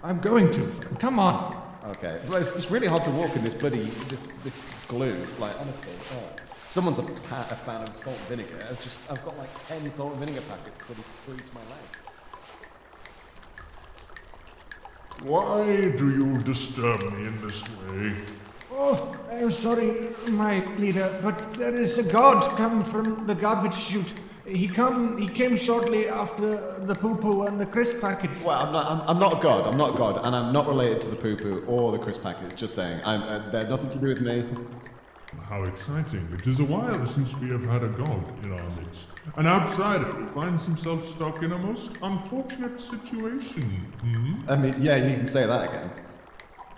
I'm 0.02 0.20
going 0.20 0.50
to. 0.52 0.66
Come 0.98 1.18
on. 1.18 1.60
Okay. 1.86 2.20
Well, 2.28 2.38
it's, 2.38 2.50
it's 2.50 2.70
really 2.70 2.86
hard 2.86 3.04
to 3.04 3.10
walk 3.10 3.34
in 3.36 3.42
this 3.42 3.54
bloody 3.54 3.82
this 4.08 4.26
this 4.44 4.64
glue. 4.88 5.16
Like 5.38 5.58
honestly, 5.60 5.92
oh. 6.12 6.36
someone's 6.66 6.98
a, 6.98 7.02
fa- 7.02 7.46
a 7.50 7.56
fan 7.56 7.82
of 7.82 7.96
salt 7.98 8.16
and 8.16 8.26
vinegar. 8.28 8.64
I've 8.68 8.80
just 8.82 8.98
I've 9.10 9.24
got 9.24 9.36
like 9.38 9.68
ten 9.68 9.92
salt 9.94 10.12
and 10.12 10.20
vinegar 10.20 10.42
packets 10.48 10.80
bloody 10.86 11.02
screwed 11.22 11.38
to 11.38 11.54
my 11.54 11.60
leg. 11.60 12.02
Why 15.22 15.90
do 15.90 16.10
you 16.10 16.36
disturb 16.38 17.02
me 17.12 17.26
in 17.26 17.46
this 17.46 17.62
way? 17.62 18.14
Oh, 18.74 19.16
I'm 19.30 19.50
sorry, 19.50 20.08
my 20.28 20.64
leader, 20.76 21.14
but 21.22 21.54
there 21.54 21.76
is 21.76 21.98
a 21.98 22.02
god 22.02 22.56
come 22.56 22.82
from 22.82 23.26
the 23.26 23.34
garbage 23.34 23.74
chute. 23.74 24.14
He 24.46 24.66
come. 24.66 25.18
He 25.18 25.28
came 25.28 25.56
shortly 25.56 26.08
after 26.08 26.78
the 26.80 26.94
poo 26.94 27.14
poo 27.16 27.42
and 27.42 27.60
the 27.60 27.66
crisp 27.66 28.00
packets. 28.00 28.44
Well, 28.44 28.58
I'm 28.58 28.72
not. 28.72 28.86
I'm, 28.90 29.10
I'm 29.10 29.18
not 29.18 29.38
a 29.38 29.42
god. 29.42 29.66
I'm 29.66 29.76
not 29.76 29.94
a 29.94 29.96
god, 29.96 30.20
and 30.24 30.34
I'm 30.34 30.52
not 30.52 30.66
related 30.66 31.00
to 31.02 31.08
the 31.08 31.16
poo 31.16 31.36
poo 31.36 31.64
or 31.66 31.92
the 31.92 31.98
crisp 31.98 32.22
packets. 32.22 32.54
Just 32.54 32.74
saying, 32.74 33.00
I'm. 33.04 33.22
Uh, 33.22 33.50
they're 33.50 33.68
nothing 33.68 33.90
to 33.90 33.98
do 33.98 34.08
with 34.08 34.20
me. 34.20 34.44
How 35.48 35.64
exciting. 35.64 36.28
It 36.32 36.46
is 36.46 36.60
a 36.60 36.64
while 36.64 37.06
since 37.06 37.36
we 37.36 37.50
have 37.50 37.64
had 37.66 37.84
a 37.84 37.88
god 37.88 38.44
in 38.44 38.52
our 38.52 38.70
midst. 38.70 39.06
An 39.36 39.46
outsider 39.46 40.10
who 40.16 40.26
finds 40.26 40.64
himself 40.64 41.06
stuck 41.08 41.42
in 41.42 41.52
a 41.52 41.58
most 41.58 41.90
unfortunate 42.02 42.80
situation. 42.80 43.92
Hmm? 44.00 44.50
I 44.50 44.56
mean, 44.56 44.74
yeah, 44.80 44.96
you 44.96 45.14
can 45.14 45.26
say 45.26 45.46
that 45.46 45.70
again. 45.70 45.90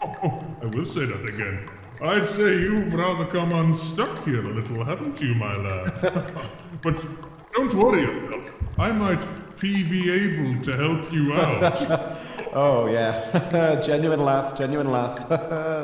Oh, 0.02 0.14
oh, 0.22 0.44
I 0.62 0.66
will 0.66 0.84
say 0.84 1.06
that 1.06 1.28
again. 1.28 1.66
I'd 2.02 2.26
say 2.26 2.58
you've 2.58 2.92
rather 2.92 3.24
come 3.26 3.52
unstuck 3.52 4.24
here 4.24 4.42
a 4.42 4.52
little, 4.52 4.84
haven't 4.84 5.20
you, 5.20 5.34
my 5.34 5.56
lad? 5.56 6.34
but 6.82 7.04
don't 7.52 7.72
worry 7.74 8.02
yourself. 8.02 8.54
I 8.78 8.90
might 8.90 9.24
be 9.60 10.10
able 10.10 10.62
to 10.62 10.76
help 10.76 11.12
you 11.12 11.32
out. 11.34 12.20
Oh 12.56 12.86
yeah, 12.86 13.80
genuine 13.84 14.20
laugh, 14.24 14.56
genuine 14.56 14.92
laugh. 14.92 15.28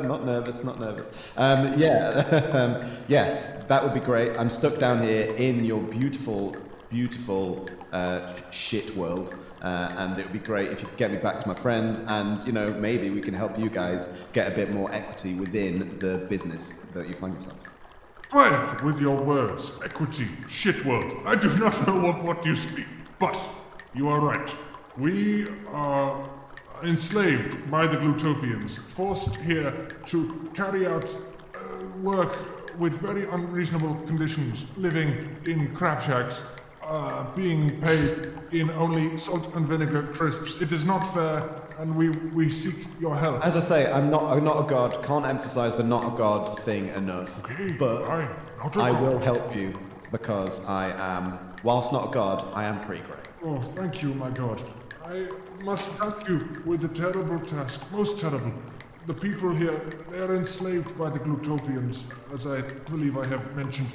not 0.05 0.23
nervous, 0.25 0.63
not 0.63 0.79
nervous. 0.79 1.09
Um, 1.35 1.77
yeah, 1.77 2.23
um, 2.53 2.89
yes, 3.09 3.61
that 3.63 3.83
would 3.83 3.93
be 3.93 3.99
great. 3.99 4.37
I'm 4.37 4.49
stuck 4.49 4.79
down 4.79 5.03
here 5.03 5.25
in 5.35 5.65
your 5.65 5.81
beautiful, 5.81 6.55
beautiful 6.89 7.67
uh, 7.91 8.37
shit 8.51 8.95
world, 8.95 9.35
uh, 9.61 9.93
and 9.97 10.19
it 10.19 10.23
would 10.23 10.33
be 10.33 10.39
great 10.39 10.71
if 10.71 10.81
you 10.81 10.87
could 10.87 10.97
get 10.97 11.11
me 11.11 11.17
back 11.17 11.39
to 11.41 11.47
my 11.47 11.53
friend, 11.53 12.03
and 12.07 12.45
you 12.45 12.51
know 12.51 12.67
maybe 12.67 13.09
we 13.09 13.21
can 13.21 13.33
help 13.33 13.57
you 13.57 13.69
guys 13.69 14.09
get 14.33 14.51
a 14.51 14.55
bit 14.55 14.71
more 14.71 14.91
equity 14.93 15.33
within 15.33 15.97
the 15.99 16.17
business 16.29 16.73
that 16.93 17.07
you 17.07 17.13
find 17.13 17.33
yourselves. 17.33 17.67
Quiet 18.29 18.81
with 18.83 18.99
your 18.99 19.17
words. 19.17 19.71
Equity, 19.83 20.27
shit 20.49 20.85
world. 20.85 21.11
I 21.25 21.35
do 21.35 21.53
not 21.57 21.85
know 21.85 22.07
of 22.07 22.23
what 22.23 22.45
you 22.45 22.55
speak, 22.55 22.87
but 23.19 23.37
you 23.93 24.07
are 24.07 24.19
right. 24.19 24.49
We 24.97 25.47
are 25.67 26.29
enslaved 26.83 27.69
by 27.69 27.87
the 27.87 27.97
Glutopians, 27.97 28.79
forced 28.79 29.35
here 29.37 29.87
to 30.07 30.49
carry 30.53 30.87
out 30.87 31.05
uh, 31.05 31.85
work 32.01 32.79
with 32.79 32.93
very 32.93 33.25
unreasonable 33.29 33.95
conditions, 34.07 34.65
living 34.77 35.37
in 35.45 35.75
crab 35.75 36.01
shacks, 36.01 36.41
uh, 36.91 37.23
being 37.35 37.79
paid 37.79 38.27
in 38.51 38.69
only 38.71 39.17
salt 39.17 39.55
and 39.55 39.65
vinegar 39.65 40.03
crisps. 40.13 40.61
It 40.61 40.73
is 40.73 40.85
not 40.85 41.01
fair, 41.13 41.37
and 41.79 41.95
we, 41.95 42.09
we 42.09 42.49
seek 42.49 42.75
your 42.99 43.15
help. 43.15 43.45
As 43.45 43.55
I 43.55 43.61
say, 43.61 43.89
I'm 43.89 44.09
not. 44.09 44.23
I'm 44.23 44.43
not 44.43 44.65
a 44.65 44.69
god. 44.69 45.01
Can't 45.03 45.25
emphasize 45.25 45.73
the 45.75 45.83
not 45.83 46.13
a 46.13 46.17
god 46.17 46.59
thing 46.59 46.89
enough. 46.89 47.29
Okay, 47.39 47.71
but 47.79 48.05
fine. 48.05 48.29
Not 48.57 48.75
a 48.75 48.81
I 48.81 48.91
god. 48.91 49.01
will 49.01 49.19
help 49.19 49.55
you 49.55 49.73
because 50.11 50.63
I 50.65 50.91
am, 51.15 51.39
whilst 51.63 51.93
not 51.93 52.09
a 52.09 52.11
god, 52.11 52.53
I 52.53 52.65
am 52.65 52.81
pretty 52.81 53.03
great. 53.03 53.25
Oh, 53.45 53.61
thank 53.61 54.03
you, 54.03 54.13
my 54.13 54.29
God. 54.29 54.61
I 55.05 55.29
must 55.63 55.99
thank 55.99 56.27
you 56.27 56.61
with 56.65 56.83
a 56.83 56.89
terrible 56.89 57.39
task, 57.39 57.79
most 57.91 58.19
terrible. 58.19 58.53
The 59.07 59.13
people 59.13 59.55
here, 59.55 59.81
they 60.11 60.19
are 60.19 60.35
enslaved 60.35 60.97
by 60.97 61.09
the 61.09 61.19
Glutopians, 61.19 62.03
as 62.33 62.45
I 62.45 62.61
believe 62.91 63.17
I 63.17 63.25
have 63.27 63.55
mentioned. 63.55 63.91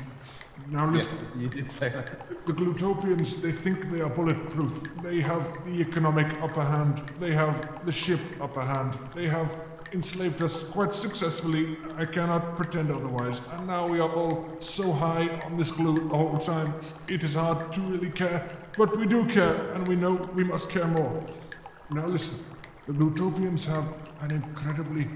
Now 0.69 0.91
listen, 0.91 1.41
you 1.41 1.49
did 1.49 1.71
say 1.71 1.91
that. 1.91 2.47
the 2.47 2.53
Glutopians, 2.53 3.41
they 3.41 3.53
think 3.53 3.89
they 3.89 4.01
are 4.01 4.09
bulletproof. 4.09 4.83
They 5.03 5.21
have 5.21 5.65
the 5.65 5.81
economic 5.81 6.27
upper 6.43 6.65
hand. 6.65 7.03
They 7.21 7.33
have 7.35 7.85
the 7.87 7.93
ship 7.93 8.21
upper 8.41 8.63
hand. 8.63 8.99
They 9.15 9.29
have 9.29 9.55
enslaved 9.93 10.43
us 10.43 10.65
quite 10.65 10.95
successfully. 10.95 11.77
I 11.97 12.05
cannot 12.05 12.57
pretend 12.57 12.91
otherwise. 12.91 13.41
And 13.53 13.69
now 13.69 13.87
we 13.87 14.01
are 14.01 14.11
all 14.11 14.57
so 14.59 14.93
high 14.93 15.29
on 15.45 15.57
this 15.57 15.71
glue 15.71 16.09
the 16.09 16.17
whole 16.17 16.37
time. 16.37 16.75
It 17.09 17.23
is 17.23 17.35
hard 17.35 17.73
to 17.73 17.81
really 17.81 18.11
care. 18.11 18.49
But 18.77 18.97
we 18.97 19.07
do 19.07 19.25
care, 19.27 19.69
and 19.71 19.87
we 19.87 19.95
know 19.95 20.29
we 20.35 20.43
must 20.43 20.69
care 20.69 20.89
more. 20.89 21.25
Now 21.93 22.07
listen, 22.09 22.39
the 22.87 22.93
Glutopians 22.93 23.65
have 23.67 23.87
an 24.21 24.33
incredibly 24.33 25.09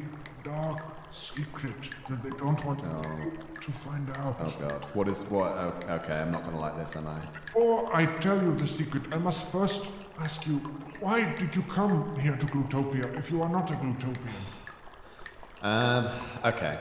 dark 0.44 0.99
secret 1.10 1.74
that 2.08 2.22
they 2.22 2.30
don't 2.30 2.64
want 2.64 2.80
you 2.80 3.32
to 3.60 3.72
find 3.72 4.08
out. 4.16 4.36
Oh 4.40 4.54
god. 4.60 4.86
What 4.94 5.08
is 5.08 5.18
what? 5.24 5.52
Oh, 5.52 5.74
okay, 5.88 6.14
I'm 6.20 6.32
not 6.32 6.44
gonna 6.44 6.60
like 6.60 6.76
this, 6.76 6.96
am 6.96 7.06
I? 7.06 7.20
Before 7.46 7.94
I 7.94 8.06
tell 8.06 8.40
you 8.40 8.54
the 8.56 8.66
secret, 8.66 9.02
I 9.12 9.18
must 9.18 9.50
first 9.50 9.90
ask 10.18 10.46
you, 10.46 10.58
why 11.00 11.32
did 11.34 11.54
you 11.54 11.62
come 11.62 12.18
here 12.18 12.36
to 12.36 12.46
Glutopia 12.46 13.18
if 13.18 13.30
you 13.30 13.42
are 13.42 13.48
not 13.48 13.70
a 13.70 13.74
Glutopian? 13.74 14.34
Um. 15.62 16.08
Okay. 16.44 16.78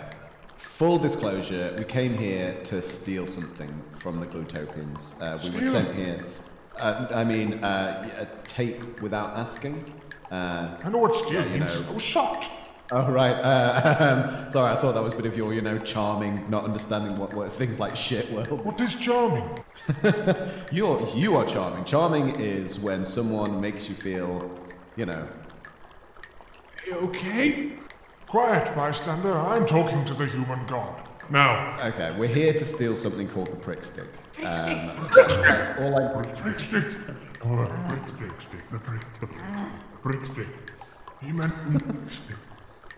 Full 0.58 1.00
disclosure: 1.00 1.76
We 1.78 1.86
came 1.86 2.18
here 2.18 2.58
to 2.66 2.82
steal 2.82 3.28
something 3.28 3.82
from 3.98 4.18
the 4.18 4.26
Glutopians. 4.26 5.14
Uh, 5.22 5.38
we 5.44 5.50
were 5.56 5.62
sent 5.70 5.96
here. 5.96 6.26
Uh, 6.78 7.08
I 7.14 7.24
mean, 7.24 7.62
uh, 7.64 8.26
take 8.46 9.02
without 9.02 9.36
asking. 9.36 9.92
Uh, 10.32 10.78
I 10.84 10.90
know 10.90 11.00
what 11.00 11.14
yeah, 11.16 11.26
steal 11.26 11.44
you 11.44 11.60
means. 11.60 11.80
know. 11.82 11.90
I 11.90 11.94
was 11.94 12.04
shocked. 12.04 12.50
Oh 12.92 13.08
right. 13.12 13.34
Uh, 13.34 13.96
um, 14.46 14.52
sorry, 14.52 14.76
I 14.76 14.82
thought 14.82 14.94
that 14.96 15.04
was 15.04 15.14
a 15.14 15.16
bit 15.16 15.26
of 15.28 15.38
your, 15.38 15.54
you 15.54 15.62
know, 15.62 15.78
charming, 15.80 16.50
not 16.50 16.64
understanding 16.64 17.18
what, 17.18 17.34
what 17.34 17.52
things 17.54 17.80
like 17.80 17.96
shit 17.96 18.32
world. 18.32 18.66
What 18.66 18.80
is 18.82 18.96
charming? 18.96 19.48
You're 20.72 21.08
you 21.10 21.36
are 21.36 21.46
charming. 21.46 21.86
Charming 21.86 22.40
is 22.40 22.80
when 22.80 23.06
someone 23.06 23.62
makes 23.62 23.88
you 23.88 23.96
feel, 23.96 24.60
you 24.96 25.06
know. 25.06 25.28
You 26.88 26.96
okay? 27.10 27.74
Quiet, 28.28 28.76
bystander. 28.76 29.38
I'm 29.38 29.66
talking 29.66 30.04
to 30.06 30.14
the 30.14 30.26
human 30.26 30.66
god. 30.66 31.02
Now, 31.32 31.78
Okay, 31.80 32.12
we're 32.18 32.28
here 32.28 32.54
to 32.54 32.66
steal 32.66 32.96
something 32.98 33.28
called 33.28 33.52
the 33.52 33.56
prick 33.56 33.84
stick. 33.84 34.08
Prick 34.34 34.48
Um, 34.48 34.90
stick. 35.12 35.28
that's 35.44 35.80
all 35.80 35.96
I. 35.96 36.22
brick 36.42 36.60
stick. 36.60 36.86
Oh, 37.46 37.66
brick 37.88 38.02
stick, 38.18 38.42
stick, 38.42 38.70
the 38.72 38.78
brick, 38.80 39.02
the 39.20 39.28
brick, 39.28 39.46
brick 40.02 40.26
stick. 40.26 40.48
He 41.22 41.32
meant 41.32 41.54
stick. 42.12 42.36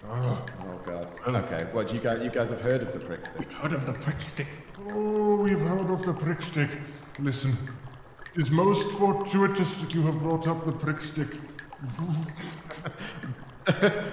Ah, 0.10 0.44
Oh 0.62 0.80
god. 0.86 1.08
Okay. 1.28 1.68
Well, 1.74 1.86
you 1.88 2.00
guys, 2.00 2.22
you 2.24 2.30
guys 2.30 2.50
have 2.50 2.62
heard 2.62 2.82
of 2.82 2.92
the 2.94 3.00
prick 3.00 3.26
stick. 3.26 3.52
heard 3.52 3.74
of 3.74 3.86
the 3.86 3.94
prick 3.94 4.22
stick? 4.22 4.48
Oh, 4.90 5.36
we've 5.38 5.60
heard 5.60 5.90
of 5.90 6.04
the 6.06 6.14
prick 6.14 6.42
stick. 6.42 6.70
Listen, 7.20 7.58
it's 8.36 8.50
most 8.50 8.88
fortuitous 8.98 9.78
that 9.78 9.94
you 9.94 10.02
have 10.04 10.20
brought 10.20 10.48
up 10.48 10.66
the 10.66 10.72
prick 10.72 11.02
stick. 11.02 11.28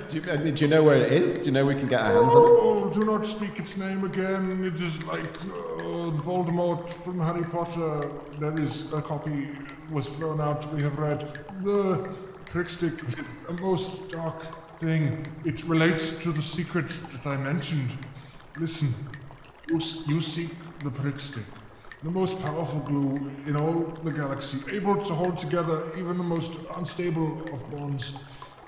Do 0.09 0.19
you, 0.19 0.31
I 0.31 0.37
mean, 0.37 0.55
do 0.55 0.65
you 0.65 0.71
know 0.71 0.83
where 0.85 0.99
it 0.99 1.11
is? 1.11 1.33
Do 1.33 1.45
you 1.45 1.51
know 1.51 1.65
we 1.65 1.75
can 1.75 1.89
get 1.89 2.01
our 2.01 2.13
hands 2.13 2.35
on 2.35 2.43
it? 2.43 2.59
Oh, 2.61 2.91
do 2.91 3.03
not 3.05 3.27
speak 3.27 3.59
its 3.59 3.79
name 3.79 4.05
again. 4.05 4.63
It 4.63 4.79
is 4.81 5.03
like 5.05 5.25
uh, 5.43 6.13
Voldemort 6.21 6.93
from 6.93 7.19
Harry 7.19 7.45
Potter. 7.45 8.11
There 8.39 8.61
is 8.61 8.93
a 8.93 9.01
copy 9.01 9.49
was 9.91 10.11
thrown 10.11 10.41
out. 10.41 10.71
We 10.75 10.83
have 10.83 10.99
read 10.99 11.39
the 11.63 12.15
prickstick, 12.45 13.07
is 13.09 13.17
a 13.49 13.53
most 13.55 14.11
dark 14.11 14.68
thing. 14.81 15.27
It 15.45 15.65
relates 15.65 16.13
to 16.23 16.33
the 16.33 16.43
secret 16.43 16.91
that 17.13 17.33
I 17.33 17.37
mentioned. 17.37 17.91
Listen, 18.59 18.95
you, 19.69 19.81
you 20.07 20.21
seek 20.21 20.51
the 20.81 20.91
prickstick, 20.91 21.45
the 22.03 22.11
most 22.11 22.41
powerful 22.41 22.81
glue 22.81 23.31
in 23.47 23.57
all 23.57 23.85
the 24.03 24.11
galaxy, 24.11 24.59
able 24.73 24.97
to 24.97 25.15
hold 25.15 25.39
together 25.39 25.91
even 25.97 26.17
the 26.19 26.25
most 26.25 26.53
unstable 26.77 27.43
of 27.53 27.71
bonds. 27.71 28.15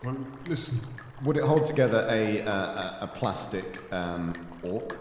Well, 0.04 0.16
listen. 0.48 0.80
Would 1.24 1.36
it 1.36 1.44
hold 1.44 1.66
together 1.66 2.08
a 2.10 2.42
uh, 2.42 2.52
a, 2.52 2.98
a 3.02 3.06
plastic 3.06 3.92
um, 3.92 4.32
orc? 4.62 4.96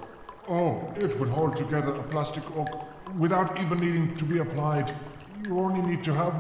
Oh, 0.48 0.94
it 0.98 1.18
would 1.20 1.30
hold 1.30 1.56
together 1.56 1.94
a 1.94 2.04
plastic 2.04 2.44
orc 2.58 2.70
without 3.18 3.60
even 3.60 3.78
needing 3.78 4.18
to 4.18 4.26
be 4.26 4.40
applied. 4.40 4.94
You 5.46 5.60
only 5.60 5.82
need 5.90 6.04
to 6.04 6.14
have 6.14 6.36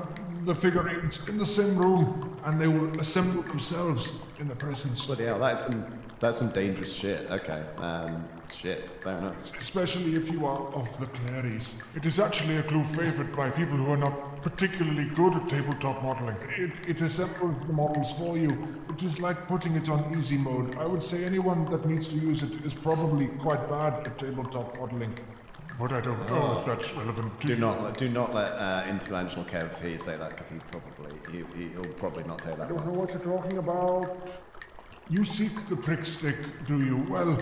the 0.46 0.56
figurines 0.56 1.20
in 1.28 1.38
the 1.38 1.46
same 1.46 1.78
room, 1.78 2.40
and 2.46 2.60
they 2.60 2.68
will 2.68 3.00
assemble 3.00 3.44
themselves 3.44 4.14
in 4.40 4.48
the 4.48 4.56
presence. 4.56 5.06
Bloody 5.06 5.26
hell, 5.26 5.40
that's 5.40 5.64
some 5.64 5.86
that's 6.20 6.40
some 6.40 6.50
dangerous 6.50 6.94
shit. 6.94 7.32
Okay. 7.32 7.64
Um, 7.78 8.28
shit. 8.52 9.02
Don't 9.02 9.22
know. 9.22 9.36
Especially 9.58 10.16
if 10.16 10.30
you 10.30 10.46
are 10.46 10.74
of 10.74 11.00
the 11.00 11.06
Claries. 11.06 11.76
It 11.96 12.06
is 12.06 12.20
actually 12.20 12.58
a 12.58 12.64
clue 12.64 12.84
favored 12.84 13.32
by 13.36 13.50
people 13.50 13.78
who 13.78 13.90
are 13.92 13.98
not 13.98 14.42
particularly 14.42 15.06
good 15.16 15.34
at 15.36 15.48
tabletop 15.48 16.04
modeling. 16.04 16.38
It, 16.58 16.72
it 16.90 17.02
assembles 17.02 17.56
the 17.68 17.74
models 17.74 18.12
for 18.14 18.38
you. 18.38 18.50
It 18.90 19.02
is 19.02 19.20
like 19.22 19.48
putting 19.48 19.76
it 19.76 19.88
on 19.88 20.14
easy 20.18 20.38
mode. 20.38 20.76
I 20.78 20.86
would 20.86 21.04
say 21.04 21.24
anyone 21.24 21.64
that 21.66 21.86
needs 21.86 22.10
to 22.10 22.16
use 22.16 22.44
it 22.44 22.66
is 22.66 22.74
probably 22.74 23.28
quite 23.28 23.70
bad 23.70 24.06
at 24.06 24.18
tabletop 24.18 24.78
modeling. 24.78 25.18
But 25.80 25.94
I 25.94 26.02
don't 26.02 26.30
know 26.30 26.58
if 26.60 26.66
that's 26.66 26.94
relevant 26.94 27.40
to 27.42 27.48
Do 27.48 27.54
you. 27.54 27.60
not 27.60 27.82
let- 27.82 27.98
do 27.98 28.10
not 28.10 28.34
let 28.34 28.52
uh, 28.52 28.84
interdimensional 28.84 29.46
Kev 29.48 29.80
hear 29.80 29.92
you 29.92 30.00
say 30.00 30.18
that 30.18 30.30
because 30.32 30.50
he's 30.50 30.62
probably 30.72 31.14
he, 31.32 31.38
he- 31.58 31.70
he'll 31.70 31.94
probably 31.94 32.24
not 32.26 32.40
take 32.40 32.58
that. 32.58 32.66
I 32.66 32.70
don't 32.70 32.78
well. 32.82 32.94
know 32.94 33.00
what 33.00 33.10
you're 33.12 33.20
talking 33.38 33.58
about. 33.58 34.28
You 35.10 35.24
seek 35.24 35.68
the 35.68 35.76
prick 35.78 36.06
stick, 36.06 36.38
do 36.68 36.80
you? 36.86 36.98
Well, 37.10 37.38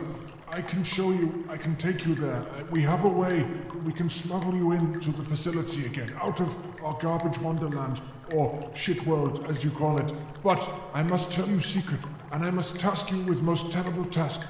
I 0.50 0.62
can 0.62 0.84
show 0.84 1.12
you, 1.12 1.46
I 1.50 1.58
can 1.58 1.76
take 1.76 2.06
you 2.06 2.16
there. 2.16 2.36
Uh, 2.38 2.64
We 2.72 2.84
have 2.84 3.04
a 3.04 3.10
way. 3.10 3.46
We 3.84 3.92
can 3.92 4.10
smuggle 4.10 4.56
you 4.56 4.72
into 4.72 5.12
the 5.12 5.24
facility 5.24 5.86
again, 5.88 6.14
out 6.22 6.40
of 6.40 6.56
our 6.84 6.94
garbage 7.00 7.40
wonderland, 7.40 8.00
or 8.34 8.72
shit 8.74 9.06
world, 9.06 9.46
as 9.50 9.64
you 9.66 9.72
call 9.72 9.98
it. 9.98 10.14
But 10.44 10.62
I 10.94 11.04
must 11.04 11.32
tell 11.32 11.48
you 11.50 11.60
secret, 11.60 12.00
and 12.32 12.46
I 12.46 12.52
must 12.52 12.80
task 12.80 13.12
you 13.12 13.22
with 13.24 13.42
most 13.42 13.70
terrible 13.72 14.06
task. 14.06 14.42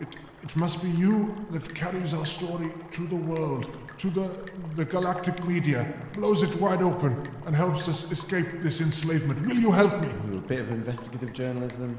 It, 0.00 0.08
it 0.42 0.56
must 0.56 0.82
be 0.82 0.90
you 0.90 1.46
that 1.50 1.74
carries 1.74 2.12
our 2.14 2.26
story 2.26 2.72
to 2.90 3.06
the 3.06 3.16
world, 3.16 3.68
to 3.98 4.10
the, 4.10 4.30
the 4.74 4.84
galactic 4.84 5.46
media, 5.46 5.86
blows 6.14 6.42
it 6.42 6.54
wide 6.60 6.82
open, 6.82 7.22
and 7.46 7.54
helps 7.54 7.88
us 7.88 8.10
escape 8.10 8.60
this 8.60 8.80
enslavement. 8.80 9.46
Will 9.46 9.58
you 9.58 9.70
help 9.70 10.00
me? 10.00 10.10
A 10.34 10.40
bit 10.40 10.60
of 10.60 10.70
investigative 10.70 11.32
journalism. 11.32 11.96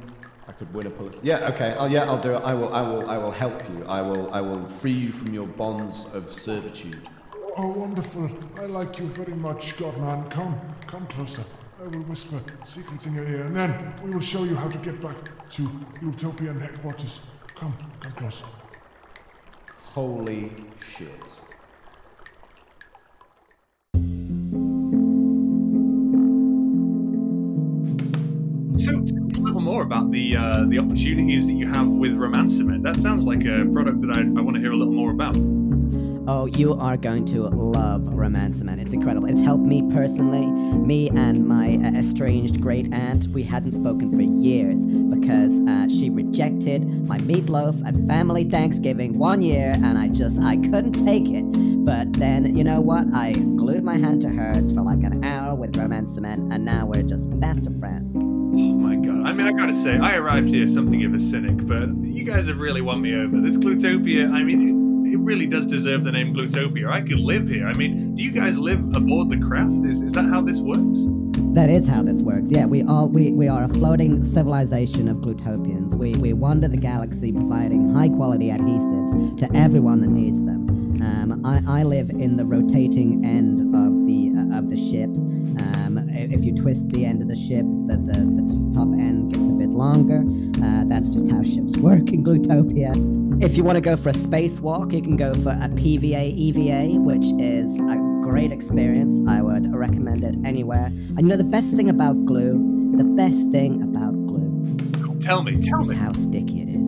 I 0.48 0.52
could 0.52 0.74
win 0.74 0.88
a 0.88 0.90
Pulitzer. 0.90 1.20
Yeah, 1.24 1.48
okay. 1.52 1.74
Oh, 1.78 1.86
yeah, 1.86 2.04
I'll 2.04 2.20
do 2.20 2.36
it. 2.36 2.42
I 2.44 2.54
will. 2.54 2.74
I 2.74 2.82
will. 2.82 3.10
I 3.10 3.18
will 3.18 3.32
help 3.32 3.64
you. 3.70 3.86
I 3.86 4.02
will. 4.02 4.30
I 4.34 4.42
will 4.42 4.68
free 4.68 4.92
you 4.92 5.14
from 5.14 5.34
your 5.34 5.48
bonds 5.48 6.08
of 6.14 6.34
servitude. 6.34 7.08
Oh, 7.56 7.68
wonderful. 7.68 8.30
I 8.58 8.66
like 8.66 9.00
you 9.00 9.08
very 9.08 9.34
much, 9.34 9.78
Godman. 9.78 10.30
Come, 10.30 10.60
come 10.86 11.08
closer. 11.08 11.46
I 11.80 11.88
will 11.88 12.04
whisper 12.04 12.42
secrets 12.66 13.06
in 13.06 13.14
your 13.14 13.28
ear, 13.28 13.46
and 13.46 13.56
then 13.56 13.94
we 14.04 14.12
will 14.12 14.22
show 14.22 14.44
you 14.44 14.56
how 14.56 14.68
to 14.68 14.78
get 14.80 15.00
back 15.00 15.18
to 15.52 15.62
Glutopian 16.02 16.60
headquarters. 16.60 17.20
Come, 17.56 17.78
come 18.02 18.12
closer. 18.14 18.46
Holy 19.94 20.52
shit. 20.96 21.10
So, 28.76 28.92
tell 28.92 29.24
me 29.24 29.34
a 29.36 29.40
little 29.40 29.62
more 29.62 29.84
about 29.84 30.12
the 30.12 30.36
uh, 30.36 30.66
the 30.68 30.80
opportunities 30.80 31.46
that 31.46 31.54
you 31.54 31.68
have 31.68 31.88
with 31.88 32.16
Romance 32.16 32.58
Cement. 32.58 32.84
That 32.84 32.98
sounds 32.98 33.26
like 33.26 33.46
a 33.46 33.66
product 33.72 34.02
that 34.02 34.18
I, 34.18 34.22
I 34.22 34.42
want 34.42 34.56
to 34.56 34.60
hear 34.60 34.72
a 34.72 34.76
little 34.76 34.94
more 34.94 35.12
about. 35.12 35.36
Oh, 36.26 36.46
you 36.46 36.74
are 36.76 36.96
going 36.96 37.26
to 37.26 37.42
love 37.42 38.08
Romance 38.14 38.60
Cement. 38.60 38.80
It's 38.80 38.94
incredible. 38.94 39.28
It's 39.28 39.42
helped 39.42 39.66
me 39.66 39.82
personally. 39.92 40.46
Me 40.46 41.10
and 41.10 41.46
my 41.46 41.76
uh, 41.84 42.00
estranged 42.00 42.62
great 42.62 42.94
aunt, 42.94 43.28
we 43.28 43.44
hadn't 43.44 43.74
spoken 43.74 44.10
for 44.16 44.22
years 44.22 44.86
because 44.86 45.60
uh, 45.68 45.90
she 45.90 46.10
rejected 46.10 47.06
my 47.10 47.18
meatloaf 47.20 47.86
at 47.86 47.98
family 48.08 48.46
Thanksgiving 48.46 49.20
one 49.20 49.42
year, 49.42 49.72
and 49.76 49.98
I 49.98 50.08
just 50.08 50.40
I 50.40 50.56
couldn't 50.56 50.94
take 50.94 51.28
it. 51.28 51.44
But 51.84 52.14
then 52.14 52.56
you 52.56 52.64
know 52.64 52.80
what? 52.80 53.06
I 53.14 53.34
glued 53.34 53.84
my 53.84 53.98
hand 53.98 54.22
to 54.22 54.30
hers 54.30 54.72
for 54.72 54.82
like 54.82 55.04
an 55.04 55.26
hour 55.26 55.56
with 55.56 55.76
Romance 55.76 56.14
Cement, 56.14 56.54
and 56.54 56.64
now 56.64 56.86
we're 56.86 57.04
just 57.04 57.30
best 57.42 57.68
of 57.68 57.78
friends. 57.82 58.16
Oh 58.16 58.20
my 58.20 58.96
god. 58.96 59.28
I 59.28 59.34
mean, 59.34 59.48
I 59.48 59.52
gotta 59.52 59.74
say, 59.74 59.98
I 59.98 60.16
arrived 60.16 60.48
here 60.48 60.68
something 60.68 61.04
of 61.04 61.14
a 61.14 61.20
cynic, 61.20 61.66
but 61.68 61.90
you 62.02 62.24
guys 62.24 62.48
have 62.48 62.60
really 62.60 62.82
won 62.82 63.02
me 63.02 63.14
over. 63.14 63.42
This 63.42 63.58
Glutopia, 63.58 64.32
I 64.32 64.42
mean, 64.44 64.83
it, 65.14 65.20
really 65.20 65.46
does 65.48 65.66
deserve 65.66 66.04
the 66.04 66.12
name 66.12 66.34
Glutopia. 66.34 66.90
I 66.90 67.02
could 67.02 67.20
live 67.20 67.48
here. 67.48 67.68
I 67.68 67.74
mean, 67.74 68.16
do 68.16 68.24
you 68.24 68.32
guys 68.32 68.58
live 68.58 68.80
aboard 68.96 69.30
the 69.30 69.38
craft? 69.38 69.86
Is, 69.86 70.02
is 70.02 70.14
that 70.14 70.26
how 70.26 70.42
this 70.42 70.60
works? 70.60 71.08
That 71.54 71.70
is 71.70 71.88
how 71.88 72.02
this 72.04 72.22
works. 72.22 72.52
Yeah, 72.52 72.66
we 72.66 72.84
all 72.84 73.10
we, 73.10 73.32
we 73.32 73.48
are 73.48 73.64
a 73.64 73.70
floating 73.70 74.24
civilization 74.26 75.08
of 75.08 75.18
glutopians. 75.18 75.94
We 75.94 76.14
we 76.16 76.34
wander 76.34 76.68
the 76.68 76.78
galaxy 76.78 77.32
providing 77.32 77.94
high 77.94 78.10
quality 78.10 78.50
adhesives 78.50 79.38
to 79.38 79.56
everyone 79.56 80.02
that 80.02 80.10
needs 80.10 80.42
them. 80.42 80.64
Um, 81.02 81.42
I, 81.46 81.82
I 81.82 81.84
live 81.84 82.10
in 82.10 82.38
the 82.38 82.46
rotating 82.46 83.24
end 83.24 83.60
of 83.76 84.08
the 84.08 84.34
uh, 84.36 84.58
of 84.58 84.70
the 84.70 84.78
ship. 84.78 85.10
Um, 85.10 86.10
if 86.10 86.44
you 86.44 86.56
twist 86.56 86.90
the 86.90 87.06
end 87.06 87.22
of 87.22 87.28
the 87.28 87.36
ship, 87.36 87.66
the, 87.88 87.98
the, 87.98 88.14
the 88.14 88.72
top 88.74 88.88
end 88.94 89.34
gets 89.34 89.48
a 89.48 89.52
bit 89.52 89.70
longer. 89.70 90.24
Uh, 90.64 90.86
that's 90.88 91.10
just 91.10 91.30
how 91.30 91.44
ships 91.44 91.78
work 91.78 92.12
in 92.12 92.24
Glutopia. 92.24 93.23
If 93.44 93.58
you 93.58 93.66
want 93.66 93.76
to 93.76 93.82
go 93.82 93.98
for 93.98 94.08
a 94.08 94.14
spacewalk, 94.14 94.94
you 94.94 95.02
can 95.02 95.18
go 95.18 95.34
for 95.34 95.50
a 95.50 95.68
PVA 95.68 96.32
EVA, 96.32 96.98
which 97.02 97.26
is 97.42 97.70
a 97.92 97.98
great 98.24 98.54
experience. 98.54 99.22
I 99.28 99.42
would 99.42 99.70
recommend 99.76 100.24
it 100.24 100.36
anywhere. 100.46 100.86
And 100.86 101.20
you 101.20 101.28
know 101.28 101.36
the 101.36 101.44
best 101.44 101.76
thing 101.76 101.90
about 101.90 102.26
glue, 102.26 102.54
the 102.96 103.04
best 103.04 103.50
thing 103.52 103.84
about 103.84 104.14
glue 104.28 105.20
Tell 105.20 105.44
me, 105.44 105.60
tell 105.62 105.84
is 105.84 105.90
me. 105.90 105.96
how 105.98 106.14
sticky 106.14 106.62
it 106.62 106.70
is. 106.70 106.88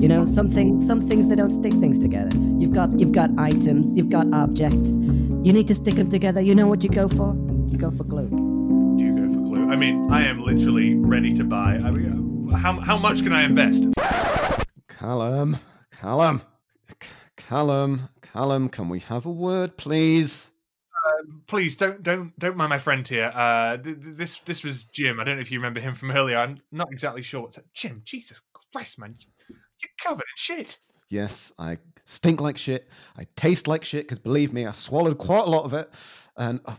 You 0.00 0.08
know, 0.08 0.24
some 0.24 0.48
things, 0.48 0.86
some 0.86 1.00
things 1.00 1.28
they 1.28 1.34
don't 1.36 1.50
stick 1.50 1.74
things 1.74 1.98
together. 1.98 2.34
You've 2.58 2.72
got, 2.72 2.98
you've 2.98 3.12
got 3.12 3.30
items, 3.38 3.94
you've 3.94 4.08
got 4.08 4.26
objects. 4.32 4.94
You 4.94 5.52
need 5.52 5.68
to 5.68 5.74
stick 5.74 5.96
them 5.96 6.08
together. 6.08 6.40
You 6.40 6.54
know 6.54 6.66
what 6.66 6.82
you 6.82 6.88
go 6.88 7.08
for? 7.08 7.34
You 7.68 7.76
go 7.76 7.90
for 7.90 8.04
glue. 8.04 8.28
Do 8.30 9.04
you 9.04 9.14
go 9.28 9.34
for 9.34 9.40
glue? 9.40 9.70
I 9.70 9.76
mean, 9.76 10.10
I 10.10 10.26
am 10.26 10.42
literally 10.42 10.94
ready 10.94 11.34
to 11.34 11.44
buy. 11.44 11.74
I 11.74 11.90
mean, 11.90 12.48
how, 12.52 12.80
how 12.80 12.96
much 12.96 13.22
can 13.22 13.34
I 13.34 13.42
invest? 13.42 13.84
Callum, 14.88 15.58
Callum, 16.00 16.40
C- 16.88 17.08
Callum, 17.36 18.08
Callum. 18.22 18.68
Can 18.70 18.88
we 18.88 19.00
have 19.00 19.26
a 19.26 19.30
word, 19.30 19.76
please? 19.76 20.50
Please 21.46 21.76
don't 21.76 22.02
don't 22.02 22.38
don't 22.38 22.56
mind 22.56 22.70
my 22.70 22.78
friend 22.78 23.06
here. 23.06 23.30
Uh, 23.34 23.76
th- 23.76 24.00
th- 24.02 24.16
this 24.16 24.38
this 24.46 24.62
was 24.64 24.84
Jim. 24.84 25.20
I 25.20 25.24
don't 25.24 25.36
know 25.36 25.42
if 25.42 25.50
you 25.50 25.58
remember 25.58 25.80
him 25.80 25.94
from 25.94 26.10
earlier. 26.12 26.38
I'm 26.38 26.58
not 26.72 26.88
exactly 26.90 27.20
sure. 27.20 27.42
What's 27.42 27.58
Jim? 27.74 28.00
Jesus 28.04 28.40
Christ, 28.72 28.98
man, 28.98 29.16
You- 29.18 29.56
you're 29.82 29.90
covered 30.02 30.22
in 30.22 30.36
shit. 30.36 30.78
Yes, 31.10 31.52
I 31.58 31.76
stink 32.06 32.40
like 32.40 32.56
shit. 32.56 32.88
I 33.18 33.26
taste 33.36 33.66
like 33.68 33.84
shit 33.84 34.04
because 34.06 34.18
believe 34.18 34.52
me, 34.54 34.64
I 34.66 34.72
swallowed 34.72 35.18
quite 35.18 35.44
a 35.46 35.50
lot 35.50 35.64
of 35.64 35.74
it. 35.74 35.90
And 36.38 36.60
oh, 36.64 36.78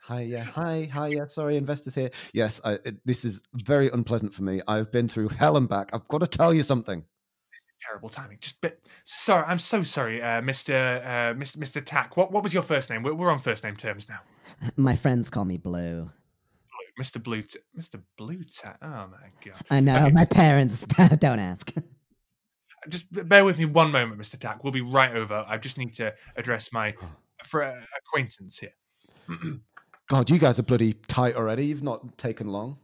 hi, 0.00 0.20
yeah, 0.20 0.44
hi, 0.44 0.88
hi, 0.92 1.08
yeah. 1.08 1.26
Sorry, 1.26 1.56
investors 1.56 1.94
here. 1.96 2.10
Yes, 2.32 2.60
I, 2.64 2.74
it, 2.84 3.04
this 3.04 3.24
is 3.24 3.42
very 3.54 3.88
unpleasant 3.90 4.34
for 4.34 4.42
me. 4.44 4.60
I've 4.68 4.92
been 4.92 5.08
through 5.08 5.28
hell 5.30 5.56
and 5.56 5.68
back. 5.68 5.90
I've 5.92 6.06
got 6.08 6.18
to 6.18 6.26
tell 6.26 6.54
you 6.54 6.62
something. 6.62 7.04
Terrible 7.86 8.08
timing. 8.08 8.38
Just 8.40 8.60
bit. 8.60 8.84
Sorry, 9.04 9.44
I'm 9.46 9.58
so 9.58 9.82
sorry, 9.82 10.22
uh, 10.22 10.40
Mister 10.42 11.02
uh, 11.04 11.36
Mister 11.38 11.58
Mister 11.58 11.80
Tack. 11.80 12.16
What 12.16 12.30
what 12.30 12.42
was 12.42 12.54
your 12.54 12.62
first 12.62 12.90
name? 12.90 13.02
We're, 13.02 13.14
we're 13.14 13.30
on 13.30 13.38
first 13.40 13.64
name 13.64 13.76
terms 13.76 14.08
now. 14.08 14.20
My 14.76 14.94
friends 14.94 15.30
call 15.30 15.44
me 15.44 15.56
Blue. 15.56 16.10
Mister 16.98 17.18
Blue. 17.18 17.42
T- 17.42 17.58
Mister 17.74 17.98
Blue 18.16 18.44
Tack. 18.44 18.78
Oh 18.82 18.86
my 19.10 19.30
god. 19.44 19.60
I 19.70 19.80
know, 19.80 19.96
Okay, 20.06 20.10
my 20.12 20.24
parents 20.26 20.82
don't 21.18 21.38
ask. 21.40 21.72
just 22.88 23.06
bear 23.28 23.44
with 23.44 23.58
me 23.58 23.64
one 23.64 23.90
moment, 23.90 24.18
Mister 24.18 24.36
Tack. 24.36 24.62
We'll 24.62 24.72
be 24.72 24.82
right 24.82 25.16
over. 25.16 25.44
I 25.48 25.58
just 25.58 25.78
need 25.78 25.94
to 25.94 26.12
address 26.36 26.72
my 26.72 26.94
for 27.44 27.64
uh, 27.64 27.80
acquaintance 27.98 28.58
here. 28.58 28.74
God, 30.08 30.28
you 30.30 30.38
guys 30.38 30.58
are 30.58 30.62
bloody 30.64 30.92
tight 31.08 31.34
already. 31.34 31.66
You've 31.66 31.82
not 31.82 32.18
taken 32.18 32.46
long. 32.48 32.76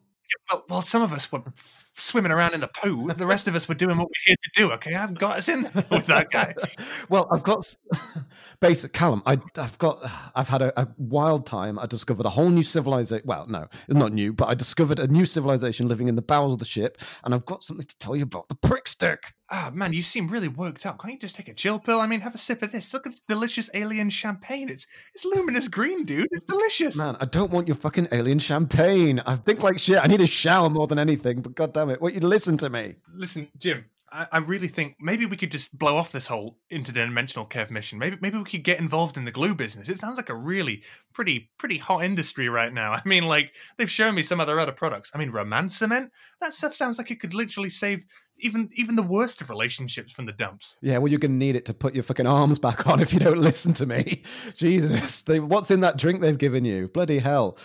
Well, 0.50 0.64
well, 0.68 0.82
some 0.82 1.02
of 1.02 1.12
us 1.12 1.30
were 1.30 1.42
f- 1.46 1.87
swimming 1.98 2.32
around 2.32 2.54
in 2.54 2.60
the 2.60 2.68
pool. 2.68 3.08
The 3.08 3.26
rest 3.26 3.48
of 3.48 3.54
us 3.54 3.68
were 3.68 3.74
doing 3.74 3.98
what 3.98 4.08
we're 4.08 4.26
here 4.26 4.36
to 4.42 4.50
do. 4.54 4.72
Okay, 4.72 4.94
I've 4.94 5.14
got 5.14 5.38
us 5.38 5.48
in 5.48 5.62
there 5.62 5.84
with 5.90 6.06
that 6.06 6.30
guy. 6.30 6.54
well, 7.08 7.28
I've 7.30 7.42
got 7.42 7.74
basic 8.60 8.92
Callum. 8.92 9.22
I, 9.26 9.38
I've 9.56 9.78
got. 9.78 9.98
I've 10.34 10.48
had 10.48 10.62
a, 10.62 10.80
a 10.80 10.88
wild 10.96 11.46
time. 11.46 11.78
I 11.78 11.86
discovered 11.86 12.26
a 12.26 12.30
whole 12.30 12.50
new 12.50 12.62
civilization. 12.62 13.26
Well, 13.26 13.46
no, 13.48 13.66
it's 13.86 13.96
not 13.96 14.12
new, 14.12 14.32
but 14.32 14.48
I 14.48 14.54
discovered 14.54 14.98
a 14.98 15.06
new 15.06 15.26
civilization 15.26 15.88
living 15.88 16.08
in 16.08 16.16
the 16.16 16.22
bowels 16.22 16.54
of 16.54 16.58
the 16.58 16.64
ship, 16.64 17.00
and 17.24 17.34
I've 17.34 17.46
got 17.46 17.62
something 17.62 17.86
to 17.86 17.98
tell 17.98 18.16
you 18.16 18.22
about 18.22 18.48
the 18.48 18.54
prick 18.54 18.88
stick. 18.88 19.34
Ah, 19.50 19.70
man, 19.72 19.94
you 19.94 20.02
seem 20.02 20.28
really 20.28 20.48
worked 20.48 20.84
up. 20.84 21.00
Can't 21.00 21.14
you 21.14 21.20
just 21.20 21.34
take 21.34 21.48
a 21.48 21.54
chill 21.54 21.78
pill? 21.78 22.02
I 22.02 22.06
mean, 22.06 22.20
have 22.20 22.34
a 22.34 22.38
sip 22.38 22.62
of 22.62 22.70
this. 22.70 22.92
Look 22.92 23.06
at 23.06 23.12
this 23.12 23.20
delicious 23.26 23.70
alien 23.72 24.10
champagne. 24.10 24.68
It's 24.68 24.86
it's 25.14 25.24
luminous 25.24 25.68
green, 25.68 26.04
dude. 26.04 26.28
It's 26.32 26.44
delicious. 26.44 26.96
Man, 26.96 27.16
I 27.18 27.24
don't 27.24 27.50
want 27.50 27.66
your 27.66 27.76
fucking 27.76 28.08
alien 28.12 28.40
champagne. 28.40 29.20
I 29.20 29.36
think 29.36 29.62
like 29.62 29.78
shit. 29.78 30.04
I 30.04 30.06
need 30.06 30.20
a 30.20 30.26
shower 30.26 30.68
more 30.68 30.86
than 30.86 30.98
anything. 30.98 31.40
But 31.40 31.54
god 31.54 31.72
damn 31.88 31.94
it, 31.94 32.02
won't 32.02 32.14
you 32.14 32.20
listen 32.20 32.56
to 32.58 32.70
me? 32.70 32.96
Listen, 33.14 33.48
Jim. 33.58 33.86
I, 34.10 34.26
I 34.32 34.38
really 34.38 34.68
think 34.68 34.96
maybe 34.98 35.26
we 35.26 35.36
could 35.36 35.52
just 35.52 35.76
blow 35.76 35.98
off 35.98 36.12
this 36.12 36.28
whole 36.28 36.56
interdimensional 36.72 37.46
Kev 37.50 37.70
mission. 37.70 37.98
Maybe 37.98 38.16
maybe 38.22 38.38
we 38.38 38.44
could 38.44 38.64
get 38.64 38.80
involved 38.80 39.18
in 39.18 39.26
the 39.26 39.30
glue 39.30 39.54
business. 39.54 39.90
It 39.90 39.98
sounds 39.98 40.16
like 40.16 40.30
a 40.30 40.34
really 40.34 40.82
pretty 41.12 41.50
pretty 41.58 41.76
hot 41.76 42.04
industry 42.04 42.48
right 42.48 42.72
now. 42.72 42.92
I 42.94 43.02
mean, 43.04 43.24
like 43.24 43.52
they've 43.76 43.90
shown 43.90 44.14
me 44.14 44.22
some 44.22 44.40
of 44.40 44.46
their 44.46 44.58
other 44.58 44.72
products. 44.72 45.10
I 45.14 45.18
mean, 45.18 45.30
romance 45.30 45.76
cement. 45.76 46.10
That 46.40 46.54
stuff 46.54 46.74
sounds 46.74 46.96
like 46.96 47.10
it 47.10 47.20
could 47.20 47.34
literally 47.34 47.68
save 47.68 48.06
even 48.38 48.70
even 48.72 48.96
the 48.96 49.02
worst 49.02 49.42
of 49.42 49.50
relationships 49.50 50.12
from 50.14 50.24
the 50.24 50.32
dumps. 50.32 50.78
Yeah, 50.80 50.96
well, 50.98 51.08
you're 51.08 51.20
gonna 51.20 51.34
need 51.34 51.56
it 51.56 51.66
to 51.66 51.74
put 51.74 51.94
your 51.94 52.04
fucking 52.04 52.26
arms 52.26 52.58
back 52.58 52.86
on 52.86 53.00
if 53.00 53.12
you 53.12 53.20
don't 53.20 53.38
listen 53.50 53.74
to 53.74 53.84
me. 53.84 54.22
Jesus, 54.54 55.20
they, 55.20 55.38
what's 55.38 55.70
in 55.70 55.80
that 55.80 55.98
drink 55.98 56.22
they've 56.22 56.38
given 56.38 56.64
you? 56.64 56.88
Bloody 56.88 57.18
hell! 57.18 57.58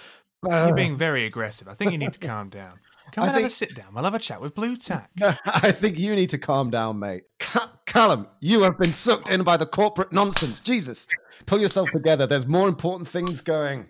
You're 0.44 0.54
uh, 0.54 0.74
being 0.74 0.98
very 0.98 1.26
aggressive. 1.26 1.70
I 1.70 1.74
think 1.74 1.94
you 1.94 1.98
need 1.98 2.14
to 2.14 2.20
calm 2.20 2.50
down. 2.50 2.80
Come 3.14 3.26
I 3.26 3.28
and 3.28 3.36
have 3.36 3.46
a 3.46 3.50
sit 3.52 3.76
down. 3.76 3.94
We'll 3.94 4.04
have 4.06 4.16
a 4.16 4.20
chat 4.20 4.42
with 4.42 4.56
Blue 4.56 4.76
Tack. 4.76 5.12
I 5.22 5.72
think 5.72 6.00
you 6.00 6.16
need 6.16 6.32
to 6.32 6.40
calm 6.40 6.72
down, 6.72 6.98
mate. 6.98 7.26
Ca- 7.40 7.72
Callum, 7.86 8.28
you 8.40 8.64
have 8.64 8.76
been 8.80 8.92
sucked 8.92 9.30
in 9.30 9.44
by 9.44 9.56
the 9.56 9.68
corporate 9.68 10.12
nonsense. 10.12 10.60
Jesus, 10.60 11.08
pull 11.46 11.62
yourself 11.62 11.92
together. 11.92 12.26
There's 12.26 12.48
more 12.48 12.68
important 12.68 13.08
things 13.08 13.40
going. 13.40 13.90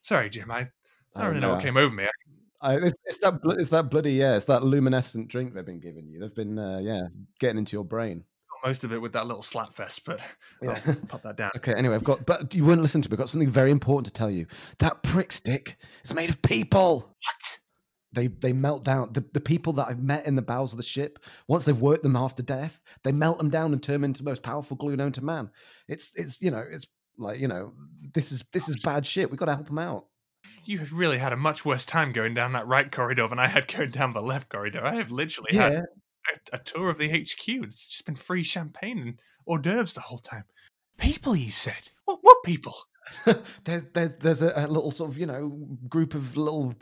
Sorry, 0.00 0.30
Jim. 0.30 0.50
I, 0.50 0.70
I 1.14 1.20
don't 1.20 1.28
really 1.28 1.40
know 1.40 1.48
no. 1.48 1.54
what 1.56 1.62
came 1.62 1.76
over 1.76 1.94
me. 1.94 2.06
I, 2.62 2.76
it's, 2.76 2.94
it's 3.04 3.18
that 3.18 3.38
it's 3.58 3.68
that 3.68 3.90
bloody 3.90 4.12
yeah, 4.12 4.36
it's 4.36 4.46
that 4.46 4.64
luminescent 4.64 5.28
drink 5.28 5.52
they've 5.52 5.66
been 5.66 5.80
giving 5.80 6.08
you. 6.08 6.18
They've 6.18 6.34
been 6.34 6.58
uh, 6.58 6.78
yeah 6.78 7.02
getting 7.40 7.58
into 7.58 7.76
your 7.76 7.84
brain. 7.84 8.24
Most 8.64 8.84
of 8.84 8.92
it 8.92 9.00
with 9.00 9.12
that 9.12 9.26
little 9.26 9.42
slap 9.42 9.74
fest, 9.74 10.04
but 10.04 10.20
Yeah. 10.62 10.80
I'll 10.86 10.94
pop 10.94 11.22
that 11.22 11.36
down. 11.36 11.50
Okay, 11.56 11.74
anyway, 11.74 11.94
I've 11.94 12.04
got 12.04 12.26
but 12.26 12.54
you 12.54 12.64
wouldn't 12.64 12.82
listen 12.82 13.02
to 13.02 13.08
me. 13.08 13.14
I've 13.14 13.18
got 13.18 13.28
something 13.28 13.50
very 13.50 13.70
important 13.70 14.06
to 14.06 14.12
tell 14.12 14.30
you. 14.30 14.46
That 14.78 15.02
prick 15.02 15.32
stick 15.32 15.76
is 16.04 16.14
made 16.14 16.30
of 16.30 16.42
people. 16.42 16.98
What? 17.00 17.58
they 18.12 18.26
they 18.28 18.52
melt 18.52 18.84
down. 18.84 19.12
The, 19.12 19.24
the 19.32 19.40
people 19.40 19.72
that 19.74 19.88
I've 19.88 20.02
met 20.02 20.26
in 20.26 20.34
the 20.34 20.42
bowels 20.42 20.72
of 20.72 20.76
the 20.76 20.82
ship, 20.82 21.18
once 21.46 21.64
they've 21.64 21.78
worked 21.78 22.02
them 22.02 22.14
half 22.14 22.34
to 22.36 22.42
death, 22.42 22.80
they 23.04 23.12
melt 23.12 23.38
them 23.38 23.50
down 23.50 23.72
and 23.72 23.82
turn 23.82 23.94
them 23.94 24.04
into 24.04 24.22
the 24.22 24.30
most 24.30 24.42
powerful 24.42 24.76
glue 24.76 24.96
known 24.96 25.12
to 25.12 25.24
man. 25.24 25.50
It's 25.88 26.12
it's 26.16 26.40
you 26.40 26.50
know 26.50 26.64
it's 26.68 26.86
like 27.18 27.40
you 27.40 27.48
know 27.48 27.72
this 28.14 28.32
is 28.32 28.44
this 28.52 28.68
is 28.68 28.76
bad 28.76 29.06
shit. 29.06 29.30
We've 29.30 29.38
got 29.38 29.46
to 29.46 29.54
help 29.54 29.66
them 29.66 29.78
out. 29.78 30.06
You 30.64 30.78
have 30.78 30.92
really 30.92 31.18
had 31.18 31.32
a 31.32 31.36
much 31.36 31.64
worse 31.64 31.84
time 31.84 32.12
going 32.12 32.34
down 32.34 32.52
that 32.52 32.66
right 32.66 32.90
corridor 32.90 33.28
than 33.28 33.38
I 33.38 33.48
had 33.48 33.68
going 33.68 33.90
down 33.90 34.12
the 34.12 34.22
left 34.22 34.48
corridor. 34.48 34.84
I 34.84 34.94
have 34.96 35.10
literally 35.10 35.54
had 35.56 35.72
Yeah. 35.72 35.80
A, 36.32 36.56
a 36.56 36.58
tour 36.58 36.90
of 36.90 36.98
the 36.98 37.08
HQ. 37.08 37.46
It's 37.48 37.86
just 37.86 38.06
been 38.06 38.16
free 38.16 38.42
champagne 38.42 38.98
and 38.98 39.14
hors 39.46 39.58
d'oeuvres 39.58 39.94
the 39.94 40.00
whole 40.02 40.18
time. 40.18 40.44
People, 40.98 41.36
you 41.36 41.50
said? 41.50 41.90
What? 42.04 42.18
What 42.22 42.42
people? 42.44 42.74
there's 43.64 43.84
there's 43.94 44.10
there's 44.20 44.42
a, 44.42 44.52
a 44.54 44.66
little 44.66 44.90
sort 44.90 45.10
of 45.10 45.16
you 45.16 45.24
know 45.24 45.48
group 45.88 46.14
of 46.14 46.36
little 46.36 46.74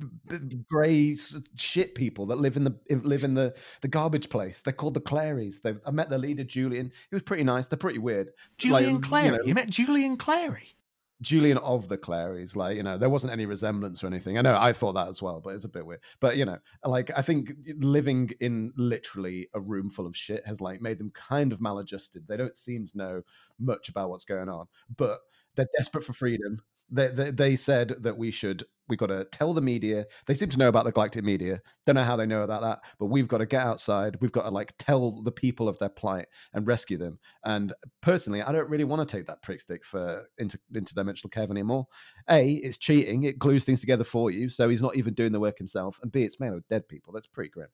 grey 0.68 1.14
shit 1.57 1.94
people 1.94 2.26
that 2.26 2.38
live 2.38 2.57
in 2.57 2.64
the 2.64 2.74
live 2.90 3.22
in 3.22 3.34
the 3.34 3.55
the 3.82 3.88
garbage 3.88 4.28
place. 4.28 4.61
They're 4.62 4.72
called 4.72 4.94
the 4.94 5.01
Clarys. 5.01 5.62
They 5.62 5.74
I 5.86 5.90
met 5.92 6.11
their 6.11 6.18
leader 6.18 6.42
Julian. 6.44 6.86
He 7.11 7.14
was 7.14 7.22
pretty 7.22 7.44
nice. 7.44 7.68
They're 7.68 7.78
pretty 7.78 7.99
weird. 8.01 8.26
Like, 8.28 8.34
Julian 8.59 8.94
you 8.97 9.01
Clary. 9.01 9.30
know, 9.36 9.44
You, 9.44 9.55
met 9.55 9.70
Julian 9.70 10.16
Clary. 10.16 10.76
Julian 11.22 11.58
of 11.58 11.88
the 11.88 11.96
Clarys. 11.96 12.56
Like 12.56 12.76
you 12.76 12.82
know, 12.82 12.98
there 12.98 13.10
wasn't 13.10 13.32
any 13.32 13.46
resemblance 13.46 14.02
or 14.02 14.06
anything. 14.06 14.38
I 14.38 14.42
know 14.42 14.56
I 14.58 14.72
thought 14.72 14.94
that 14.94 15.08
as 15.08 15.22
well, 15.22 15.40
but 15.40 15.54
it's 15.54 15.64
a 15.64 15.68
bit 15.68 15.86
weird. 15.86 16.00
But 16.20 16.36
you 16.36 16.44
know, 16.44 16.58
like 16.84 17.10
I 17.16 17.22
think 17.22 17.52
living 17.78 18.30
in 18.40 18.72
literally 18.76 19.48
a 19.54 19.60
room 19.60 19.88
full 19.88 20.06
of 20.06 20.16
shit 20.16 20.46
has 20.46 20.60
like 20.60 20.80
made 20.80 20.98
them 20.98 21.10
kind 21.10 21.52
of 21.52 21.60
maladjusted. 21.60 22.26
They 22.26 22.36
don't 22.36 22.56
seem 22.56 22.86
to 22.86 22.98
know 22.98 23.22
much 23.58 23.88
about 23.88 24.10
what's 24.10 24.24
going 24.24 24.48
on, 24.48 24.66
but 24.96 25.20
they're 25.54 25.66
desperate 25.78 26.04
for 26.04 26.12
freedom. 26.12 26.62
They, 26.90 27.08
they, 27.08 27.30
they 27.30 27.56
said 27.56 27.96
that 28.00 28.16
we 28.16 28.30
should 28.30 28.64
we 28.89 28.97
got 28.97 29.07
to 29.07 29.24
tell 29.26 29.53
the 29.53 29.61
media 29.61 30.05
they 30.26 30.34
seem 30.34 30.49
to 30.49 30.59
know 30.59 30.68
about 30.68 30.84
the 30.84 30.93
galactic 30.93 31.24
media 31.24 31.61
don't 31.84 31.95
know 31.95 32.05
how 32.05 32.16
they 32.16 32.26
know 32.26 32.43
about 32.43 32.62
that 32.62 32.80
but 32.99 33.07
we've 33.07 33.28
got 33.28 33.39
to 33.39 33.47
get 33.47 33.62
outside 33.62 34.16
we've 34.20 34.32
got 34.32 34.43
to 34.43 34.51
like 34.51 34.72
tell 34.78 35.22
the 35.22 35.32
people 35.32 35.68
of 35.68 35.78
their 35.78 35.89
plight 35.89 36.26
and 36.55 36.66
rescue 36.66 36.97
them 36.97 37.18
and 37.45 37.72
personally 38.01 38.43
i 38.43 38.53
don't 38.53 38.68
really 38.68 38.84
want 38.84 39.07
to 39.07 39.16
take 39.16 39.26
that 39.26 39.43
prick 39.43 39.61
stick 39.61 39.84
for 39.84 40.24
inter- 40.39 40.59
interdimensional 40.74 41.30
kev 41.30 41.51
anymore 41.51 41.87
a 42.30 42.55
it's 42.55 42.78
cheating 42.78 43.24
it 43.24 43.39
glues 43.39 43.64
things 43.64 43.80
together 43.80 44.05
for 44.05 44.30
you 44.30 44.49
so 44.49 44.68
he's 44.68 44.82
not 44.82 44.97
even 44.97 45.14
doing 45.14 45.32
the 45.32 45.41
work 45.41 45.59
himself 45.59 45.99
and 46.03 46.12
b 46.12 46.22
it's 46.22 46.41
made 46.41 46.53
of 46.53 46.66
dead 46.68 46.87
people 46.89 47.12
that's 47.12 47.26
pretty 47.26 47.51
grim 47.51 47.68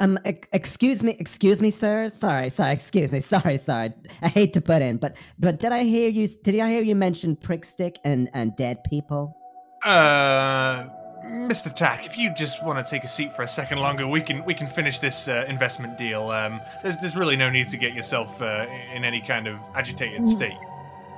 Um, 0.00 0.18
excuse 0.24 1.02
me, 1.02 1.14
excuse 1.20 1.60
me, 1.62 1.70
sir. 1.70 2.08
Sorry, 2.08 2.50
sorry, 2.50 2.72
excuse 2.72 3.12
me. 3.12 3.20
Sorry, 3.34 3.58
sorry. 3.58 3.92
I 4.20 4.28
hate 4.28 4.52
to 4.54 4.60
put 4.60 4.82
in, 4.82 4.96
but 4.96 5.16
but 5.38 5.60
did 5.60 5.70
I 5.72 5.84
hear 5.84 6.08
you? 6.08 6.26
Did 6.42 6.58
I 6.58 6.70
hear 6.70 6.82
you 6.82 6.96
mention 6.96 7.36
prick 7.36 7.64
stick 7.64 7.98
and 8.04 8.28
and 8.34 8.56
dead 8.56 8.82
people? 8.84 9.41
Uh, 9.84 10.84
Mr. 11.24 11.74
Tack, 11.74 12.04
if 12.04 12.18
you 12.18 12.32
just 12.34 12.64
want 12.64 12.84
to 12.84 12.88
take 12.88 13.04
a 13.04 13.08
seat 13.08 13.32
for 13.32 13.42
a 13.42 13.48
second 13.48 13.78
longer, 13.78 14.06
we 14.06 14.20
can 14.20 14.44
we 14.44 14.54
can 14.54 14.66
finish 14.66 14.98
this 14.98 15.28
uh, 15.28 15.44
investment 15.48 15.96
deal. 15.98 16.30
Um, 16.30 16.60
there's 16.82 16.96
there's 16.98 17.16
really 17.16 17.36
no 17.36 17.48
need 17.50 17.68
to 17.70 17.76
get 17.76 17.94
yourself 17.94 18.40
uh, 18.42 18.66
in 18.94 19.04
any 19.04 19.20
kind 19.20 19.46
of 19.46 19.60
agitated 19.74 20.28
state. 20.28 20.58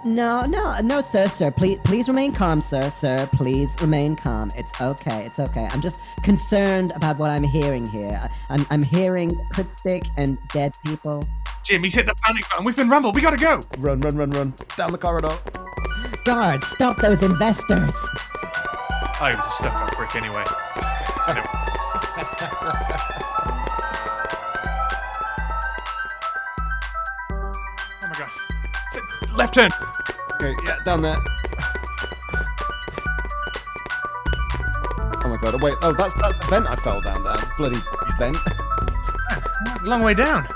No, 0.04 0.44
no, 0.44 0.78
no, 0.82 1.00
sir, 1.00 1.28
sir. 1.28 1.50
Please, 1.50 1.78
please 1.84 2.08
remain 2.08 2.32
calm, 2.34 2.60
sir, 2.60 2.90
sir. 2.90 3.26
Please 3.32 3.70
remain 3.80 4.16
calm. 4.16 4.50
It's 4.54 4.78
okay. 4.78 5.24
It's 5.24 5.38
okay. 5.38 5.66
I'm 5.70 5.80
just 5.80 5.98
concerned 6.22 6.92
about 6.94 7.16
what 7.16 7.30
I'm 7.30 7.42
hearing 7.42 7.86
here. 7.86 8.20
I- 8.22 8.54
I'm 8.54 8.66
I'm 8.70 8.82
hearing 8.82 9.30
prick 9.52 9.66
stick 9.78 10.04
and 10.18 10.36
dead 10.52 10.74
people. 10.84 11.26
Jim, 11.64 11.82
he's 11.82 11.94
hit 11.94 12.04
the 12.04 12.14
panic 12.22 12.46
button. 12.50 12.66
We've 12.66 12.76
been 12.76 12.90
rumbled. 12.90 13.14
We 13.14 13.22
gotta 13.22 13.38
go. 13.38 13.62
run 13.78 14.00
run 14.02 14.16
run 14.16 14.30
run 14.30 14.54
down 14.76 14.92
the 14.92 14.98
corridor 14.98 15.36
Guards, 16.26 16.66
stop 16.66 16.98
those 16.98 17.22
investors. 17.22 17.94
I 19.20 19.34
was 19.34 19.46
a 19.46 19.50
stuck-up 19.52 19.92
prick 19.92 20.16
anyway. 20.16 20.44
I. 20.46 21.44
Oh 28.02 28.08
my 28.08 28.18
god. 28.18 29.36
Left 29.36 29.54
turn. 29.54 29.70
okay 30.34 30.54
yeah 30.64 30.78
down 30.84 31.02
there 31.02 31.16
oh 35.22 35.28
my 35.28 35.36
god 35.40 35.54
oh, 35.54 35.58
wait 35.62 35.74
oh 35.82 35.92
that's 35.92 36.14
that 36.14 36.34
vent 36.50 36.68
i 36.68 36.76
fell 36.76 37.00
down 37.00 37.22
there 37.24 37.38
bloody 37.56 37.80
vent 38.18 38.36
Long 39.82 40.02
way 40.02 40.14
down. 40.14 40.46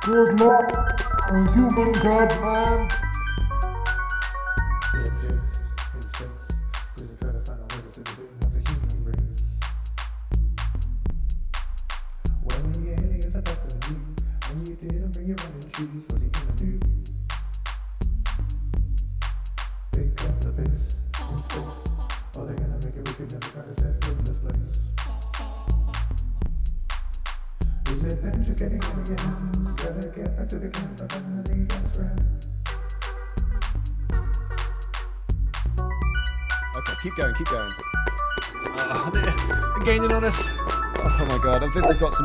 Good 0.00 0.40
luck, 0.40 0.70
human 1.52 1.92
god 1.92 2.40
man. 2.40 3.03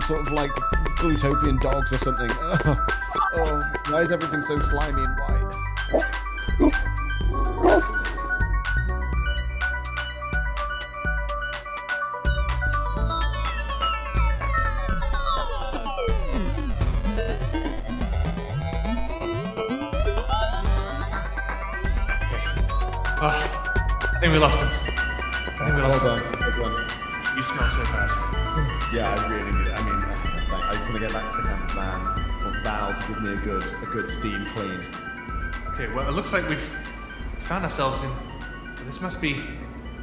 Sort 0.09 0.25
of 0.25 0.33
like 0.33 0.51
glutopian 0.97 1.61
dogs 1.61 1.93
or 1.93 1.99
something. 1.99 2.31
Oh, 2.31 2.57
oh, 3.35 3.59
why 3.89 4.01
is 4.01 4.11
everything 4.11 4.41
so 4.41 4.55
slimy 4.55 5.03
and 5.03 5.19
white? 5.19 5.38
To 31.31 31.37
get 31.37 31.45
back 31.45 31.67
to 31.67 31.71
the 31.71 31.71
camp 31.71 31.71
van. 31.71 32.43
Want 32.43 32.63
Val 32.63 32.93
to 32.93 33.07
give 33.07 33.21
me 33.21 33.33
a 33.33 33.37
good, 33.37 33.63
a 33.63 33.85
good 33.85 34.09
steam 34.09 34.45
clean. 34.47 34.79
Okay, 35.73 35.93
well, 35.93 36.07
it 36.09 36.13
looks 36.13 36.33
like 36.33 36.47
we've 36.49 36.61
found 37.41 37.63
ourselves 37.63 38.01
in. 38.03 38.85
This 38.85 39.01
must 39.01 39.21
be. 39.21 39.41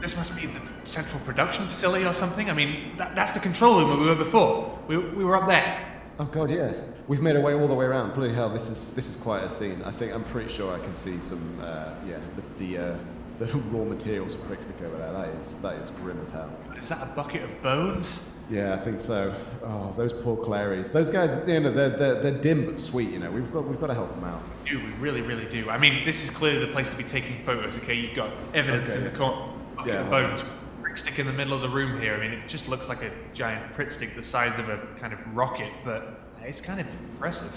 This 0.00 0.16
must 0.16 0.36
be 0.36 0.46
the 0.46 0.60
central 0.84 1.20
production 1.22 1.66
facility 1.66 2.04
or 2.04 2.12
something. 2.12 2.50
I 2.50 2.52
mean, 2.52 2.96
that, 2.98 3.16
that's 3.16 3.32
the 3.32 3.40
control 3.40 3.78
room 3.78 3.88
where 3.88 3.98
we 3.98 4.06
were 4.06 4.14
before. 4.14 4.78
We, 4.86 4.98
we 4.98 5.24
were 5.24 5.36
up 5.36 5.48
there. 5.48 5.82
Oh 6.18 6.24
god, 6.26 6.50
yeah. 6.50 6.72
We've 7.08 7.22
made 7.22 7.36
our 7.36 7.42
way 7.42 7.54
all 7.54 7.68
the 7.68 7.74
way 7.74 7.86
around. 7.86 8.14
Bloody 8.14 8.34
hell, 8.34 8.50
this 8.50 8.68
is 8.68 8.92
this 8.94 9.08
is 9.08 9.16
quite 9.16 9.42
a 9.44 9.50
scene. 9.50 9.82
I 9.84 9.90
think 9.90 10.12
I'm 10.12 10.24
pretty 10.24 10.48
sure 10.48 10.74
I 10.74 10.78
can 10.78 10.94
see 10.94 11.20
some, 11.20 11.58
uh, 11.62 11.94
yeah, 12.06 12.18
the 12.36 12.64
the, 12.64 12.78
uh, 12.78 12.98
the 13.38 13.58
raw 13.70 13.84
materials 13.84 14.34
of 14.34 14.42
prick 14.44 14.62
stick 14.62 14.80
over 14.82 14.96
there. 14.96 15.12
That 15.12 15.28
is 15.40 15.54
that 15.60 15.74
is 15.74 15.90
grim 15.90 16.20
as 16.22 16.30
hell. 16.30 16.50
Is 16.76 16.88
that 16.88 17.02
a 17.02 17.06
bucket 17.06 17.42
of 17.42 17.62
bones? 17.62 18.28
Yeah, 18.48 18.74
I 18.74 18.76
think 18.78 19.00
so. 19.00 19.34
Oh, 19.64 19.92
those 19.96 20.12
poor 20.12 20.36
Clarys. 20.36 20.92
Those 20.92 21.10
guys, 21.10 21.36
you 21.48 21.58
know, 21.58 21.72
they're, 21.72 21.90
they're, 21.90 22.22
they're 22.22 22.40
dim 22.40 22.66
but 22.66 22.78
sweet, 22.78 23.10
you 23.10 23.18
know. 23.18 23.30
We've 23.30 23.52
got, 23.52 23.66
we've 23.66 23.80
got 23.80 23.88
to 23.88 23.94
help 23.94 24.14
them 24.14 24.22
out. 24.24 24.40
Do 24.64 24.78
we 24.78 24.84
really, 25.00 25.20
really 25.20 25.46
do? 25.46 25.68
I 25.68 25.78
mean, 25.78 26.04
this 26.04 26.22
is 26.22 26.30
clearly 26.30 26.64
the 26.64 26.72
place 26.72 26.88
to 26.90 26.96
be 26.96 27.02
taking 27.02 27.42
photos. 27.44 27.76
Okay, 27.78 27.94
you've 27.94 28.14
got 28.14 28.30
evidence 28.54 28.90
Okay. 28.90 28.98
in 28.98 29.04
the 29.04 29.10
corner. 29.18 29.52
Bucket 29.76 29.94
Yeah. 29.94 30.00
of 30.02 30.10
bones. 30.10 30.44
Prick 30.80 30.96
stick 30.96 31.18
in 31.18 31.26
the 31.26 31.32
middle 31.32 31.54
of 31.54 31.60
the 31.60 31.68
room 31.68 32.00
here. 32.00 32.14
I 32.14 32.20
mean, 32.20 32.30
it 32.32 32.46
just 32.48 32.68
looks 32.68 32.88
like 32.88 33.02
a 33.02 33.10
giant 33.34 33.72
prick 33.72 33.90
stick 33.90 34.14
the 34.14 34.22
size 34.22 34.56
of 34.60 34.68
a 34.68 34.78
kind 35.00 35.12
of 35.12 35.26
rocket, 35.36 35.72
but 35.84 36.20
it's 36.42 36.60
kind 36.60 36.80
of 36.80 36.86
impressive. 37.12 37.52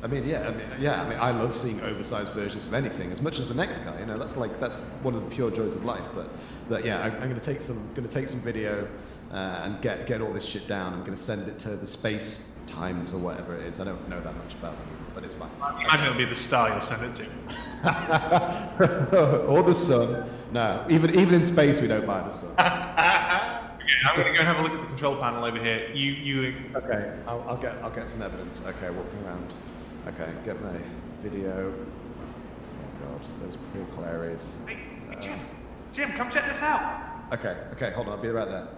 I 0.00 0.06
mean, 0.06 0.28
yeah, 0.28 0.46
I 0.46 0.52
mean, 0.52 0.66
yeah, 0.78 1.02
I 1.02 1.08
mean, 1.08 1.18
I 1.20 1.32
love 1.32 1.52
seeing 1.52 1.80
oversized 1.80 2.30
versions 2.30 2.66
of 2.68 2.74
anything 2.74 3.10
as 3.10 3.20
much 3.20 3.40
as 3.40 3.48
the 3.48 3.54
next 3.54 3.78
guy. 3.78 3.98
You 3.98 4.06
know, 4.06 4.16
that's 4.16 4.36
like 4.36 4.60
that's 4.60 4.82
one 5.02 5.16
of 5.16 5.24
the 5.28 5.30
pure 5.34 5.50
joys 5.50 5.74
of 5.74 5.84
life. 5.84 6.04
But, 6.14 6.30
but 6.68 6.84
yeah, 6.84 7.00
I, 7.00 7.06
I'm 7.06 7.22
going 7.28 7.34
to 7.34 7.40
take 7.40 7.60
some, 7.60 7.78
going 7.96 8.06
to 8.06 8.14
take 8.14 8.28
some 8.28 8.40
video 8.40 8.86
uh, 9.32 9.62
and 9.64 9.80
get 9.82 10.06
get 10.06 10.20
all 10.20 10.32
this 10.32 10.46
shit 10.46 10.66
down. 10.66 10.92
I'm 10.92 11.00
going 11.00 11.12
to 11.12 11.16
send 11.16 11.48
it 11.48 11.58
to 11.60 11.76
the 11.76 11.86
Space 11.86 12.50
Times 12.66 13.14
or 13.14 13.18
whatever 13.18 13.54
it 13.54 13.62
is. 13.62 13.80
I 13.80 13.84
don't 13.84 14.08
know 14.08 14.20
that 14.20 14.36
much 14.36 14.54
about 14.54 14.76
them, 14.76 14.88
but 15.14 15.24
it's 15.24 15.34
fine. 15.34 15.50
I 15.60 15.82
Imagine 15.82 16.06
it'll 16.06 16.18
be 16.18 16.24
the 16.24 16.34
star 16.34 16.70
you'll 16.70 16.80
send 16.80 17.04
it 17.04 17.14
to. 17.16 17.26
or 19.48 19.62
the 19.62 19.74
sun. 19.74 20.28
No, 20.52 20.84
even 20.88 21.18
even 21.18 21.34
in 21.34 21.44
space, 21.44 21.80
we 21.80 21.88
don't 21.88 22.06
buy 22.06 22.22
the 22.22 22.30
sun. 22.30 22.54
Okay, 23.88 23.96
I'm 24.06 24.16
gonna 24.18 24.32
go 24.34 24.38
and 24.40 24.46
have 24.46 24.58
a 24.58 24.62
look 24.62 24.72
at 24.72 24.80
the 24.82 24.86
control 24.86 25.16
panel 25.16 25.44
over 25.44 25.58
here. 25.58 25.88
You, 25.94 26.12
you. 26.12 26.54
Okay, 26.74 27.10
I'll, 27.26 27.42
I'll 27.48 27.56
get 27.56 27.74
I'll 27.82 27.90
get 27.90 28.06
some 28.08 28.20
evidence. 28.20 28.60
Okay, 28.60 28.90
walking 28.90 29.24
around. 29.24 29.54
Okay, 30.08 30.30
get 30.44 30.60
my 30.62 30.76
video. 31.22 31.72
Oh 31.72 33.02
god, 33.02 33.20
those 33.42 33.56
poor 33.56 33.86
Clarys. 33.96 34.50
Hey, 34.66 34.76
hey, 35.10 35.20
Jim, 35.20 35.38
Jim, 35.94 36.10
come 36.12 36.28
check 36.30 36.46
this 36.46 36.60
out. 36.60 37.00
Okay, 37.32 37.56
okay, 37.72 37.92
hold 37.92 38.08
on, 38.08 38.18
I'll 38.18 38.22
be 38.22 38.28
right 38.28 38.46
there. 38.48 38.68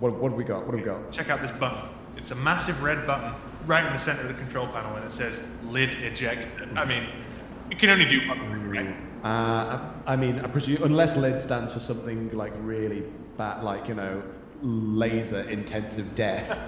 What, 0.00 0.14
what 0.14 0.30
have 0.30 0.38
we 0.38 0.44
got? 0.44 0.64
What 0.64 0.76
have 0.76 0.80
we 0.80 0.82
got? 0.82 1.10
Check 1.10 1.28
out 1.28 1.42
this 1.42 1.50
button. 1.50 1.88
It's 2.16 2.30
a 2.30 2.36
massive 2.36 2.82
red 2.82 3.06
button 3.06 3.32
right 3.66 3.84
in 3.84 3.92
the 3.92 3.98
center 3.98 4.22
of 4.22 4.28
the 4.28 4.34
control 4.34 4.66
panel, 4.68 4.96
and 4.96 5.04
it 5.04 5.12
says 5.12 5.40
lid 5.64 5.94
eject. 5.96 6.48
I 6.76 6.84
mean, 6.84 7.08
you 7.70 7.76
can 7.76 7.90
only 7.90 8.04
do 8.06 8.26
one, 8.28 8.70
right? 8.70 8.96
Uh, 9.24 9.90
I, 10.06 10.12
I 10.12 10.16
mean, 10.16 10.38
I 10.40 10.46
presume 10.46 10.82
unless 10.84 11.16
lid 11.16 11.40
stands 11.40 11.72
for 11.72 11.80
something 11.80 12.30
like 12.30 12.52
really 12.60 13.02
bad, 13.36 13.64
like 13.64 13.88
you 13.88 13.94
know, 13.94 14.22
laser 14.62 15.40
intensive 15.42 16.14
death. 16.14 16.58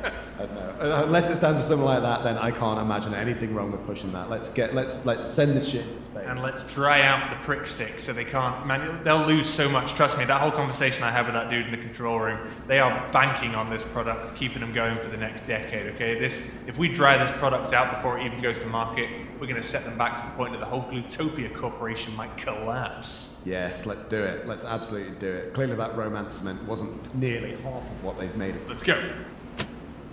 Unless 0.80 1.28
it 1.28 1.36
stands 1.36 1.60
for 1.60 1.66
something 1.66 1.84
like 1.84 2.02
that, 2.02 2.24
then 2.24 2.38
I 2.38 2.50
can't 2.50 2.80
imagine 2.80 3.14
anything 3.14 3.54
wrong 3.54 3.72
with 3.72 3.84
pushing 3.84 4.12
that. 4.12 4.30
Let's 4.30 4.48
get 4.48 4.74
let's 4.74 5.04
let's 5.04 5.26
send 5.26 5.56
this 5.56 5.68
shit 5.68 5.84
to 5.94 6.02
space. 6.02 6.24
And 6.26 6.40
let's 6.42 6.62
dry 6.64 7.02
out 7.02 7.30
the 7.30 7.44
prick 7.44 7.66
stick 7.66 8.00
so 8.00 8.12
they 8.12 8.24
can't. 8.24 8.66
Man, 8.66 9.02
they'll 9.04 9.26
lose 9.26 9.48
so 9.48 9.68
much. 9.68 9.94
Trust 9.94 10.16
me. 10.16 10.24
That 10.24 10.40
whole 10.40 10.50
conversation 10.50 11.02
I 11.02 11.10
had 11.10 11.26
with 11.26 11.34
that 11.34 11.50
dude 11.50 11.66
in 11.66 11.72
the 11.72 11.78
control 11.78 12.18
room, 12.18 12.48
they 12.66 12.78
are 12.78 13.10
banking 13.12 13.54
on 13.54 13.68
this 13.68 13.84
product, 13.84 14.34
keeping 14.36 14.60
them 14.60 14.72
going 14.72 14.98
for 14.98 15.08
the 15.08 15.18
next 15.18 15.46
decade. 15.46 15.94
Okay, 15.94 16.18
this 16.18 16.40
if 16.66 16.78
we 16.78 16.88
dry 16.88 17.18
this 17.18 17.30
product 17.38 17.72
out 17.72 17.94
before 17.94 18.18
it 18.18 18.24
even 18.24 18.40
goes 18.40 18.58
to 18.60 18.66
market, 18.66 19.10
we're 19.40 19.46
going 19.46 19.60
to 19.60 19.66
set 19.66 19.84
them 19.84 19.96
back 19.96 20.22
to 20.22 20.30
the 20.30 20.36
point 20.36 20.52
that 20.52 20.60
the 20.60 20.66
whole 20.66 20.82
Glutopia 20.82 21.52
Corporation 21.54 22.14
might 22.14 22.36
collapse. 22.36 23.38
Yes, 23.46 23.86
let's 23.86 24.02
do 24.02 24.22
it. 24.22 24.46
Let's 24.46 24.64
absolutely 24.64 25.14
do 25.18 25.32
it. 25.32 25.54
Clearly, 25.54 25.76
that 25.76 25.96
romance 25.96 26.36
cement 26.36 26.62
wasn't 26.64 27.14
nearly 27.14 27.52
half 27.62 27.82
of 27.82 28.04
what 28.04 28.18
they've 28.18 28.36
made 28.36 28.54
it. 28.54 28.68
Let's 28.68 28.82
go. 28.82 29.14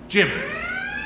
Jim, 0.07 0.31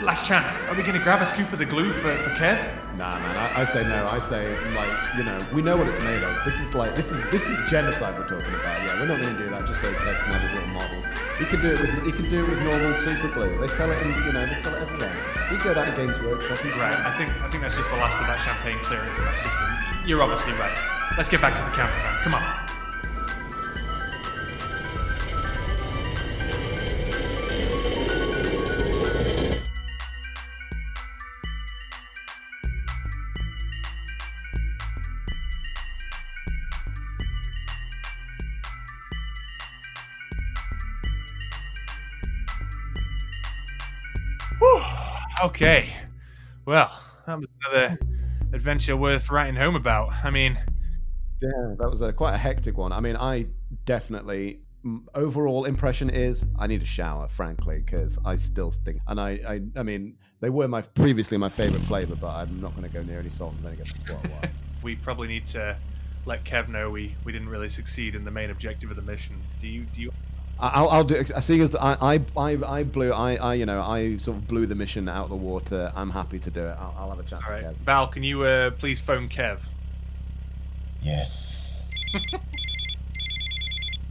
last 0.04 0.28
chance. 0.28 0.56
Are 0.70 0.76
we 0.76 0.84
going 0.84 0.94
to 0.94 1.04
grab 1.04 1.22
a 1.24 1.26
scoop 1.26 1.52
of 1.52 1.58
the 1.58 1.66
glue 1.66 1.92
for, 1.94 2.16
for 2.18 2.30
Kev? 2.32 2.98
Nah, 2.98 3.20
man. 3.20 3.36
I, 3.36 3.62
I 3.62 3.64
say 3.64 3.84
no. 3.84 4.06
I 4.08 4.20
say 4.20 4.56
like 4.76 5.18
you 5.18 5.24
know 5.24 5.40
we 5.54 5.64
know 5.64 5.76
what 5.76 5.88
it's 5.88 6.00
made 6.02 6.22
of. 6.22 6.38
This 6.46 6.60
is 6.60 6.76
like 6.76 6.94
this 6.94 7.12
is 7.12 7.24
this 7.32 7.48
is 7.48 7.58
genocide 7.72 8.20
we're 8.20 8.28
talking 8.28 8.54
about. 8.54 8.86
Yeah, 8.86 9.00
we're 9.00 9.08
not 9.08 9.22
going 9.22 9.36
to 9.36 9.42
do 9.42 9.50
that 9.50 9.66
just 9.66 9.82
so 9.82 9.92
Kev 9.92 10.20
can 10.20 10.34
have 10.34 10.42
his 10.42 10.52
little 10.60 10.76
model. 10.76 11.11
He 11.42 11.48
can 11.48 11.60
do 11.60 11.72
it 11.72 11.82
with 11.82 12.06
he 12.06 12.12
can 12.12 12.30
do 12.30 12.46
it 12.46 12.50
with 12.52 12.62
normal 12.62 12.96
super 12.98 13.28
glue. 13.28 13.56
They 13.56 13.68
sell 13.68 13.92
it 13.92 14.00
in 14.06 14.12
you 14.14 14.32
know 14.32 14.46
they 14.46 14.54
sell 14.54 14.76
it 14.76 14.82
everywhere. 14.84 15.48
He 15.50 15.58
go 15.58 15.74
down 15.74 15.88
to 15.88 15.92
Games 15.92 16.24
Workshop. 16.24 16.64
Right. 16.64 16.94
I 16.94 17.18
think 17.18 17.32
I 17.42 17.50
think 17.50 17.64
that's 17.64 17.76
just 17.76 17.90
the 17.90 17.96
last 17.96 18.22
of 18.22 18.28
that 18.28 18.38
champagne 18.46 18.78
clearing 18.84 19.10
from 19.10 19.26
my 19.26 19.34
system. 19.34 20.06
You're 20.06 20.22
obviously 20.22 20.54
right. 20.54 20.78
Let's 21.18 21.30
get 21.30 21.42
back 21.42 21.56
to 21.56 21.62
the 21.64 21.76
camper 21.76 21.96
van. 21.96 22.20
Come 22.22 22.36
on. 22.36 22.71
Okay. 45.44 45.90
Well, 46.66 46.92
that 47.26 47.40
was 47.40 47.48
another 47.68 47.98
adventure 48.54 48.96
worth 48.96 49.32
writing 49.32 49.56
home 49.56 49.76
about. 49.76 50.14
I 50.24 50.30
mean, 50.30 50.56
Yeah, 51.42 51.76
that 51.80 51.90
was 51.90 52.02
a, 52.02 52.14
quite 52.14 52.36
a 52.36 52.38
hectic 52.38 52.78
one. 52.78 52.92
I 52.92 53.00
mean, 53.00 53.16
I 53.16 53.48
definitely 53.86 54.60
overall 55.16 55.66
impression 55.66 56.10
is 56.10 56.46
I 56.60 56.68
need 56.68 56.82
a 56.84 56.86
shower, 56.86 57.28
frankly, 57.28 57.82
because 57.84 58.20
I 58.24 58.36
still 58.36 58.72
stink. 58.72 59.00
And 59.08 59.20
I, 59.20 59.30
I, 59.48 59.62
I 59.80 59.84
mean, 59.84 60.16
they 60.42 60.50
were 60.50 60.68
my 60.68 60.82
previously 60.82 61.38
my 61.38 61.50
favorite 61.50 61.84
flavor, 61.84 62.16
but 62.16 62.30
I'm 62.30 62.62
not 62.62 62.76
going 62.76 62.88
to 62.88 62.94
go 62.94 63.02
near 63.02 63.20
any 63.20 63.30
salt 63.30 63.54
and 63.54 63.62
vinegar 63.62 63.86
for 63.86 64.14
quite 64.14 64.26
a 64.26 64.30
while. 64.30 64.52
we 64.84 64.96
probably 64.96 65.28
need 65.28 65.48
to 65.48 65.76
let 66.26 66.44
Kev 66.44 66.68
know 66.68 66.92
we, 66.92 67.16
we 67.24 67.32
didn't 67.32 67.50
really 67.50 67.70
succeed 67.70 68.14
in 68.14 68.26
the 68.26 68.32
main 68.32 68.52
objective 68.52 68.92
of 68.92 68.96
the 68.96 69.02
mission. 69.02 69.42
Do 69.60 69.68
you 69.68 69.86
do 69.86 70.02
you 70.02 70.12
I'll, 70.62 70.90
I'll 70.90 71.04
do. 71.04 71.24
I 71.36 71.40
see 71.40 71.60
as 71.62 71.74
I, 71.74 71.98
I, 72.00 72.22
I, 72.38 72.58
I 72.66 72.84
blew. 72.84 73.12
I, 73.12 73.36
I, 73.36 73.54
you 73.56 73.66
know, 73.66 73.82
I 73.82 74.18
sort 74.18 74.38
of 74.38 74.48
blew 74.48 74.68
the 74.68 74.76
mission 74.76 75.10
out 75.10 75.24
of 75.24 75.30
the 75.32 75.36
water. 75.36 75.92
I'm 75.96 76.12
happy 76.12 76.38
to 76.38 76.52
do 76.52 76.64
it. 76.66 76.78
I'll, 76.80 76.96
I'll 76.98 77.10
have 77.10 77.20
a 77.20 77.24
chance. 77.24 77.44
All 77.48 77.54
right. 77.54 77.64
Kev. 77.64 77.76
Val, 77.78 78.08
can 78.08 78.24
you 78.24 78.44
uh, 78.44 78.70
please 78.72 79.00
phone 79.00 79.28
Kev? 79.28 79.60
Yes. 81.02 81.80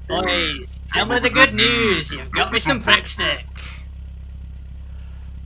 Boys, 0.09 0.81
tell 0.93 1.07
me 1.07 1.21
the 1.21 1.31
good 1.31 1.55
news. 1.55 2.11
You've 2.11 2.33
got 2.33 2.53
me 2.53 2.59
some 2.59 2.83
prick 2.83 3.07
stick. 3.07 3.47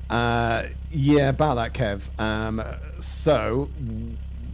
Uh, 0.08 0.68
yeah, 0.90 1.28
about 1.28 1.56
that, 1.56 1.74
Kev. 1.74 2.02
Um, 2.18 2.62
so, 3.00 3.68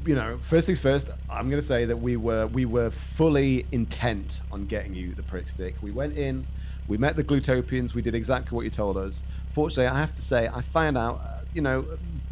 you 0.06 0.14
know, 0.14 0.38
first 0.40 0.66
things 0.66 0.80
first. 0.80 1.08
I'm 1.28 1.50
going 1.50 1.60
to 1.60 1.66
say 1.66 1.84
that 1.84 1.96
we 1.96 2.16
were 2.16 2.46
we 2.46 2.64
were 2.64 2.90
fully 2.90 3.66
intent 3.72 4.40
on 4.50 4.66
getting 4.66 4.94
you 4.94 5.14
the 5.14 5.22
prick 5.22 5.48
stick. 5.48 5.74
We 5.82 5.90
went 5.90 6.16
in, 6.16 6.46
we 6.88 6.96
met 6.96 7.16
the 7.16 7.24
Glutopians. 7.24 7.94
We 7.94 8.02
did 8.02 8.14
exactly 8.14 8.56
what 8.56 8.64
you 8.64 8.70
told 8.70 8.96
us. 8.96 9.22
Fortunately, 9.52 9.86
I 9.86 9.98
have 9.98 10.12
to 10.14 10.22
say, 10.22 10.48
I 10.48 10.60
found 10.60 10.96
out, 10.96 11.20
uh, 11.20 11.40
you 11.52 11.62
know, 11.62 11.84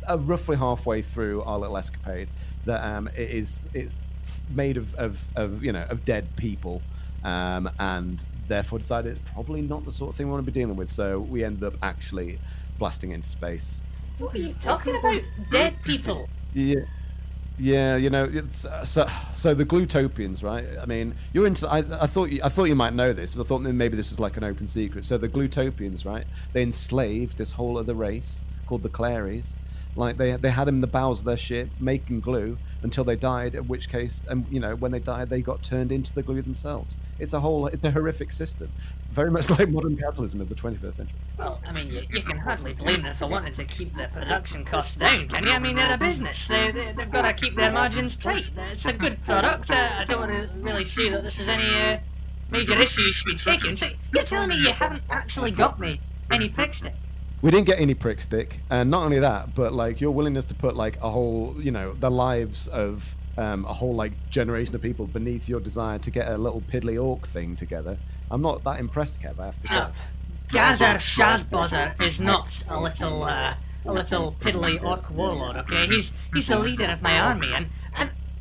uh, 0.08 0.18
roughly 0.18 0.56
halfway 0.56 1.02
through 1.02 1.42
our 1.42 1.58
little 1.58 1.76
escapade, 1.76 2.28
that 2.64 2.82
um, 2.84 3.08
it 3.08 3.30
is 3.30 3.60
it's 3.74 3.96
made 4.50 4.76
of, 4.76 4.94
of, 4.94 5.18
of 5.36 5.62
you 5.64 5.72
know 5.72 5.84
of 5.90 6.04
dead 6.04 6.26
people, 6.36 6.82
um, 7.24 7.70
and 7.78 8.24
therefore 8.48 8.78
decided 8.78 9.10
it's 9.10 9.30
probably 9.32 9.60
not 9.60 9.84
the 9.84 9.92
sort 9.92 10.10
of 10.10 10.16
thing 10.16 10.26
we 10.26 10.32
want 10.32 10.44
to 10.44 10.50
be 10.50 10.58
dealing 10.58 10.76
with. 10.76 10.90
So 10.90 11.20
we 11.20 11.44
ended 11.44 11.64
up 11.64 11.74
actually 11.82 12.38
blasting 12.78 13.12
into 13.12 13.28
space. 13.28 13.80
What 14.18 14.34
are 14.34 14.38
you 14.38 14.54
talking 14.54 14.96
about? 14.96 15.22
Dead 15.50 15.76
people. 15.84 16.28
Yeah. 16.54 16.80
Yeah, 17.58 17.96
you 17.96 18.08
know, 18.08 18.30
uh, 18.70 18.84
so 18.84 19.08
so 19.34 19.52
the 19.52 19.64
Glutopians, 19.64 20.44
right? 20.44 20.64
I 20.80 20.86
mean, 20.86 21.14
you're 21.32 21.46
into. 21.46 21.66
I, 21.68 21.78
I 21.78 22.06
thought 22.06 22.30
you, 22.30 22.40
I 22.44 22.48
thought 22.48 22.64
you 22.64 22.76
might 22.76 22.94
know 22.94 23.12
this, 23.12 23.34
but 23.34 23.44
I 23.44 23.48
thought 23.48 23.62
maybe 23.62 23.96
this 23.96 24.10
was 24.10 24.20
like 24.20 24.36
an 24.36 24.44
open 24.44 24.68
secret. 24.68 25.04
So 25.04 25.18
the 25.18 25.28
Glutopians, 25.28 26.04
right? 26.04 26.24
They 26.52 26.62
enslaved 26.62 27.36
this 27.36 27.50
whole 27.50 27.76
other 27.76 27.94
race 27.94 28.40
called 28.66 28.84
the 28.84 28.88
Claries. 28.88 29.54
Like 29.98 30.16
they 30.16 30.36
they 30.36 30.50
had 30.50 30.68
him 30.68 30.76
in 30.76 30.80
the 30.80 30.86
bowels 30.86 31.18
of 31.18 31.24
their 31.24 31.36
ship 31.36 31.68
making 31.80 32.20
glue 32.20 32.56
until 32.84 33.02
they 33.02 33.16
died. 33.16 33.56
In 33.56 33.66
which 33.66 33.88
case, 33.90 34.22
and 34.28 34.46
you 34.48 34.60
know, 34.60 34.76
when 34.76 34.92
they 34.92 35.00
died, 35.00 35.28
they 35.28 35.40
got 35.40 35.60
turned 35.64 35.90
into 35.90 36.14
the 36.14 36.22
glue 36.22 36.40
themselves. 36.40 36.96
It's 37.18 37.32
a 37.32 37.40
whole, 37.40 37.66
it's 37.66 37.82
a 37.82 37.90
horrific 37.90 38.30
system, 38.30 38.70
very 39.10 39.32
much 39.32 39.50
like 39.58 39.68
modern 39.68 39.96
capitalism 39.96 40.40
of 40.40 40.48
the 40.48 40.54
21st 40.54 40.94
century. 40.94 41.18
Well, 41.36 41.60
I 41.66 41.72
mean, 41.72 41.88
you, 41.88 42.02
you 42.10 42.22
can 42.22 42.38
hardly 42.38 42.74
blame 42.74 43.02
them 43.02 43.16
for 43.16 43.26
wanting 43.26 43.54
to 43.54 43.64
keep 43.64 43.92
their 43.96 44.06
production 44.06 44.64
costs 44.64 44.96
down, 44.96 45.26
can 45.26 45.42
you? 45.42 45.50
I 45.50 45.58
mean, 45.58 45.74
they're 45.74 45.94
a 45.94 45.98
business. 45.98 46.46
They, 46.46 46.70
they, 46.70 46.92
they've 46.92 47.10
got 47.10 47.22
to 47.22 47.34
keep 47.34 47.56
their 47.56 47.72
margins 47.72 48.16
tight. 48.16 48.50
It's 48.70 48.86
a 48.86 48.92
good 48.92 49.20
product. 49.24 49.72
Uh, 49.72 49.96
I 49.98 50.04
don't 50.04 50.20
want 50.20 50.30
to 50.30 50.48
really 50.60 50.84
see 50.84 51.10
that 51.10 51.24
this 51.24 51.40
is 51.40 51.48
any 51.48 51.74
uh, 51.74 51.98
major 52.50 52.78
issue 52.80 53.02
you 53.02 53.12
should 53.12 53.26
be 53.26 53.36
taking. 53.36 53.76
So 53.76 53.88
you're 54.14 54.22
telling 54.22 54.50
me 54.50 54.62
you 54.62 54.70
haven't 54.70 55.02
actually 55.10 55.50
got 55.50 55.80
me 55.80 56.00
any 56.30 56.48
prick 56.50 56.74
stick? 56.74 56.94
We 57.40 57.50
didn't 57.52 57.66
get 57.66 57.78
any 57.78 57.94
prick 57.94 58.20
stick, 58.20 58.60
and 58.68 58.90
not 58.90 59.04
only 59.04 59.20
that, 59.20 59.54
but 59.54 59.72
like 59.72 60.00
your 60.00 60.10
willingness 60.10 60.44
to 60.46 60.54
put 60.54 60.74
like 60.74 60.96
a 61.00 61.08
whole, 61.08 61.54
you 61.58 61.70
know, 61.70 61.94
the 61.94 62.10
lives 62.10 62.66
of 62.68 63.14
um, 63.36 63.64
a 63.64 63.72
whole 63.72 63.94
like 63.94 64.12
generation 64.30 64.74
of 64.74 64.82
people 64.82 65.06
beneath 65.06 65.48
your 65.48 65.60
desire 65.60 65.98
to 66.00 66.10
get 66.10 66.28
a 66.28 66.36
little 66.36 66.60
piddly 66.62 67.00
orc 67.02 67.28
thing 67.28 67.54
together. 67.54 67.96
I'm 68.30 68.42
not 68.42 68.64
that 68.64 68.80
impressed, 68.80 69.20
Kev. 69.20 69.38
I 69.38 69.46
have 69.46 69.58
to 69.60 69.68
say. 69.68 69.74
No. 69.74 69.90
Gazar 70.52 70.96
Shazbozzer 70.96 72.00
is 72.02 72.20
not 72.20 72.64
a 72.68 72.80
little, 72.80 73.22
uh, 73.22 73.54
a 73.84 73.92
little 73.92 74.34
piddly 74.40 74.82
orc 74.82 75.08
warlord, 75.10 75.56
okay? 75.58 75.86
He's 75.86 76.12
he's 76.34 76.48
the 76.48 76.58
leader 76.58 76.86
of 76.86 77.02
my 77.02 77.18
army, 77.20 77.52
and 77.52 77.68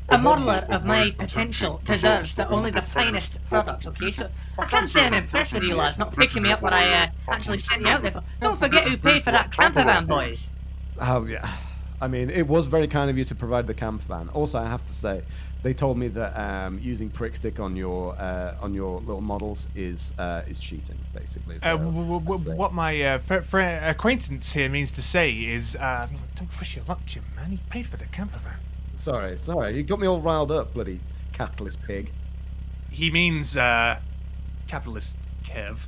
a 0.09 0.17
modeler 0.17 0.67
of 0.69 0.85
my 0.85 1.11
potential 1.17 1.81
deserves 1.85 2.35
the 2.35 2.47
only 2.49 2.71
the 2.71 2.81
finest 2.81 3.39
product, 3.49 3.85
okay? 3.87 4.11
So 4.11 4.29
I 4.57 4.65
can't 4.65 4.89
say 4.89 5.05
I'm 5.05 5.13
impressed 5.13 5.53
with 5.53 5.63
you 5.63 5.75
lads 5.75 5.99
not 5.99 6.15
picking 6.15 6.43
me 6.43 6.51
up 6.51 6.61
what 6.61 6.73
I 6.73 6.93
uh, 7.03 7.07
actually 7.29 7.57
sent 7.57 7.81
you 7.81 7.87
out 7.89 8.01
there 8.01 8.11
for. 8.11 8.23
Don't 8.39 8.57
forget 8.57 8.87
who 8.87 8.97
paid 8.97 9.23
for 9.23 9.31
that 9.31 9.51
camper 9.51 9.83
van, 9.83 10.05
boys. 10.05 10.49
Oh 10.99 11.25
yeah. 11.25 11.55
I 11.99 12.07
mean, 12.07 12.29
it 12.29 12.47
was 12.47 12.65
very 12.65 12.87
kind 12.87 13.09
of 13.09 13.17
you 13.17 13.23
to 13.25 13.35
provide 13.35 13.65
the 13.67 13.73
camper 13.73 14.05
van. 14.07 14.29
Also, 14.29 14.59
I 14.59 14.67
have 14.67 14.85
to 14.85 14.93
say, 14.93 15.23
they 15.63 15.73
told 15.73 15.97
me 15.97 16.07
that 16.09 16.37
um, 16.39 16.79
using 16.79 17.09
prick 17.09 17.35
stick 17.35 17.59
on 17.59 17.75
your 17.75 18.15
uh, 18.19 18.55
on 18.61 18.73
your 18.75 18.99
little 18.99 19.19
models 19.21 19.67
is 19.75 20.13
uh, 20.19 20.43
is 20.47 20.59
cheating, 20.59 20.97
basically. 21.13 21.59
So 21.59 21.73
Uh, 21.73 21.77
w- 21.77 21.91
w- 21.91 22.19
w- 22.19 22.33
I'd 22.39 22.43
say- 22.45 22.53
what 22.55 22.71
my 22.73 23.01
uh, 23.01 23.17
fr- 23.17 23.39
fr- 23.41 23.59
acquaintance 23.59 24.53
here 24.53 24.69
means 24.69 24.91
to 24.91 25.01
say 25.01 25.31
is, 25.33 25.75
uh, 25.75 26.07
don't 26.35 26.51
push 26.51 26.75
your 26.75 26.85
luck, 26.85 27.03
Jim, 27.07 27.23
man. 27.35 27.49
He 27.51 27.59
paid 27.69 27.87
for 27.87 27.97
the 27.97 28.05
camper 28.05 28.37
van. 28.39 28.53
Sorry, 28.97 29.37
sorry. 29.37 29.75
You 29.77 29.83
got 29.83 29.99
me 29.99 30.07
all 30.07 30.19
riled 30.19 30.51
up, 30.51 30.73
bloody 30.73 30.99
capitalist 31.31 31.81
pig. 31.83 32.11
He 32.89 33.11
means 33.11 33.55
uh, 33.55 33.99
capitalist 34.67 35.15
Kev. 35.43 35.79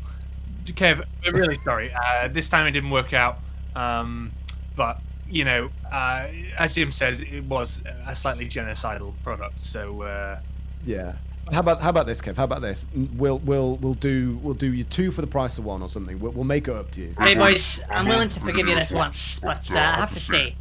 Kev, 0.66 1.03
I'm 1.26 1.34
really 1.34 1.57
sorry. 1.66 1.91
Uh, 1.91 2.28
this 2.28 2.47
time 2.49 2.68
it 2.68 2.72
didn't 2.72 2.91
work 2.91 3.14
out. 3.14 3.39
Um, 3.76 4.32
but 4.76 5.01
you 5.28 5.43
know, 5.43 5.70
uh, 5.91 6.28
as 6.57 6.74
Jim 6.74 6.91
says, 6.91 7.22
it 7.22 7.43
was 7.45 7.82
a 8.05 8.16
slightly 8.16 8.47
genocidal 8.47 9.14
product. 9.24 9.62
So 9.62 10.03
uh, 10.03 10.39
Yeah. 10.86 11.16
How 11.51 11.62
about 11.62 11.82
how 11.82 11.89
about 11.89 12.05
this, 12.05 12.22
Kev? 12.22 12.36
How 12.36 12.43
about 12.43 12.62
this? 12.62 12.86
We'll 13.16 13.39
we'll 13.39 13.78
we'll 13.78 13.95
do 13.95 14.39
we'll 14.43 14.53
do 14.53 14.72
you 14.72 14.84
two 14.84 15.12
for 15.12 15.22
the 15.22 15.28
price 15.28 15.57
of 15.57 15.66
one 15.66 15.82
or 15.82 15.89
something. 15.89 16.20
We'll, 16.20 16.32
we'll 16.34 16.43
make 16.43 16.68
it 16.68 16.76
up 16.76 16.91
to 16.91 17.01
you. 17.01 17.16
Hey, 17.18 17.34
boys, 17.34 17.82
I'm 17.89 18.07
willing 18.07 18.30
to 18.30 18.39
forgive 18.39 18.68
you 18.68 18.76
this 18.76 18.91
once, 18.91 19.39
but 19.39 19.76
uh, 19.76 19.80
I 19.80 19.95
have 19.95 20.12
to 20.12 20.20
say, 20.20 20.55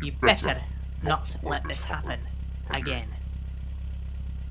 you 0.00 0.12
better 0.12 0.58
not 1.02 1.36
let 1.42 1.66
this 1.66 1.84
happen 1.84 2.20
again. 2.70 3.08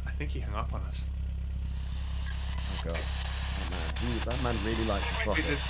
I 0.06 0.12
think 0.12 0.32
he 0.32 0.40
hung 0.40 0.56
up 0.56 0.74
on 0.74 0.82
us. 0.82 1.06
Oh 2.28 2.82
god. 2.86 2.98
That 2.98 3.72
man, 3.72 3.96
he, 3.98 4.20
that 4.26 4.44
man 4.44 4.66
really 4.66 4.86
likes 4.86 5.08
his 5.08 5.18
Wait, 5.18 5.24
profits. 5.26 5.64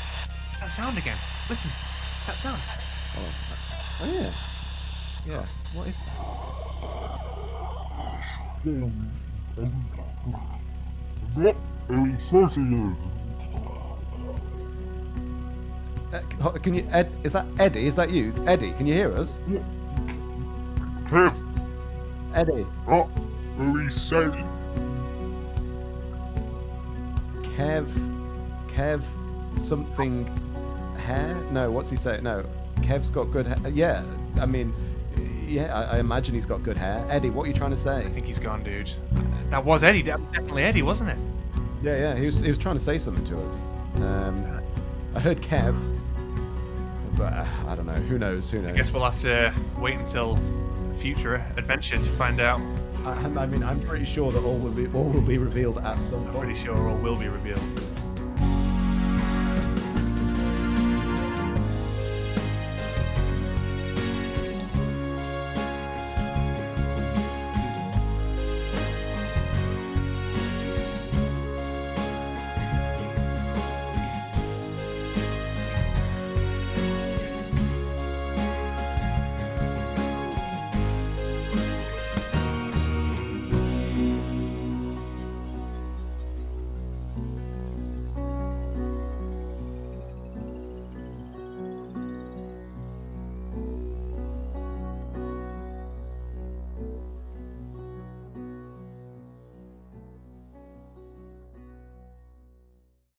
it's 0.54 0.62
that 0.62 0.72
sound 0.72 0.98
again. 0.98 1.18
Listen, 1.50 1.72
it's 2.18 2.28
that 2.28 2.38
sound. 2.38 2.62
Oh, 3.18 3.22
oh 4.02 4.06
yeah. 4.12 4.34
Yeah. 5.28 5.46
What 5.74 5.88
is 5.88 5.98
that? 5.98 7.30
Uh, 16.12 16.20
c- 16.22 16.38
ho- 16.42 16.52
can 16.52 16.74
you, 16.74 16.88
Ed? 16.92 17.12
Is 17.24 17.32
that 17.34 17.46
Eddie? 17.60 17.86
Is 17.86 17.96
that 17.96 18.10
you, 18.10 18.34
Eddie? 18.48 18.72
Can 18.74 18.88
you 18.88 18.94
hear 18.94 19.14
us? 19.16 19.42
Kev, 21.10 21.42
Eddie. 22.36 22.68
oh, 22.88 23.10
we 23.58 23.90
said 23.90 24.32
Kev. 27.42 27.88
Kev. 28.68 29.04
Something. 29.58 30.26
Hair? 30.98 31.36
No. 31.52 31.72
What's 31.72 31.90
he 31.90 31.98
saying? 31.98 32.24
No. 32.24 32.46
Kev's 32.78 33.10
got 33.10 33.26
good 33.32 33.48
hair. 33.48 33.58
Yeah. 33.72 34.06
I 34.40 34.46
mean, 34.46 34.74
yeah. 35.46 35.76
I, 35.76 35.98
I 35.98 36.00
imagine 36.00 36.36
he's 36.36 36.46
got 36.46 36.64
good 36.64 36.78
hair. 36.78 37.06
Eddie, 37.10 37.32
what 37.32 37.46
are 37.46 37.48
you 37.48 37.56
trying 37.56 37.72
to 37.72 37.78
say? 37.78 38.06
I 38.06 38.10
think 38.10 38.26
he's 38.26 38.40
gone, 38.40 38.64
dude. 38.64 38.92
That 39.50 39.66
was 39.66 39.84
Eddie. 39.84 40.04
That 40.04 40.20
was 40.20 40.30
definitely 40.32 40.64
Eddie, 40.64 40.84
wasn't 40.84 41.10
it? 41.10 41.20
Yeah, 41.82 41.98
yeah. 41.98 42.16
He 42.16 42.26
was 42.26 42.40
he 42.40 42.50
was 42.50 42.60
trying 42.60 42.76
to 42.76 42.84
say 42.84 43.00
something 43.00 43.24
to 43.26 43.38
us. 43.42 43.60
Um, 43.96 44.62
I 45.16 45.20
heard 45.20 45.42
Kev, 45.42 45.76
but 47.18 47.34
uh, 47.34 47.48
I 47.68 47.76
don't 47.76 47.88
know. 47.88 47.94
Who 47.94 48.20
knows? 48.20 48.50
Who 48.52 48.62
knows? 48.62 48.74
I 48.74 48.78
guess 48.78 48.94
we'll 48.94 49.04
have 49.04 49.20
to 49.22 49.54
wait 49.80 49.98
until 49.98 50.36
a 50.36 50.59
future 51.00 51.44
adventure 51.58 51.98
to 51.98 52.10
find 52.12 52.40
out. 52.40 52.62
I, 53.06 53.12
I 53.12 53.46
mean, 53.46 53.64
I'm 53.64 53.80
pretty 53.80 54.06
sure 54.06 54.32
that 54.32 54.44
all 54.44 54.58
will 54.58 54.74
be 54.74 54.88
all 54.88 55.10
will 55.10 55.22
be 55.22 55.38
revealed 55.38 55.80
at 55.80 56.02
some 56.04 56.24
point. 56.26 56.36
I'm 56.36 56.42
pretty 56.42 56.60
sure 56.60 56.90
all 56.90 56.98
will 56.98 57.16
be 57.18 57.30
revealed. 57.30 57.62